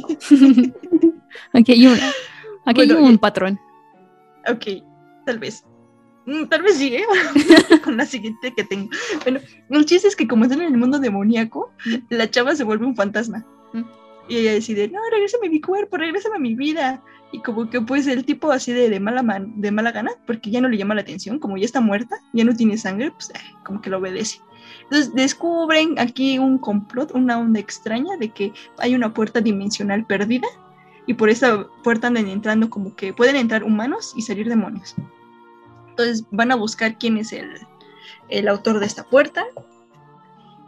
[1.53, 2.11] Aquí hay, una,
[2.65, 3.60] aquí hay un patrón.
[4.48, 4.84] Ok,
[5.26, 5.64] tal vez.
[6.26, 7.03] Mm, Tal vez sí, ¿eh?
[7.84, 8.89] Con la siguiente que tengo.
[9.23, 9.39] Bueno,
[9.69, 11.72] el chiste es que como están en el mundo demoníaco,
[12.10, 13.45] la chava se vuelve un fantasma.
[14.27, 17.03] Y ella decide, no, regrésame a mi cuerpo, regrésame a mi vida.
[17.34, 20.52] Y como que pues el tipo así de, de, mala, man- de mala gana, porque
[20.52, 23.31] ya no le llama la atención, como ya está muerta, ya no tiene sangre, pues
[23.64, 24.39] como que lo obedece.
[24.84, 30.48] Entonces descubren aquí un complot, una onda extraña de que hay una puerta dimensional perdida
[31.07, 34.95] y por esa puerta andan entrando como que pueden entrar humanos y salir demonios.
[36.02, 37.49] Entonces van a buscar quién es el,
[38.30, 39.45] el autor de esta puerta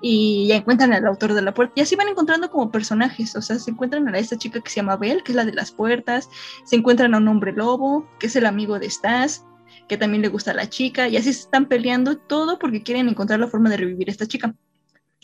[0.02, 3.42] y ya encuentran al autor de la puerta y así van encontrando como personajes, o
[3.42, 5.72] sea, se encuentran a esta chica que se llama Belle, que es la de las
[5.72, 6.30] puertas,
[6.66, 9.46] se encuentran a un hombre lobo, que es el amigo de Stas,
[9.88, 13.08] que también le gusta a la chica y así se están peleando todo porque quieren
[13.08, 14.54] encontrar la forma de revivir a esta chica.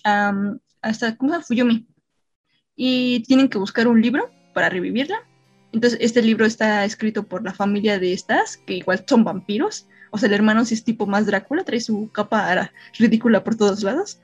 [0.06, 1.46] Am, hasta, ¿cómo se llama?
[1.46, 1.88] Fuyumi.
[2.76, 5.18] Y tienen que buscar un libro para revivirla.
[5.74, 9.88] Entonces, este libro está escrito por la familia de estas, que igual son vampiros.
[10.12, 13.84] O sea, el hermano sí es tipo más Drácula, trae su capa ridícula por todos
[13.84, 14.20] lados.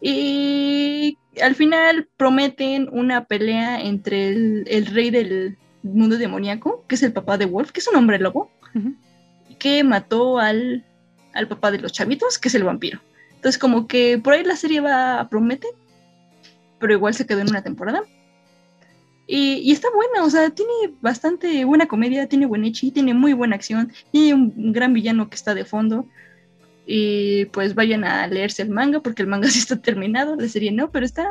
[0.00, 7.02] Y al final prometen una pelea entre el, el rey del mundo demoníaco, que es
[7.02, 8.50] el papá de Wolf, que es un hombre lobo,
[9.58, 10.84] que mató al,
[11.34, 13.00] al papá de los chavitos, que es el vampiro.
[13.34, 15.68] Entonces como que por ahí la serie va a promete,
[16.78, 18.02] pero igual se quedó en una temporada.
[19.34, 23.32] Y, y está buena, o sea, tiene bastante buena comedia, tiene buen hechi, tiene muy
[23.32, 26.04] buena acción, tiene un, gran villano que está de fondo.
[26.86, 30.70] Y pues vayan a leerse el manga, porque el manga sí está terminado, la serie
[30.70, 31.26] no, pero está...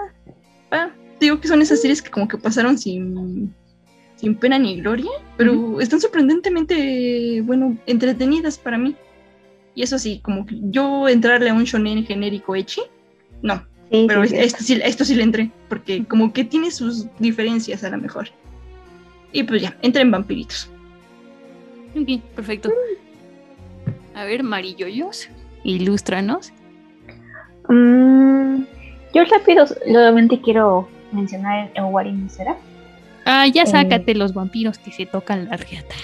[0.71, 3.53] ah, digo que son esas series que como que pasaron sin,
[4.15, 8.95] sin pena ni gloria, pero están sorprendentemente, bueno, entretenidas para mí.
[9.75, 12.81] Y eso sí, como que yo entrarle a un shonen genérico echi,
[13.43, 13.63] no.
[13.91, 14.35] Sí, pero sí.
[14.37, 18.29] Esto, sí, esto sí le entré, porque como que tiene sus diferencias a lo mejor.
[19.33, 20.69] Y pues ya, entra en vampiritos.
[21.95, 22.71] Ok, perfecto.
[24.15, 25.27] A ver, Marilloyos,
[25.63, 26.51] ilústranos.
[27.69, 28.63] Mm,
[29.13, 32.55] yo rápido, nuevamente quiero mencionar el Owari no será.
[33.25, 33.67] Ah, ya Eh.
[33.67, 35.95] sácate los vampiros que se tocan la riata.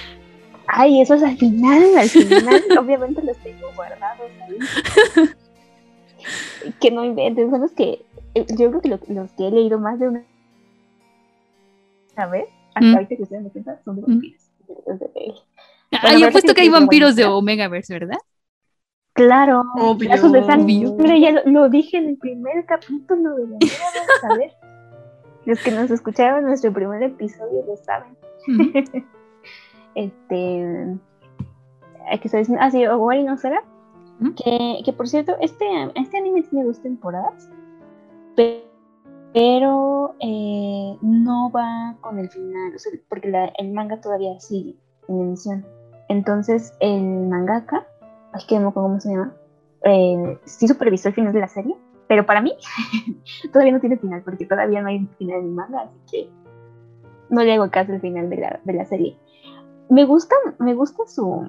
[0.68, 5.28] Ay, eso es al final, al final, obviamente los tengo guardados ahí.
[6.82, 8.06] que no inventen, son los que,
[8.36, 10.24] eh, yo creo que lo- los que he leído más de una
[12.32, 12.94] vez, hasta Mm.
[12.96, 14.42] ahorita que estoy dando cuenta, son de vampiros.
[14.88, 15.34] Los de leer.
[15.94, 17.26] Ah, Bueno, yo pero apuesto que hay vampiros de.
[17.26, 18.18] Omegaverse, ¿verdad?
[19.14, 23.58] Claro, Obvio, lazos de sangre, ya lo, lo dije en el primer capítulo de la
[24.30, 24.52] a ver.
[25.46, 28.16] Los que nos escucharon en nuestro primer episodio lo saben.
[29.96, 30.96] Este
[32.12, 33.64] aquí está diciendo, ah sí, Owari no será
[34.20, 34.34] Ujú.
[34.84, 35.66] que, por cierto este,
[35.96, 37.50] este anime tiene dos temporadas
[38.36, 38.64] pe-
[39.34, 42.74] pero eh, no va con el final
[43.10, 44.76] porque el manga todavía sigue
[45.08, 45.66] en emisión
[46.10, 47.86] entonces el mangaka
[48.34, 49.36] ay que no cómo se llama
[49.84, 51.76] eh, sí supervisó el final de la serie
[52.08, 52.54] pero para mí
[53.54, 56.30] todavía no tiene final porque todavía no hay final en el manga así que
[57.30, 59.18] no le hago caso al final de la, de la serie
[59.90, 61.48] me gusta, me gusta su,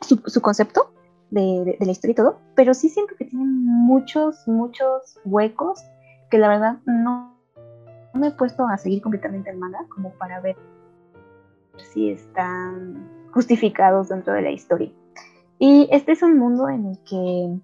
[0.00, 0.92] su, concepto
[1.30, 5.80] de la historia y todo, pero sí siento que tiene muchos, muchos huecos
[6.30, 7.36] que la verdad no,
[8.14, 10.56] no me he puesto a seguir completamente el manga como para ver
[11.92, 14.92] si están justificados dentro de la historia.
[15.58, 17.60] Y este es un mundo en el que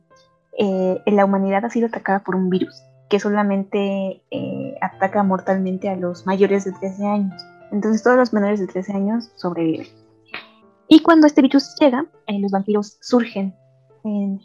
[0.58, 5.96] eh, la humanidad ha sido atacada por un virus que solamente eh, ataca mortalmente a
[5.96, 7.46] los mayores de 13 años.
[7.70, 9.86] Entonces todos los menores de 13 años sobreviven.
[10.88, 13.54] Y cuando este virus llega, eh, los vampiros surgen.
[14.04, 14.40] en-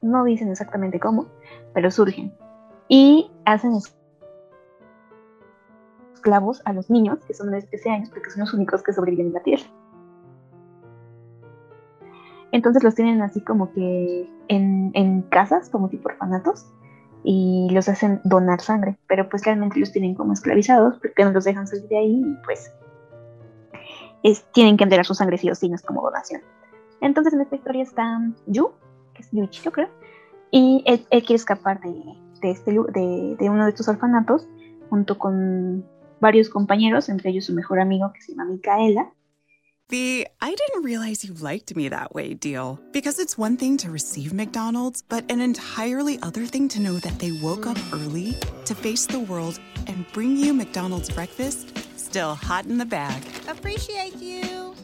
[0.00, 1.26] no dicen exactamente cómo,
[1.74, 2.32] pero surgen.
[2.88, 3.94] Y hacen es-
[6.14, 9.26] esclavos a los niños, que son de 13 años, porque son los únicos que sobreviven
[9.26, 9.64] en la Tierra.
[12.52, 16.66] Entonces los tienen así como que en, en casas, como tipo orfanatos,
[17.22, 21.44] y los hacen donar sangre, pero pues realmente los tienen como esclavizados porque no los
[21.44, 22.72] dejan salir de ahí y pues
[24.22, 26.42] es- tienen que entregar su sangre sí o sí, no es como donación.
[27.00, 28.72] Entonces en esta historia está Yu,
[29.14, 29.88] que es Yuichi yo creo,
[30.50, 31.92] y él, él quiere escapar de,
[32.40, 34.46] de este, de, de uno de estos orfanatos
[34.90, 35.84] junto con
[36.20, 39.12] varios compañeros, entre ellos su mejor amigo que se llama Micaela,
[39.88, 42.80] The I didn't realize you liked me that way deal.
[42.92, 47.20] Because it's one thing to receive McDonald's, but an entirely other thing to know that
[47.20, 48.34] they woke up early
[48.64, 51.72] to face the world and bring you McDonald's breakfast
[52.06, 53.22] still hot in the bag.
[53.48, 54.74] Appreciate you.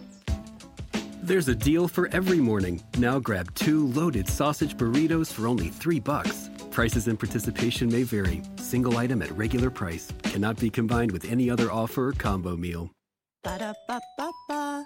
[1.23, 2.83] There's a deal for every morning.
[2.99, 6.51] Now grab two loaded sausage burritos for only three bucks.
[6.73, 8.43] Prices and participation may vary.
[8.57, 12.91] Single item at regular price cannot be combined with any other offer or combo meal.
[13.45, 14.85] Ba-da-ba-ba-ba.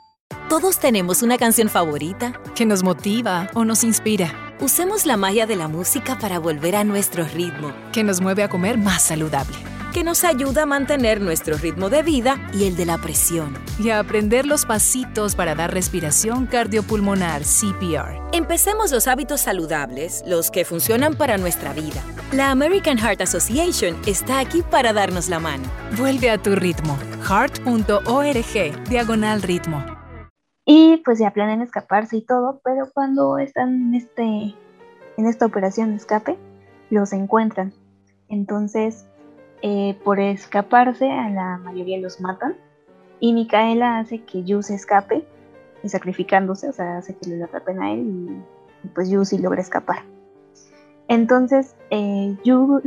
[0.48, 4.32] Todos tenemos una canción favorita que nos motiva o nos inspira.
[4.60, 8.48] Usemos la magia de la música para volver a nuestro ritmo, que nos mueve a
[8.48, 9.56] comer más saludable,
[9.96, 13.54] que nos ayuda a mantener nuestro ritmo de vida y el de la presión.
[13.78, 18.20] y a aprender los pasitos para dar respiración cardiopulmonar CPR.
[18.32, 22.02] Empecemos los hábitos saludables, los que funcionan para nuestra vida.
[22.32, 25.64] La American Heart Association está aquí para darnos la mano.
[25.96, 26.98] Vuelve a tu ritmo.
[27.26, 29.82] heart.org, diagonal ritmo.
[30.66, 34.22] Y pues ya planean escaparse y todo, pero cuando están en, este,
[35.16, 36.36] en esta operación de escape,
[36.90, 37.72] los encuentran.
[38.28, 39.06] Entonces,
[39.62, 42.56] eh, por escaparse, a la mayoría los matan.
[43.20, 45.26] Y Micaela hace que Yu se escape,
[45.84, 49.60] sacrificándose, o sea, hace que le atrapen a él y, y pues Yu sí logra
[49.60, 50.02] escapar.
[51.08, 52.82] Entonces, eh, Yu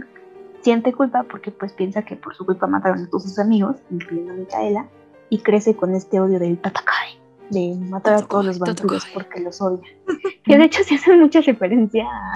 [0.61, 4.33] siente culpa porque pues piensa que por su culpa mataron a todos sus amigos, incluyendo
[4.33, 4.87] a Micaela,
[5.29, 7.18] y crece con este odio del Tatakai,
[7.49, 9.87] de matar a todos los vampiros porque los odia.
[10.43, 12.33] Que de hecho se hace mucha referencia a,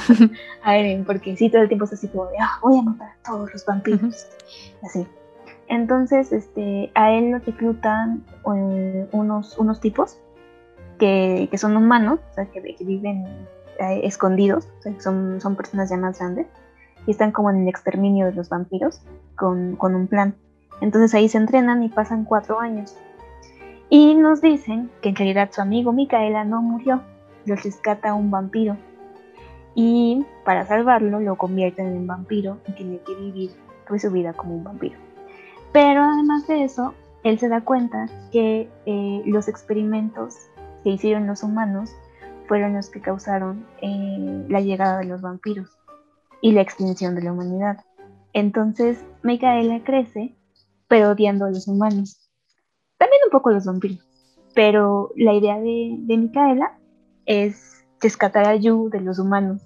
[0.63, 3.07] a Eren, porque sí, todo el tiempo es así como de, ah, voy a matar
[3.09, 4.27] a todos los vampiros.
[4.83, 5.07] Así.
[5.67, 8.23] Entonces, este, a él lo reclutan
[8.55, 10.19] eh, unos, unos tipos
[10.99, 13.25] que, que son humanos, o sea, que, que viven
[13.79, 16.45] eh, escondidos, o sea, son, son personas ya más grandes,
[17.07, 19.01] y están como en el exterminio de los vampiros
[19.35, 20.35] con, con un plan.
[20.81, 22.95] Entonces ahí se entrenan y pasan cuatro años.
[23.93, 27.03] Y nos dicen que en realidad su amigo Micaela no murió,
[27.45, 28.75] lo rescata un vampiro.
[29.75, 33.51] Y para salvarlo lo convierten en vampiro y tiene que vivir
[33.87, 34.97] pues, su vida como un vampiro.
[35.73, 40.37] Pero además de eso, él se da cuenta que eh, los experimentos
[40.83, 41.91] que hicieron los humanos
[42.47, 45.69] fueron los que causaron eh, la llegada de los vampiros
[46.41, 47.85] y la extinción de la humanidad.
[48.33, 50.35] Entonces, Micaela crece,
[50.87, 52.22] pero odiando a los humanos.
[53.03, 53.99] También un poco a los vampiros.
[54.55, 56.77] Pero la idea de, de Micaela
[57.25, 59.61] es rescatar a Yu de los humanos.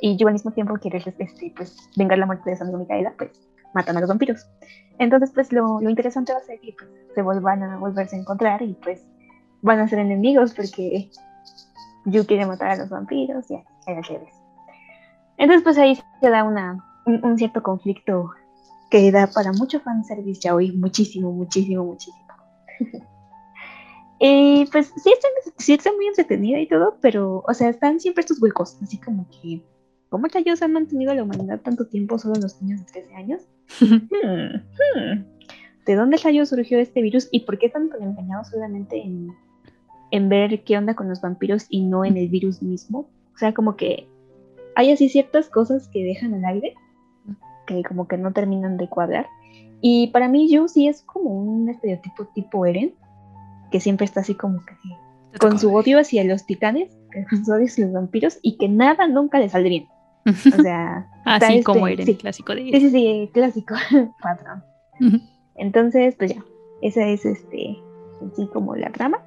[0.00, 3.12] Y Yu al mismo tiempo quiere este, pues, vengar la muerte de su amigo Micaela,
[3.18, 3.30] pues
[3.74, 4.46] matan a los vampiros.
[4.98, 8.20] Entonces, pues lo, lo interesante va a ser que pues, se vuelvan a volverse a
[8.20, 9.04] encontrar y pues
[9.60, 11.10] van a ser enemigos porque
[12.06, 14.34] Yu quiere matar a los vampiros y revés.
[15.36, 18.30] Entonces, pues ahí se da una, un, cierto conflicto
[18.90, 22.26] que da para mucho fanservice ya hoy, muchísimo, muchísimo, muchísimo.
[24.20, 25.28] y pues sí está,
[25.58, 29.28] sí está muy entretenida y todo, pero, o sea, están siempre estos huecos, así como
[29.30, 29.62] que,
[30.08, 33.42] ¿cómo rayos han mantenido la humanidad tanto tiempo solo los niños de 13 años?
[33.80, 35.24] Hmm, hmm.
[35.86, 39.28] ¿De dónde rayos surgió este virus y por qué están tan empeñados solamente en,
[40.10, 43.08] en ver qué onda con los vampiros y no en el virus mismo?
[43.34, 44.06] O sea, como que
[44.74, 46.74] hay así ciertas cosas que dejan al aire,
[47.68, 49.26] que como que no terminan de cuadrar.
[49.80, 52.94] Y para mí, Yu sí es como un estereotipo tipo Eren,
[53.70, 54.74] que siempre está así como que
[55.38, 56.96] con su odio hacia los titanes,
[57.30, 59.84] con su odio hacia los vampiros, y que nada nunca le saldría.
[60.26, 60.32] O
[60.62, 63.74] sea, así este, como Eren, clásico de Sí, sí, sí, clásico,
[64.22, 64.64] patrón.
[65.54, 66.44] Entonces, pues ya,
[66.82, 67.76] esa es este,
[68.32, 69.22] así como la trama.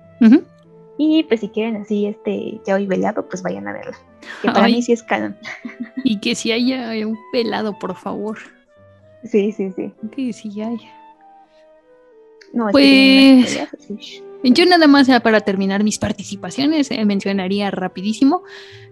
[0.97, 3.97] Y pues si quieren así este ya hoy velado, pues vayan a verla.
[4.41, 5.37] Que para mí sí es canon.
[6.03, 8.39] Y que si haya un pelado, por favor.
[9.23, 9.91] Sí, sí, sí.
[10.15, 10.89] Que si haya.
[12.53, 13.59] No, pues
[14.43, 18.43] yo nada más para terminar mis participaciones eh, mencionaría rapidísimo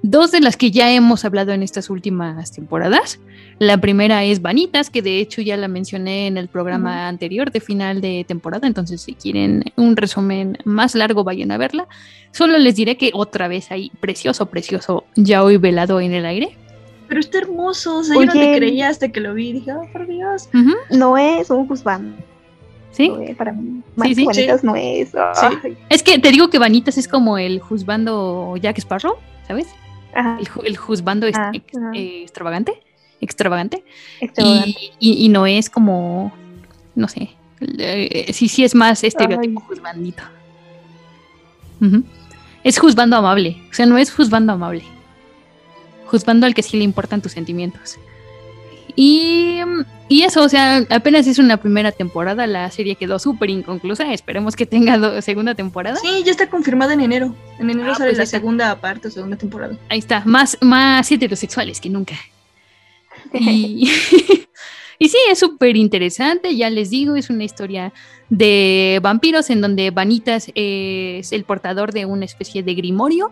[0.04, 3.20] dos de las que ya hemos hablado en estas últimas temporadas.
[3.58, 7.60] La primera es Vanitas, que de hecho ya la mencioné en el programa anterior de
[7.60, 11.88] final de temporada, entonces si quieren un resumen más largo vayan a verla.
[12.32, 16.56] Solo les diré que otra vez hay precioso, precioso ya hoy velado en el aire.
[17.08, 19.92] Pero está hermoso, o sea, yo no te creía hasta que lo vi, dije, oh,
[19.92, 20.48] por Dios.
[20.92, 22.16] No es un juzgando
[22.92, 23.12] ¿Sí?
[23.38, 23.82] para mí.
[23.96, 25.12] Más sí, Vanitas no es.
[25.90, 29.16] Es que te digo que Vanitas es como el juzbando Jack Sparrow,
[29.48, 29.68] ¿sabes?
[30.16, 31.52] El, el juzbando ah,
[31.94, 32.82] eh, extravagante.
[33.22, 33.84] Extravagante.
[35.00, 36.34] Y, no es como.
[36.96, 37.30] No sé.
[37.62, 40.24] Eh, sí, sí es más estereotipo juzbandito.
[42.64, 43.58] Es juzbando amable.
[43.70, 44.84] O sea, no es juzbando amable.
[46.08, 47.98] Juzbando al que sí le importan tus sentimientos.
[48.96, 49.60] Y,
[50.10, 54.56] y, eso, o sea, apenas es una primera temporada, la serie quedó súper inconclusa, esperemos
[54.56, 55.98] que tenga segunda temporada.
[55.98, 57.36] Sí, ya está confirmada en enero.
[57.60, 59.78] En enero ah, sale pues la segunda parte o segunda temporada.
[59.90, 62.16] Ahí está, más, más heterosexuales que nunca.
[63.32, 63.88] Y,
[65.00, 67.94] y sí, es súper interesante, ya les digo, es una historia
[68.30, 73.32] de vampiros en donde Vanitas es el portador de una especie de grimorio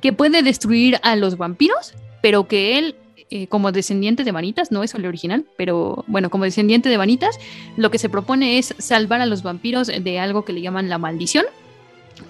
[0.00, 2.96] que puede destruir a los vampiros, pero que él
[3.30, 7.38] eh, como descendiente de Vanitas, no es el original, pero bueno, como descendiente de Vanitas,
[7.76, 10.98] lo que se propone es salvar a los vampiros de algo que le llaman la
[10.98, 11.44] maldición,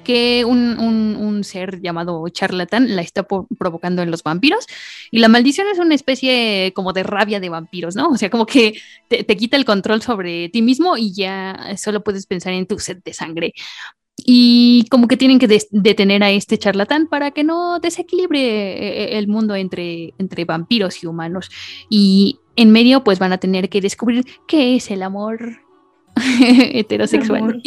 [0.05, 4.67] que un, ser llamado charlatán la está provocando en los vampiros.
[5.11, 8.09] Y la maldición es una especie como de rabia de vampiros, ¿no?
[8.09, 12.03] O sea, como que te, te quita el control sobre ti mismo y ya solo
[12.03, 13.53] puedes pensar en tu sed de sangre
[14.29, 19.29] y como que tienen que detener a este charlatán para que no desequilibre eh, el
[19.29, 21.49] mundo entre, entre vampiros y humanos.
[21.89, 25.61] Y en medio pues van a tener que descubrir qué es el amor
[26.43, 27.63] heterosexual.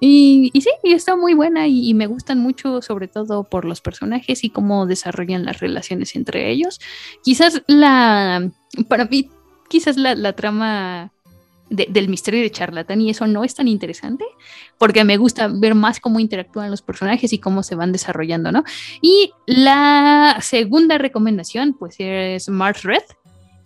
[0.00, 3.64] Y, y, sí, y está muy buena y, y, me gustan mucho sobre todo por
[3.64, 6.80] los personajes y cómo desarrollan las relaciones entre ellos.
[7.22, 8.50] Quizás la,
[8.88, 9.30] para mí,
[9.68, 11.13] quizás la, la trama
[11.76, 14.24] del misterio de charlatán y eso no es tan interesante
[14.78, 18.64] porque me gusta ver más cómo interactúan los personajes y cómo se van desarrollando, ¿no?
[19.00, 23.02] Y la segunda recomendación pues es Mars Red,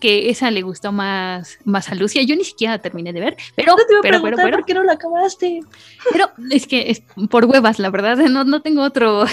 [0.01, 2.23] que esa le gustó más, más a Lucia.
[2.23, 5.61] Yo ni siquiera terminé de ver, pero, pero, pero, ¿por qué no la acabaste?
[6.13, 9.25] Pero es que es por huevas, la verdad, no, no tengo otro,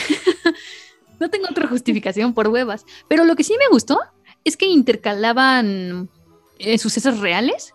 [1.20, 2.86] no tengo otra justificación por huevas.
[3.08, 4.00] Pero lo que sí me gustó
[4.44, 6.10] es que intercalaban
[6.58, 7.75] eh, sucesos reales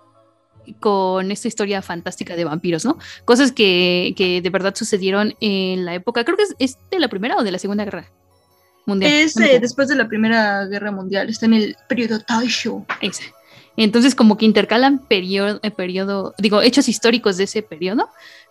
[0.78, 2.98] con esta historia fantástica de vampiros, ¿no?
[3.24, 7.08] Cosas que, que de verdad sucedieron en la época, creo que es, es de la
[7.08, 8.10] Primera o de la Segunda Guerra
[8.86, 9.12] Mundial.
[9.12, 12.84] Es eh, después de la Primera Guerra Mundial, está en el periodo Taisho.
[13.00, 13.24] Ese.
[13.76, 18.10] Entonces, como que intercalan periodo, eh, periodo, digo, hechos históricos de ese periodo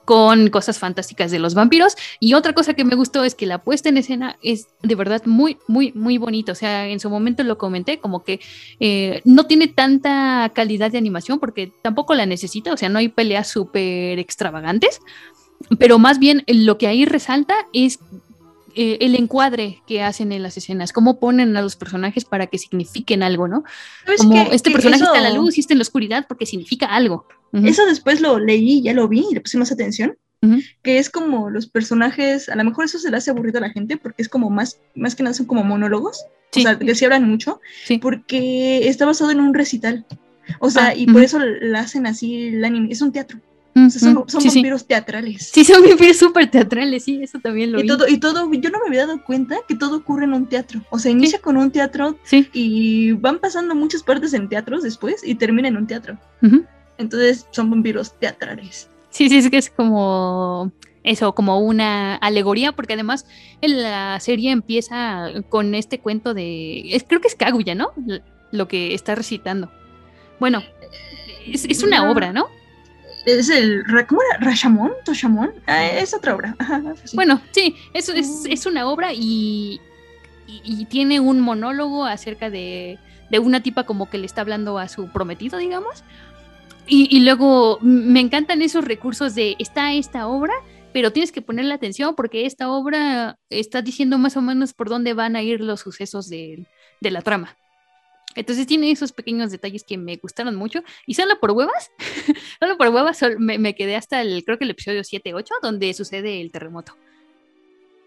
[0.09, 1.95] con cosas fantásticas de los vampiros.
[2.19, 5.21] Y otra cosa que me gustó es que la puesta en escena es de verdad
[5.27, 6.51] muy, muy, muy bonita.
[6.51, 8.39] O sea, en su momento lo comenté, como que
[8.79, 12.73] eh, no tiene tanta calidad de animación porque tampoco la necesita.
[12.73, 14.99] O sea, no hay peleas súper extravagantes.
[15.77, 17.99] Pero más bien lo que ahí resalta es
[18.73, 22.57] eh, el encuadre que hacen en las escenas, cómo ponen a los personajes para que
[22.57, 23.63] signifiquen algo, ¿no?
[24.05, 24.55] ¿Sabes Como qué?
[24.55, 26.87] este Que personaje está en la eso- luz y está en la oscuridad porque significa
[26.87, 27.27] algo.
[27.53, 30.15] Eso después lo leí, ya lo vi y le puse más atención.
[30.83, 33.71] Que es como los personajes, a lo mejor eso se le hace aburrido a la
[33.71, 36.23] gente porque es como más, más que nada son como monólogos.
[36.51, 36.61] Sí.
[36.61, 37.59] O sea, que se hablan mucho.
[38.01, 40.05] Porque está basado en un recital.
[40.59, 42.87] O sea, Ah, y por eso la hacen así el anime.
[42.91, 43.39] Es un teatro.
[43.75, 44.57] O sea, son son sí, sí.
[44.59, 45.51] vampiros teatrales.
[45.53, 47.87] Sí, son vampiros súper teatrales, sí, eso también lo Y vi.
[47.87, 50.81] todo, y todo, yo no me había dado cuenta que todo ocurre en un teatro.
[50.89, 52.17] O sea, inicia con un teatro
[52.51, 56.17] y van pasando muchas partes en teatros después y termina en un teatro.
[56.41, 56.65] Ujú.
[56.99, 58.89] Entonces son vampiros teatrales.
[59.09, 60.71] Sí, sí, es que es como
[61.03, 63.25] eso, como una alegoría, porque además
[63.61, 67.91] en la serie empieza con este cuento de, es- creo que es Kaguya, ¿no?
[68.51, 69.71] Lo que está recitando.
[70.39, 70.61] Bueno,
[71.47, 72.11] es, es una No.
[72.11, 72.47] obra, ¿no?
[73.25, 74.45] Es el, ¿cómo era?
[74.45, 74.91] ¿Rashamón?
[75.05, 75.51] ¿Toshamón?
[75.67, 76.55] Ah, es otra obra.
[76.59, 77.15] Ajá, sí.
[77.15, 79.79] Bueno, sí, es, es, es una obra y,
[80.47, 82.97] y- y tiene un monólogo acerca de,
[83.29, 86.03] de una tipa como que le está hablando a su prometido, digamos.
[86.89, 90.53] Y, y luego me encantan esos recursos de está esta obra,
[90.91, 95.13] pero tienes que ponerle atención porque esta obra está diciendo más o menos por dónde
[95.13, 96.65] van a ir los sucesos de,
[96.99, 97.55] de la trama.
[98.35, 100.81] Entonces tiene esos pequeños detalles que me gustaron mucho.
[101.05, 101.91] Y solo por huevas,
[102.59, 105.93] solo por huevas sol- me, me quedé hasta el, creo que el episodio 7-8, donde
[105.93, 106.95] sucede el terremoto.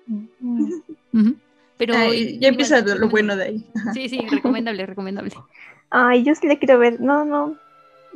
[0.09, 1.37] Ujú.
[1.77, 3.65] Pero Ay, ya igual, empieza lo bueno de ahí.
[3.95, 5.33] Sí, sí, recomendable, recomendable.
[5.91, 7.01] Ay, yo sí la quiero ver.
[7.01, 7.57] No, no.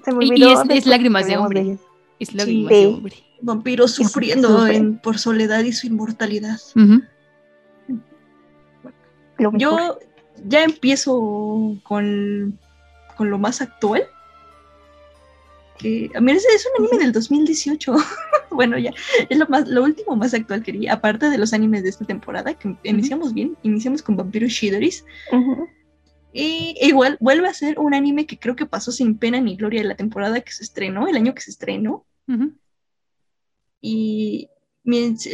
[0.04, 1.78] Se me Y- y es- lágrimas de hombre.
[2.18, 2.36] Es Sí.
[2.36, 3.16] lágrimas de hombre.
[3.42, 4.76] Vampiros sufriendo sufre.
[4.76, 6.58] en- por soledad y su inmortalidad.
[9.58, 9.98] Yo
[10.46, 12.58] ya empiezo con,
[13.16, 14.04] con lo más actual.
[15.78, 17.94] Que, mira, ese es un anime del 2018.
[18.50, 18.92] bueno, ya,
[19.28, 22.06] es lo, más, lo último más actual que vi, aparte de los animes de esta
[22.06, 25.04] temporada, que iniciamos bien, iniciamos con Vampiros Shidoris.
[25.32, 25.68] Ujú.
[26.38, 29.82] Y igual vuelve a ser un anime que creo que pasó sin pena ni gloria
[29.84, 32.04] la temporada que se estrenó, el año que se estrenó.
[33.80, 34.50] Y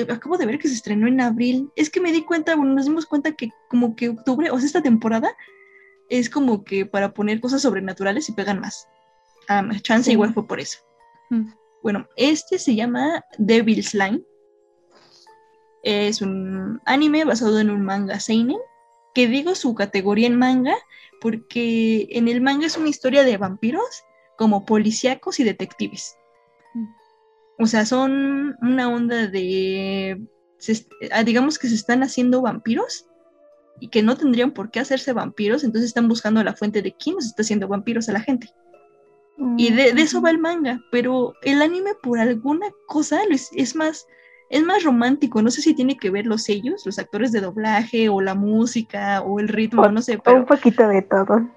[0.09, 1.71] acabo de ver que se estrenó en abril.
[1.75, 4.67] Es que me di cuenta, bueno, nos dimos cuenta que como que octubre, o sea,
[4.67, 5.35] esta temporada
[6.09, 8.87] es como que para poner cosas sobrenaturales y pegan más.
[9.49, 10.13] Ah, chance Sí.
[10.13, 10.79] igual fue por eso.
[11.31, 11.51] Mm.
[11.83, 14.23] Bueno, este se llama Devil's Line.
[15.83, 18.59] Es un anime basado en un manga seinen,
[19.15, 20.75] que digo su categoría en manga
[21.21, 24.05] porque en el manga es una historia de vampiros
[24.37, 26.17] como policíacos y detectives.
[27.59, 30.21] O sea, son una onda de,
[30.59, 33.07] se ah, digamos que se están haciendo vampiros
[33.79, 37.17] y que no tendrían por qué hacerse vampiros, entonces están buscando la fuente de quién
[37.17, 38.49] nos está haciendo vampiros a la gente.
[39.57, 43.75] Y de, de eso va el manga, pero el anime por alguna cosa es, es
[43.75, 44.07] más
[44.53, 48.09] es más romántico, no sé si tiene que ver los sellos, los actores de doblaje
[48.09, 51.35] o la música o el ritmo, no sé, pero Un poquito de todo.
[51.37, 51.51] Un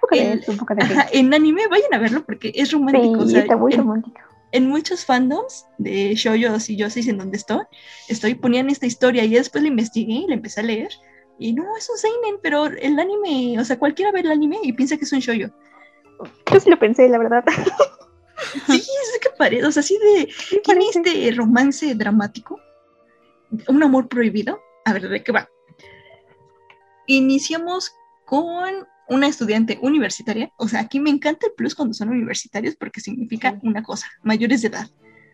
[0.00, 2.72] poco de el- eso, un poco de ajá, en anime vayan a verlo porque es
[2.72, 3.16] romántico.
[3.20, 4.18] Sí, o sea, está muy en- romántico.
[4.52, 7.60] en muchos fandoms de shoujos y yoseis en donde estoy,
[8.08, 10.88] estoy ponían esta historia y después la investigué y la empecé a leer
[11.38, 14.72] y no, es un seinen, pero el anime, o sea, cualquiera ve el anime y
[14.72, 15.52] piensa que es un shoujo.
[16.52, 17.44] Yo sí lo pensé, la verdad.
[18.66, 20.32] Sí, es que parece, o sea, así de,
[20.62, 22.60] tiene este romance dramático,
[23.68, 24.60] un amor prohibido.
[24.84, 25.48] A ver, ¿de qué va?
[27.06, 27.92] Iniciamos
[28.24, 33.00] con una estudiante universitaria, o sea, aquí me encanta el plus cuando son universitarios porque
[33.00, 34.90] significa una cosa, mayores de edad.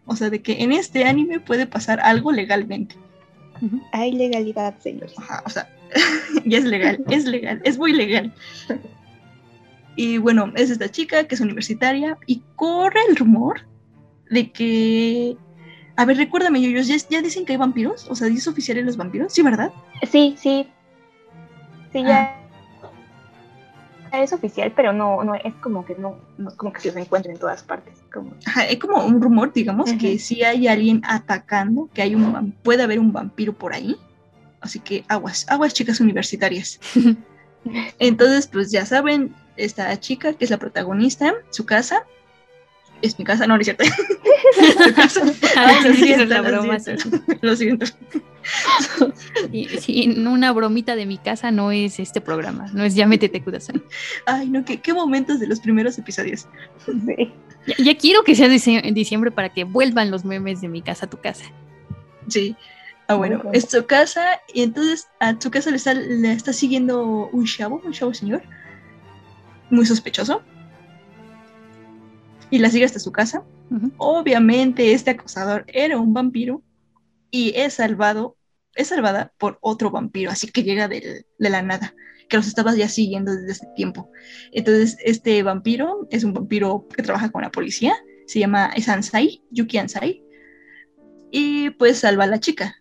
[0.07, 2.97] O sea, de que en este anime puede pasar algo legalmente.
[3.93, 5.11] Hay legalidad, señor.
[5.17, 5.69] Ajá, o sea,
[6.45, 8.33] ya es legal, es legal, es muy legal.
[9.97, 13.67] Y bueno, es esta chica que es universitaria y corre el rumor
[14.31, 15.37] de que...
[15.97, 18.11] A ver, recuérdame, Yoyos, ¿ya, ya dicen que hay vampiros?
[18.11, 19.33] O sea, ¿es oficial en los vampiros?
[19.33, 19.73] Sí, ¿verdad?
[20.11, 20.69] Sí, sí.
[21.93, 22.41] Sí, ya.
[24.13, 26.97] Es oficial, pero no, no es como que no, no es como que se los
[26.97, 27.95] encuentre en todas partes.
[28.13, 28.35] Como...
[28.45, 32.83] Ajá, es como un rumor, digamos, que si hay alguien atacando, que hay un puede
[32.83, 33.97] haber un vampiro por ahí.
[34.61, 36.81] Así que aguas, aguas chicas universitarias.
[37.99, 42.05] Entonces, pues ya saben, esta chica que es la protagonista, su casa,
[43.03, 43.85] es mi casa, no, no es cierto.
[45.57, 47.09] Ah, lo sí, esa es siento, la lo broma, siento.
[47.41, 47.87] Lo siento.
[49.53, 53.43] Y, sí, una bromita de mi casa no es este programa, no es Ya métete
[53.43, 53.81] Kudasai.
[54.27, 56.47] Ay, no, qué, qué momentos de los primeros episodios.
[57.67, 61.07] Ya, ya quiero que sea en diciembre para que vuelvan los memes de mi casa
[61.07, 61.45] a tu casa.
[62.29, 62.57] Sí.
[63.07, 67.29] Ah, bueno, es su casa y entonces a su casa le está, le está siguiendo
[67.33, 68.43] un chavo, un chavo señor,
[69.71, 70.43] muy sospechoso.
[72.51, 73.45] Y la sigue hasta su casa.
[73.97, 76.63] Obviamente este acosador era un vampiro
[77.31, 78.37] y es salvado,
[78.77, 81.95] es salvada por otro vampiro, así que llega del- de la nada,
[82.29, 84.11] que los estaba ya siguiendo desde ese tiempo.
[84.53, 87.95] Entonces este vampiro es un vampiro que trabaja con la policía,
[88.27, 90.23] se llama es Ansai, Yuki Ansai,
[91.33, 92.77] y pues salva a la chica.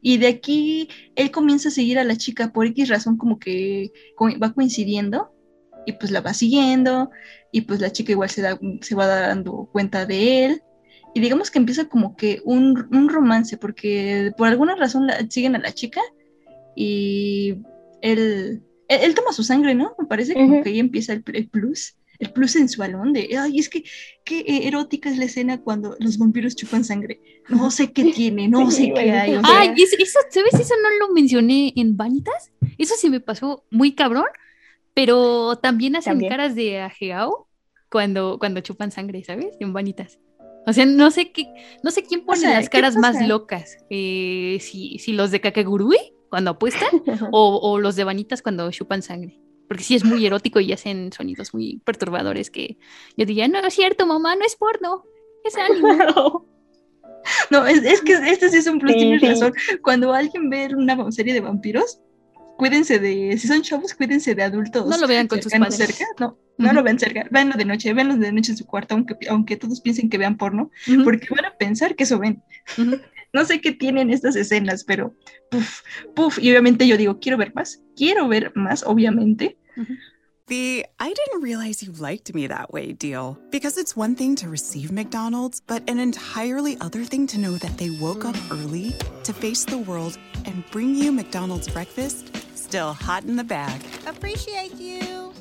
[0.00, 3.92] Y de aquí él comienza a seguir a la chica por X razón como que
[4.42, 5.33] va coincidiendo
[5.86, 7.10] y pues la va siguiendo
[7.52, 10.62] y pues la chica igual se, da, se va dando cuenta de él
[11.14, 15.54] y digamos que empieza como que un, un romance porque por alguna razón la, siguen
[15.56, 16.00] a la chica
[16.76, 17.50] y
[18.02, 19.94] él, él, él toma su sangre, ¿no?
[19.98, 23.68] Me parece como que ahí empieza el, el plus, el plus sensualón de, ay, es
[23.68, 23.84] que
[24.24, 27.20] qué erótica es la escena cuando los vampiros chupan sangre.
[27.48, 29.34] No sé qué tiene, no Sí, sé qué hay.
[29.36, 30.54] o sea, Ay, es- eso, ¿sabes?
[30.54, 32.50] Eso no lo mencioné en Vanitas.
[32.78, 34.26] Eso sí me pasó muy cabrón,
[34.94, 36.30] pero también hacen También.
[36.30, 37.48] caras de ajeao
[37.90, 39.56] cuando, cuando chupan sangre, ¿sabes?
[39.60, 40.18] En Vanitas.
[40.66, 41.46] O sea, no sé qué,
[41.82, 43.76] no sé quién pone sea, las ¿qué caras más locas.
[43.90, 45.98] Eh, si, si los de Kakegurui
[46.30, 46.88] cuando apuestan
[47.32, 49.38] o, o los de Vanitas cuando chupan sangre.
[49.68, 52.76] Porque sí es muy erótico y hacen sonidos muy perturbadores que
[53.16, 55.04] yo diría, no es cierto, mamá, no es porno,
[55.44, 55.98] es anime.
[57.50, 59.26] No, es, es que este sí es un plus, Sí, tienes sí.
[59.28, 59.54] razón.
[59.82, 62.00] Cuando alguien ve una serie de vampiros,
[62.56, 64.86] cuídense de, si son chavos, cuídense de adultos.
[64.86, 65.76] No lo vean con sus padres.
[65.76, 66.74] cerca, no, no Ujú.
[66.76, 69.80] lo vean cerca, véanlo de noche, véanlo de noche en su cuarto, aunque, aunque todos
[69.80, 70.70] piensen que vean porno,
[71.04, 72.42] porque van a pensar que eso ven.
[73.34, 75.12] No sé qué tienen estas escenas, pero
[75.50, 75.80] puf,
[76.14, 79.58] puf, y obviamente yo digo, quiero ver más, quiero ver más, obviamente.
[80.46, 83.36] The I didn't realize you liked me that way deal.
[83.50, 87.76] Because it's one thing to receive McDonald's, but an entirely other thing to know that
[87.76, 88.94] they woke up early
[89.24, 92.30] to face the world and bring you McDonald's breakfast
[92.74, 93.80] still hot in the bag.
[94.04, 95.32] Appreciate you.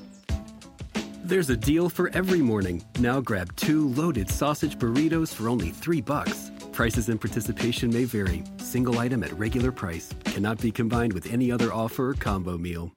[1.25, 2.83] There's a deal for every morning.
[2.99, 6.51] Now grab two loaded sausage burritos for only three bucks.
[6.71, 8.43] Prices and participation may vary.
[8.57, 12.91] Single item at regular price cannot be combined with any other offer or combo meal.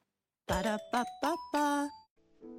[0.49, 1.89] Ba-da-ba-ba-ba.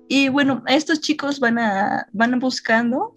[0.10, 3.14] Y bueno, estos chicos van a van buscando.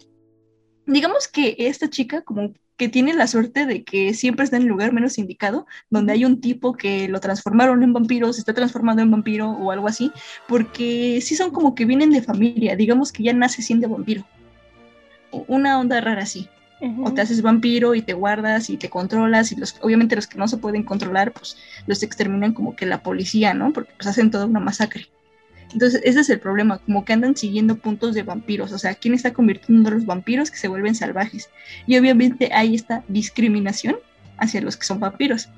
[0.85, 4.69] Digamos que esta chica como que tiene la suerte de que siempre está en el
[4.69, 9.03] lugar menos indicado, donde hay un tipo que lo transformaron en vampiro, se está transformando
[9.03, 10.11] en vampiro o algo así,
[10.47, 14.25] porque sí son como que vienen de familia, digamos que ya nace siendo vampiro.
[15.29, 16.49] Una onda rara así.
[17.03, 20.39] O te haces vampiro y te guardas y te controlas y los, obviamente los que
[20.39, 23.73] no se pueden controlar pues los exterminan como que la policía, ¿no?
[23.73, 25.07] Porque pues hacen toda una masacre.
[25.73, 29.13] Entonces, ese es el problema, como que andan siguiendo puntos de vampiros, o sea, ¿quién
[29.13, 31.49] está convirtiendo a los vampiros que se vuelven salvajes?
[31.87, 33.97] Y obviamente hay esta discriminación
[34.37, 35.49] hacia los que son vampiros.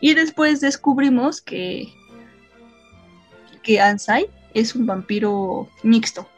[0.00, 1.88] Y después descubrimos que,
[3.62, 6.28] que Ansai es un vampiro mixto.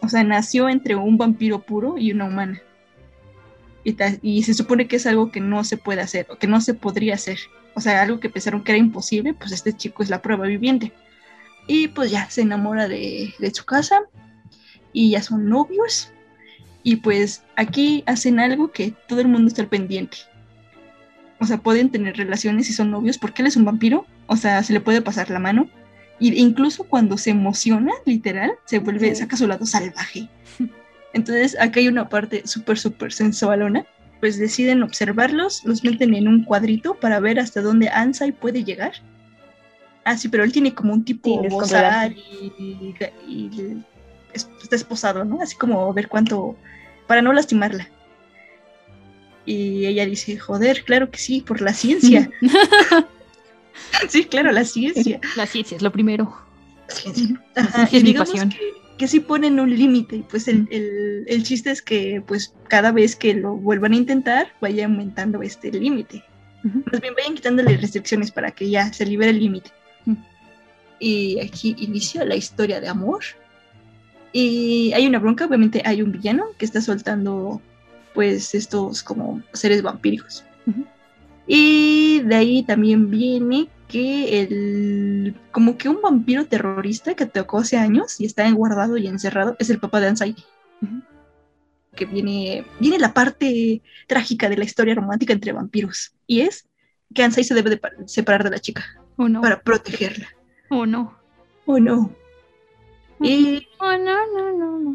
[0.00, 2.62] O sea, nació entre un vampiro puro y una humana.
[3.84, 6.60] Y, y se supone que es algo que no se puede hacer, o que no
[6.60, 7.38] se podría hacer.
[7.74, 10.92] O sea, algo que pensaron que era imposible, pues este chico es la prueba viviente.
[11.68, 14.00] Y pues ya se enamora de, de su casa
[14.92, 16.10] y ya son novios.
[16.82, 20.18] Y pues aquí hacen algo que todo el mundo está al pendiente.
[21.40, 24.06] O sea, pueden tener relaciones si son novios porque él es un vampiro.
[24.26, 25.68] O sea, se le puede pasar la mano.
[26.18, 30.28] Y incluso cuando se emociona, literal, se vuelve, saca su lado salvaje.
[31.12, 33.86] Entonces, acá hay una parte súper, súper sensualona.
[34.20, 38.92] Pues deciden observarlos, los meten en un cuadrito para ver hasta dónde Ansai puede llegar.
[40.10, 42.12] Ah, sí, pero él tiene como un tipo Sí, descontrolado.
[42.12, 42.94] y,
[43.26, 43.74] y
[44.32, 45.40] es- está esposado, ¿no?
[45.42, 46.56] Así como ver cuánto,
[47.06, 47.88] para no lastimarla.
[49.44, 52.30] Y ella dice, joder, claro que sí, por la ciencia.
[54.08, 55.20] sí, claro, la ciencia.
[55.36, 56.34] La ciencia es lo primero.
[57.54, 58.48] La Ajá, ciencia es mi pasión.
[58.50, 58.58] que,
[58.96, 62.92] que sí ponen un límite, y pues el, el- el chiste es que pues cada
[62.92, 66.24] vez que lo vuelvan a intentar, vaya aumentando este límite.
[66.90, 69.70] Más bien vayan quitándole restricciones para que ya se libere el límite.
[71.00, 73.20] Y aquí inicia la historia de amor.
[74.32, 77.60] Y hay una bronca, obviamente hay un villano que está soltando
[78.14, 80.44] pues estos como seres vampíricos.
[81.46, 87.78] Y de ahí también viene que el como que un vampiro terrorista que tocó hace
[87.78, 90.36] años y está guardado y encerrado es el papá de Ansai.
[91.96, 96.12] que viene, viene la parte trágica de la historia romántica entre vampiros.
[96.26, 96.68] Y es
[97.14, 98.84] que Ansai se debe de pa- separar de la chica
[99.16, 99.40] ¿O no?
[99.40, 100.28] para protegerla.
[100.70, 101.16] ¿O no?
[101.66, 102.10] ¿O no?
[103.20, 104.94] Y, Oh, no, no, no, no.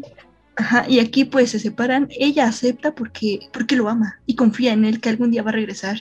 [0.56, 2.08] ajá, y aquí pues se separan.
[2.10, 5.54] Ella acepta porque, porque lo ama y confía en él que algún día va a
[5.54, 6.00] regresar.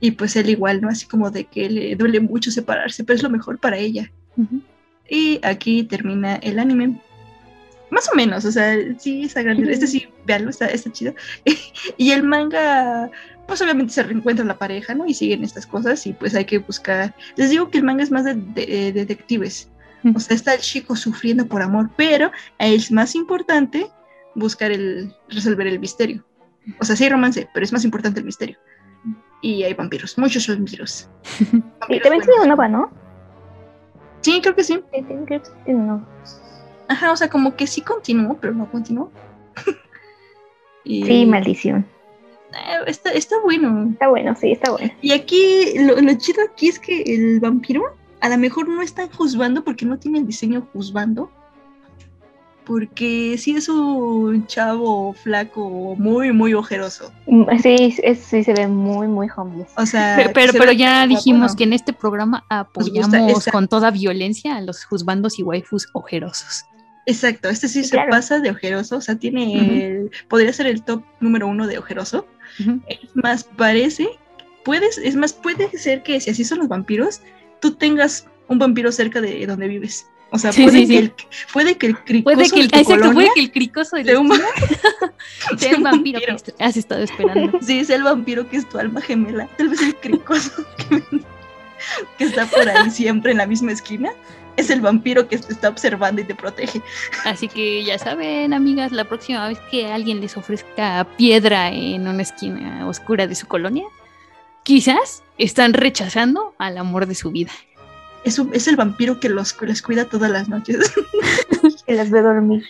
[0.00, 0.88] Y pues él igual, ¿no?
[0.88, 4.10] Así como de que le duele mucho separarse, pero es lo mejor para ella.
[5.08, 7.00] Y aquí termina el anime.
[7.90, 9.72] Más o menos, o sea, sí, está grande.
[9.72, 11.14] Este sí, véanlo, está, está chido.
[11.96, 13.10] y el manga,
[13.46, 15.06] pues obviamente se reencuentra la pareja, ¿no?
[15.06, 17.14] Y siguen estas cosas y pues hay que buscar.
[17.36, 19.70] Les digo que el manga es más de, de- de detectives.
[20.14, 23.86] O sea, está el chico sufriendo por amor, pero es más importante
[24.34, 26.22] buscar el, resolver el misterio.
[26.78, 28.58] O sea, sí hay romance, pero es más importante el misterio.
[29.40, 31.08] Y hay vampiros, muchos vampiros.
[31.88, 32.90] Y también tiene una nova, ¿no?
[34.20, 34.74] Sí, creo que sí.
[34.92, 36.08] Sí, sí, creo que sí tiene una nova.
[36.88, 39.10] Ajá, o sea, como que sí continuó, pero no continuó.
[40.84, 41.86] Y- Sí, maldición.
[42.54, 43.88] Eh, está, está bueno.
[43.92, 44.90] Está bueno, sí, está bueno.
[45.02, 47.82] Y aquí, lo, lo chido aquí es que el vampiro
[48.20, 51.30] a lo mejor no es tan juzgando porque no tiene el diseño juzgando.
[52.64, 57.12] Porque sí es un chavo flaco muy, muy ojeroso.
[57.26, 59.68] Mm, Sí, es- sí se ve muy, muy homeless.
[59.76, 61.56] O sea, Pero, pero, se pero ve ya dijimos ¿no?
[61.58, 66.64] que en este programa apoyamos con toda violencia a los juzbandos y waifus ojerosos.
[67.04, 68.08] Exacto, este sí, Sí, se claro.
[68.10, 72.26] pasa de ojeroso, o sea, tiene el- podría ser el top número uno de ojeroso.
[72.86, 74.08] Es más, parece,
[74.64, 77.20] puedes, es más, puede ser que si así son los vampiros,
[77.60, 80.06] tú tengas un vampiro cerca de donde vives.
[80.30, 80.96] O sea, Sí, puede, sí, que sí.
[80.98, 81.12] El,
[81.52, 84.04] puede que el cricoso Puede que el, de exacto, colonia puede que el cricoso de
[84.04, 84.32] sea un-
[85.58, 87.58] sea vampiro que has estado esperando.
[87.62, 89.48] Sí, es el vampiro que es tu alma gemela.
[89.56, 90.50] Tal vez el cricoso
[90.88, 91.02] que,
[92.18, 94.10] que está por ahí siempre en la misma esquina.
[94.56, 96.80] Es el vampiro que te está observando y te protege.
[97.24, 102.22] Así que ya saben, amigas, la próxima vez que alguien les ofrezca piedra en una
[102.22, 103.84] esquina oscura de su colonia,
[104.62, 107.50] quizás están rechazando al amor de su vida.
[108.24, 110.78] Es, un- es el vampiro que los, que les cuida todas las noches.
[111.86, 112.64] Que las ve dormir.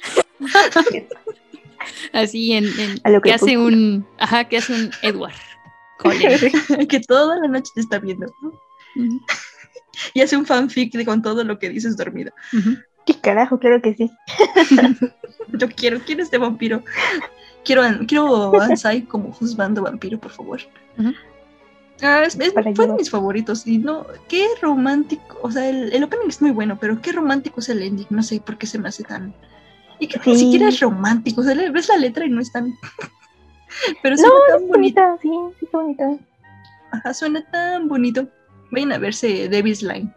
[2.12, 5.34] Así en, en- A lo que que hace un, ajá, que hace un Edward.
[6.88, 8.26] Que toda la noche te está viendo.
[10.14, 12.32] Y hace un fanfic con todo lo que dices dormido.
[13.06, 13.58] ¿Qué carajo?
[13.58, 14.10] Claro que sí.
[15.52, 16.82] Yo quiero, quiero este vampiro.
[17.64, 20.60] Quiero, a- quiero Ansai como juzgando vampiro, por favor.
[22.02, 23.66] Ah, es, es- fue de mis favoritos.
[23.66, 25.38] Y no, qué romántico.
[25.42, 28.06] O sea, el, el opening es muy bueno, pero qué romántico es el ending.
[28.10, 29.34] No sé por qué se me hace tan.
[30.00, 31.40] Y que ni siquiera es romántico.
[31.40, 32.72] O sea, le- ves la letra y no es tan.
[34.02, 35.00] pero No, suena tan es bonito.
[35.02, 36.16] bonita, sí, sí, está bonita.
[36.90, 38.28] Ajá, suena tan bonito.
[38.74, 40.12] Vayan a verse Devil's Line.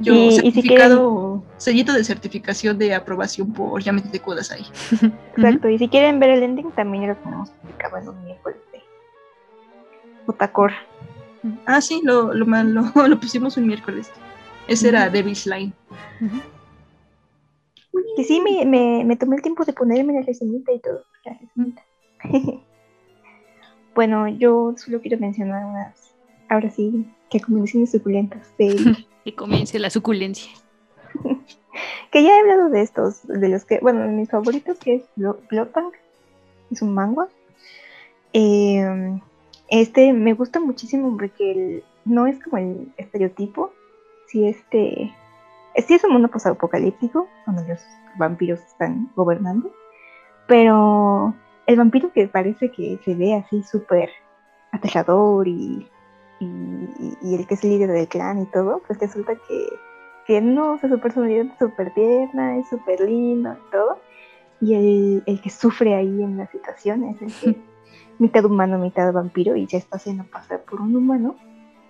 [0.00, 4.62] Yo, Y- y si certificado, sellito de certificación de aprobación por Yamete Kudasai.
[5.36, 5.68] Exacto.
[5.68, 8.82] Y si quieren ver el ending, también lo tenemos publicado en un miércoles de
[10.26, 10.72] Otacor.
[11.66, 14.10] Ah, sí, lo, lo, lo, lo pusimos un miércoles.
[14.66, 15.08] Ese era.
[15.10, 15.72] Devil's Line.
[18.16, 21.04] Que sí, me, me, me tomé el tiempo de ponerme la reseñita y todo.
[23.94, 26.16] Bueno, yo solo quiero mencionar unas,
[26.48, 30.52] ahora sí, que combinaciones suculentas de Que comience la suculencia.
[32.12, 35.94] que ya he hablado de estos, de los que, bueno, mis favoritos, que es Bloodbank,
[36.70, 37.26] es un manga.
[38.32, 39.18] Eh,
[39.68, 43.72] este me gusta muchísimo porque el- no es como el estereotipo,
[44.28, 45.12] si este,
[45.86, 47.80] sí es un mundo posapocalíptico, donde los
[48.16, 49.72] vampiros están gobernando,
[50.46, 51.34] pero
[51.66, 54.10] el vampiro que parece que se ve así súper
[54.70, 55.88] aterrador y,
[56.40, 59.66] y, y- y el que es el líder del clan y todo, pues resulta que
[60.26, 63.98] que no, o sea, su personalidad es súper tierna, es súper lindo y todo.
[64.58, 67.60] Y el, el que sufre ahí en la situación es el que
[68.18, 71.36] mitad humano, mitad vampiro y ya está haciendo pasar por un humano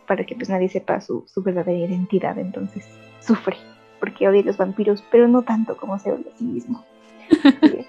[0.09, 2.37] para que pues nadie sepa su, su verdadera identidad.
[2.39, 2.85] Entonces
[3.21, 3.57] sufre
[4.01, 6.85] porque odia a los vampiros, pero no tanto como se odia a sí mismo.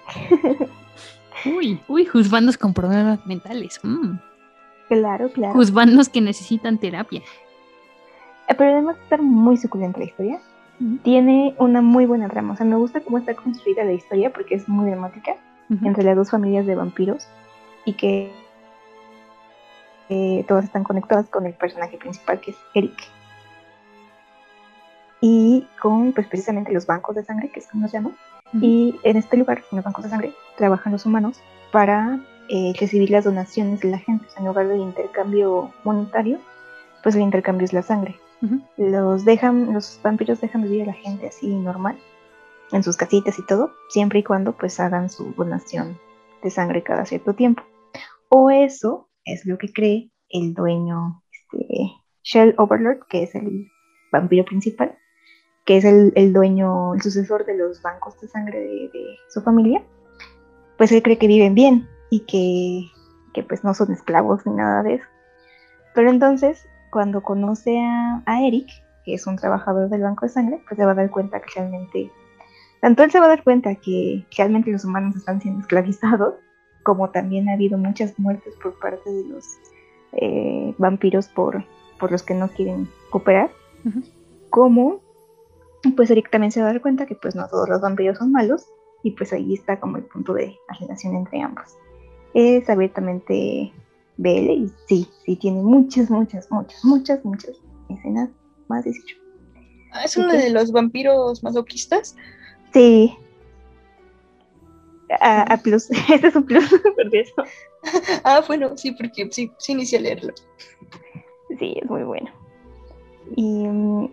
[1.45, 3.80] Uy, uy, juzbandos con problemas mentales.
[3.84, 4.19] mm.
[4.88, 5.53] Claro, claro.
[5.53, 7.22] Juzbandos que necesitan terapia.
[8.48, 10.40] Eh, Pero además de estar muy suculenta la historia,
[11.03, 12.53] tiene una muy buena trama.
[12.53, 15.36] O sea, me gusta cómo está construida la historia porque es muy dramática
[15.84, 17.28] entre las dos familias de vampiros
[17.86, 18.32] y que
[20.10, 22.95] eh, todas están conectadas con el personaje principal que es Eric.
[25.22, 28.12] Y con, pues precisamente los bancos de sangre, que es como se llama.
[28.62, 31.40] Y en este lugar, en los bancos de sangre, trabajan los humanos
[31.72, 34.26] para eh, recibir las donaciones de la gente.
[34.27, 36.39] O sea, en lugar del intercambio monetario,
[37.03, 38.19] pues el intercambio es la sangre.
[38.77, 41.97] Los dejan, los vampiros dejan vivir a la gente así normal
[42.72, 45.97] en sus casitas y todo, siempre y cuando pues hagan su donación
[46.43, 47.63] de sangre cada cierto tiempo.
[48.30, 51.91] O eso es lo que cree el dueño este,
[52.23, 53.67] Shell Overlord, que es el
[54.11, 54.97] vampiro principal,
[55.65, 59.41] que es el, el dueño, el sucesor de los bancos de sangre de, de, su
[59.41, 59.84] familia,
[60.77, 62.92] pues él cree que viven bien y que,
[63.34, 65.08] que, pues no son esclavos ni nada de eso.
[65.94, 68.70] Pero entonces, cuando conoce a, a Eric,
[69.04, 71.60] que es un trabajador del banco de sangre, pues se va a dar cuenta que
[71.60, 72.12] realmente,
[72.80, 76.36] tanto él se va a dar cuenta que realmente los humanos están siendo esclavizados,
[76.84, 79.46] como también ha habido muchas muertes por parte de los
[80.14, 81.66] eh, vampiros por,
[82.00, 83.50] por los que no quieren cooperar,
[83.84, 84.04] uh -huh.
[84.50, 85.02] como
[85.98, 88.32] pues Eric también se va a dar cuenta que pues no todos los vampiros son
[88.32, 88.66] malos
[89.04, 91.78] y pues ahí está como el punto de la relación entre ambos.
[92.36, 93.74] Es abiertamente
[94.18, 97.56] BL y sí, sí tiene muchas, muchas, muchas, muchas, muchas
[97.90, 98.30] escenas
[98.68, 99.18] más 18.
[99.91, 102.16] Ah, ¿Es uno de los vampiros masoquistas?
[102.74, 103.18] Sí.
[105.22, 107.34] A, a plus, este es un plus, por eso.
[108.24, 110.34] ah, bueno, sí, porque sí, sí inicié a leerlo.
[111.57, 112.30] Sí, es muy bueno.
[113.36, 113.66] Y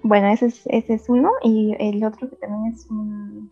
[0.03, 1.33] bueno, ese es, ese es uno.
[1.43, 3.51] Y el otro que también es un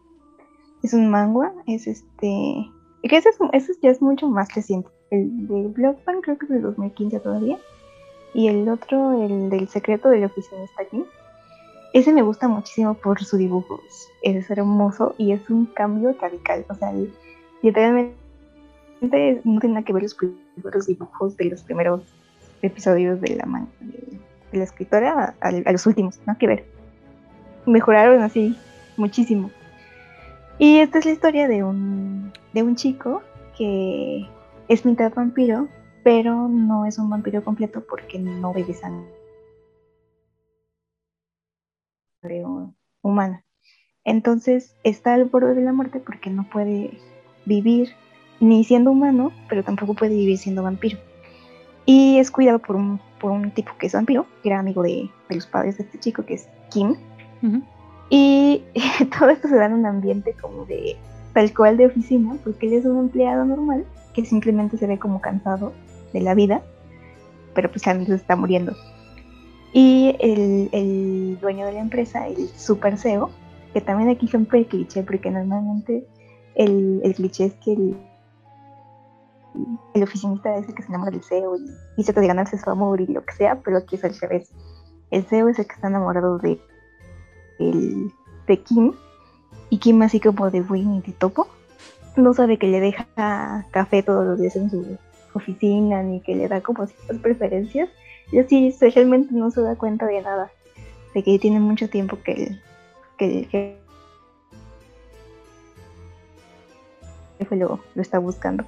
[0.82, 2.70] es un manga, es este.
[3.02, 4.88] Que ese, es, ya es mucho más reciente.
[5.10, 7.58] El de Bloodbank creo que es de 2015 todavía.
[8.34, 11.04] Y el otro, el del secreto de la oficina está aquí.
[11.92, 13.80] Ese me gusta muchísimo por su dibujo.
[14.22, 16.64] Es hermoso y es un cambio radical.
[16.68, 16.92] O sea,
[17.62, 18.14] literalmente
[19.00, 22.02] no tiene nada que ver los dibujos de los primeros
[22.62, 26.64] episodios de la manga de, la escritora a, a, los últimos, nada que ver.
[27.66, 28.56] Mejoraron así
[28.96, 29.50] muchísimo.
[30.60, 33.22] Y esta es la historia de un, de un chico
[33.56, 34.28] que
[34.68, 35.68] es mitad vampiro,
[36.04, 39.08] pero no es un vampiro completo porque no bebe sangre
[43.00, 43.42] humana.
[44.04, 46.90] Entonces está al borde de la muerte porque no puede
[47.46, 47.94] vivir
[48.38, 50.98] ni siendo humano, pero tampoco puede vivir siendo vampiro.
[51.86, 55.08] Y es cuidado por un, por un tipo que es vampiro, que era amigo de,
[55.26, 56.96] de los padres de este chico, que es Kim.
[58.10, 58.64] Y
[59.18, 60.96] todo esto se da en un ambiente como de
[61.32, 65.20] tal cual de oficina, porque él es un empleado normal que simplemente se ve como
[65.20, 65.72] cansado
[66.12, 66.62] de la vida,
[67.54, 68.74] pero pues también se está muriendo.
[69.72, 73.30] Y el, el dueño de la empresa, el super CEO,
[73.72, 76.04] que también aquí siempre el cliché, porque normalmente
[76.56, 77.96] el, el cliché es que el,
[79.94, 82.68] el oficinista es el que se enamora del CEO y, y trata de ganarse su
[82.68, 84.52] amor y lo que sea, pero aquí es al revés.
[85.12, 86.60] El CEO es el que está enamorado de,
[87.60, 88.12] el,
[88.46, 88.92] de Kim
[89.68, 91.48] y Kim así como de Win y de Topo.
[92.16, 93.06] No sabe que le deja
[93.70, 94.98] café todos los días en su
[95.32, 97.88] oficina ni que le da como ciertas preferencias.
[98.32, 100.50] Y así realmente no se da cuenta de nada.
[101.14, 102.60] De que tiene mucho tiempo que el,
[103.18, 103.78] que
[107.38, 108.64] el lo, lo está buscando.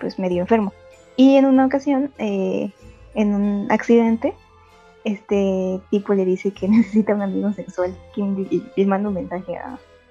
[0.00, 0.72] Pues medio enfermo.
[1.16, 2.70] Y en una ocasión, eh,
[3.14, 4.34] en un accidente,
[5.04, 7.96] este tipo le dice que necesita un amigo sexual.
[8.76, 9.56] Le manda un mensaje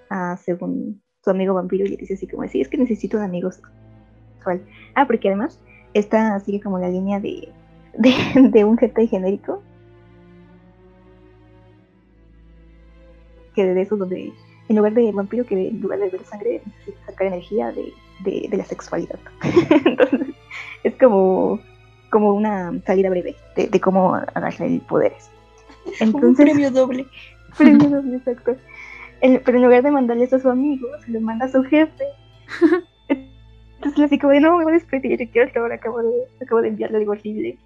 [0.10, 3.24] a, según su amigo vampiro y le dice así como, sí, es que necesito un
[3.24, 4.62] amigo sexual.
[4.96, 5.60] Ah, porque además
[5.94, 7.50] esta sigue como la línea de,
[8.36, 9.62] de, un GT genérico.
[13.56, 14.32] Que de eso donde
[14.70, 17.94] en lugar de vampiro que en lugar de ver sangre necesita sacar energía de,
[18.24, 19.20] de la sexualidad.
[19.86, 20.36] Entonces
[20.84, 21.60] es como
[22.10, 24.54] como una salida breve de, de cómo agarrar
[24.88, 25.30] poderes.
[26.00, 27.06] Entonces, un premio doble.
[27.58, 28.56] Premio doble, exacto.
[29.22, 31.64] El, pero en lugar de mandarle eso a su amigo, se lo manda a su
[31.64, 32.06] jefe.
[33.82, 36.70] Entonces como de, no, me voy a despedir, quiero que ahora acabo de, acabo de
[36.70, 37.58] enviarle algo horrible.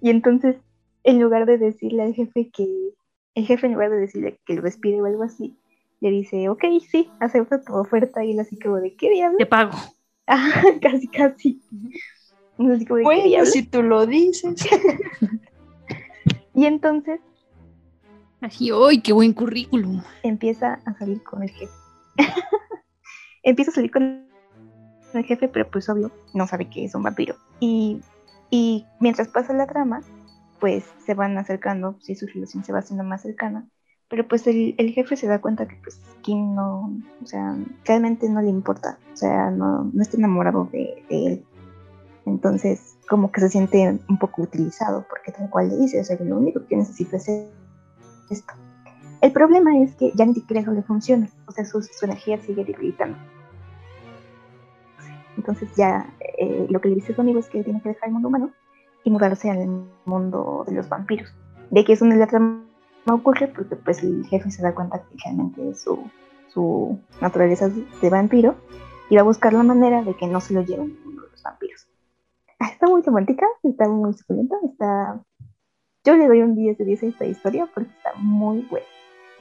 [0.00, 0.56] Y entonces,
[1.04, 2.66] en lugar de decirle al jefe que,
[3.34, 5.56] el jefe en lugar de decirle que lo despide o algo así,
[6.00, 8.24] le dice, ok, sí, acepta tu oferta.
[8.24, 9.38] Y él así como de, ¿qué diablos?
[9.38, 9.72] Te pago.
[10.26, 11.60] Ah, casi, casi.
[12.60, 14.54] Como bueno, si tú lo dices.
[16.54, 17.18] y entonces.
[18.42, 20.02] Así, ¡ay, qué buen currículum!
[20.22, 21.72] Empieza a salir con el jefe.
[23.42, 24.26] empieza a salir con
[25.14, 27.36] el jefe, pero pues obvio, no sabe que es un vampiro.
[27.60, 28.02] Y,
[28.50, 30.02] y mientras pasa la trama,
[30.58, 33.66] pues se van acercando, si sí, su relación se va haciendo más cercana.
[34.10, 36.92] Pero pues el, el, jefe se da cuenta que pues Kim no,
[37.22, 37.56] o sea,
[37.86, 41.44] realmente no le importa, o sea, no, no está enamorado de, de él.
[42.26, 46.16] Entonces, como que se siente un poco utilizado, porque tal cual le dice, o sea,
[46.20, 48.54] lo único que necesita es esto.
[49.20, 52.64] El problema es que ya ni siquiera eso le funciona, o sea, su, energía sigue
[52.64, 53.18] debilitando.
[55.36, 58.14] Entonces ya eh, lo que le dice su amigo es que tiene que dejar el
[58.14, 58.50] mundo humano
[59.04, 59.68] y mudarse al
[60.04, 61.32] mundo de los vampiros.
[61.70, 62.64] De que es donde la trama
[63.08, 68.56] ocurre porque pues el jefe se da cuenta que realmente su, naturaleza de vampiro
[69.08, 71.89] y va a buscar la manera de que no se lo lleven los vampiros.
[72.60, 75.22] Ah, está muy romántica, está muy suculenta, está...
[76.04, 78.86] Yo le doy un 10 de 10 a esta historia porque está muy buena.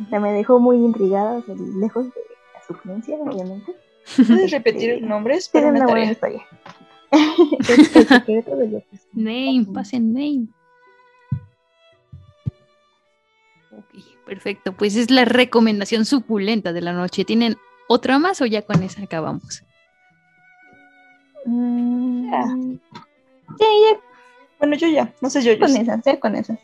[0.01, 2.21] O sea, me dejó muy intrigada, o sea, lejos de
[2.53, 3.75] la sufrencia, obviamente.
[4.15, 5.35] ¿Puedes repetir el nombre?
[5.35, 6.45] Es Tiene para una buena historia.
[7.11, 8.83] Es el secreto de los
[9.13, 10.47] Name, pasen name.
[13.71, 14.73] Ok, perfecto.
[14.73, 17.25] Pues es la recomendación suculenta de la noche.
[17.25, 17.57] ¿Tienen
[17.89, 19.63] otra más o ya con esa acabamos?
[21.45, 22.29] Mm,
[23.57, 23.99] Sí, ya.
[24.59, 25.13] Bueno, yo ya.
[25.21, 25.81] No sé, yo, yo con sí.
[25.81, 26.19] esas, ¿eh?
[26.19, 26.59] Con esas.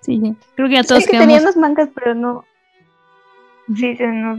[0.00, 0.20] Sí,
[0.54, 1.26] creo que ya Sí, todos que quedamos.
[1.28, 2.44] tenía unos mangas, pero no.
[3.76, 4.38] Sí, sí, no.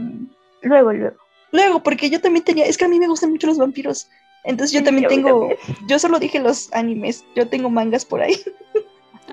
[0.62, 1.16] Luego, luego.
[1.52, 2.64] Luego, porque yo también tenía.
[2.66, 4.08] Es que a mí me gustan mucho los vampiros.
[4.44, 5.50] Entonces yo Sí, también tengo.
[5.86, 7.24] Yo solo dije los animes.
[7.36, 8.36] Yo tengo mangas por ahí.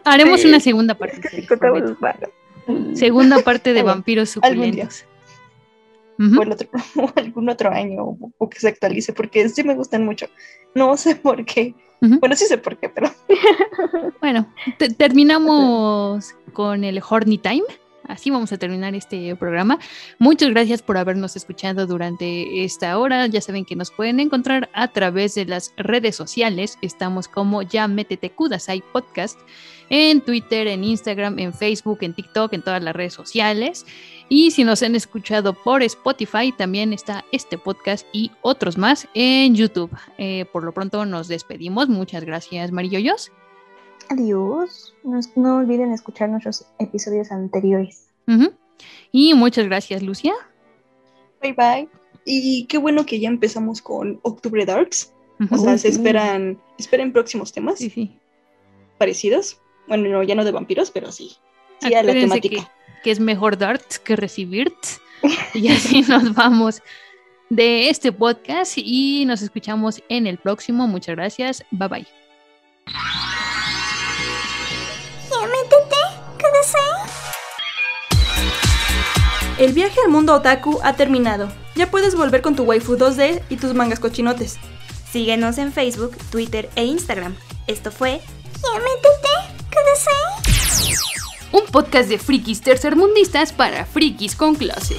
[0.03, 0.47] Haremos Sí.
[0.47, 1.21] una segunda parte.
[2.93, 4.71] Segunda parte de vampiros algún
[6.19, 9.75] o, el otro, o algún otro año o, o que se actualice, porque sí me
[9.75, 10.27] gustan mucho.
[10.75, 11.73] No sé por qué.
[11.99, 13.09] Bueno, sí sé por qué, pero
[14.21, 17.63] Bueno, te- terminamos con el Horny Time.
[18.07, 19.79] Así vamos a terminar este programa.
[20.17, 23.27] Muchas gracias por habernos escuchado durante esta hora.
[23.27, 26.77] Ya saben que nos pueden encontrar a través de las redes sociales.
[26.81, 29.37] Estamos como ya métete Kudasai Podcast
[29.89, 33.85] en Twitter, en Instagram, en Facebook, en TikTok, en todas las redes sociales.
[34.29, 39.55] Y si nos han escuchado por Spotify, también está este podcast y otros más en
[39.55, 39.89] YouTube.
[40.17, 41.87] Eh, por lo pronto nos despedimos.
[41.87, 43.31] Muchas gracias, Marilloyos.
[44.09, 44.93] Adiós.
[45.03, 48.09] No, no olviden escuchar nuestros episodios anteriores.
[49.11, 50.33] Y muchas gracias, Lucia.
[51.41, 51.87] bye bye.
[52.25, 55.13] Y qué bueno que ya empezamos con Octubre Darks.
[55.51, 58.17] O sea, se esperan, esperen próximos temas Sí, sí.
[58.97, 59.61] parecidos.
[59.87, 61.37] Bueno, no, ya no de vampiros, pero sí.
[61.79, 62.55] Sí, a la Acuérdense temática.
[62.63, 64.73] que, que es mejor dart que recibir.
[65.53, 66.81] Y así nos vamos
[67.49, 70.87] de este podcast y nos escuchamos en el próximo.
[70.87, 71.63] Muchas gracias.
[71.71, 72.07] Bye bye.
[79.59, 81.51] El viaje al mundo otaku ha terminado.
[81.75, 84.59] Ya puedes volver con tu waifu 2D y tus mangas cochinotes.
[85.11, 87.35] Síguenos en Facebook, Twitter e Instagram.
[87.65, 88.21] Esto fue
[91.57, 94.95] Un podcast de frikis tercermundistas para frikis con clase.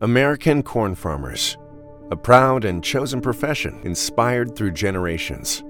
[0.00, 1.58] American corn farmers.
[2.10, 5.62] A proud and chosen profession inspired through generations.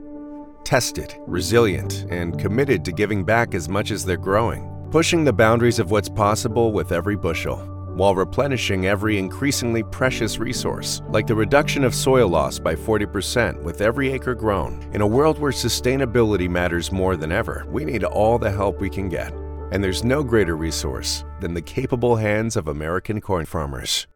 [0.63, 5.81] Tested, resilient, and committed to giving back as much as they're growing, pushing the boundaries
[5.81, 7.59] of what's possible with every bushel,
[7.97, 13.81] while replenishing every increasingly precious resource, like the reduction of soil loss by 40% with
[13.81, 14.87] every acre grown.
[14.93, 18.91] In a world where sustainability matters more than ever, we need all the help we
[18.91, 19.33] can get.
[19.73, 24.07] And there's no greater resource than the capable hands of American corn farmers.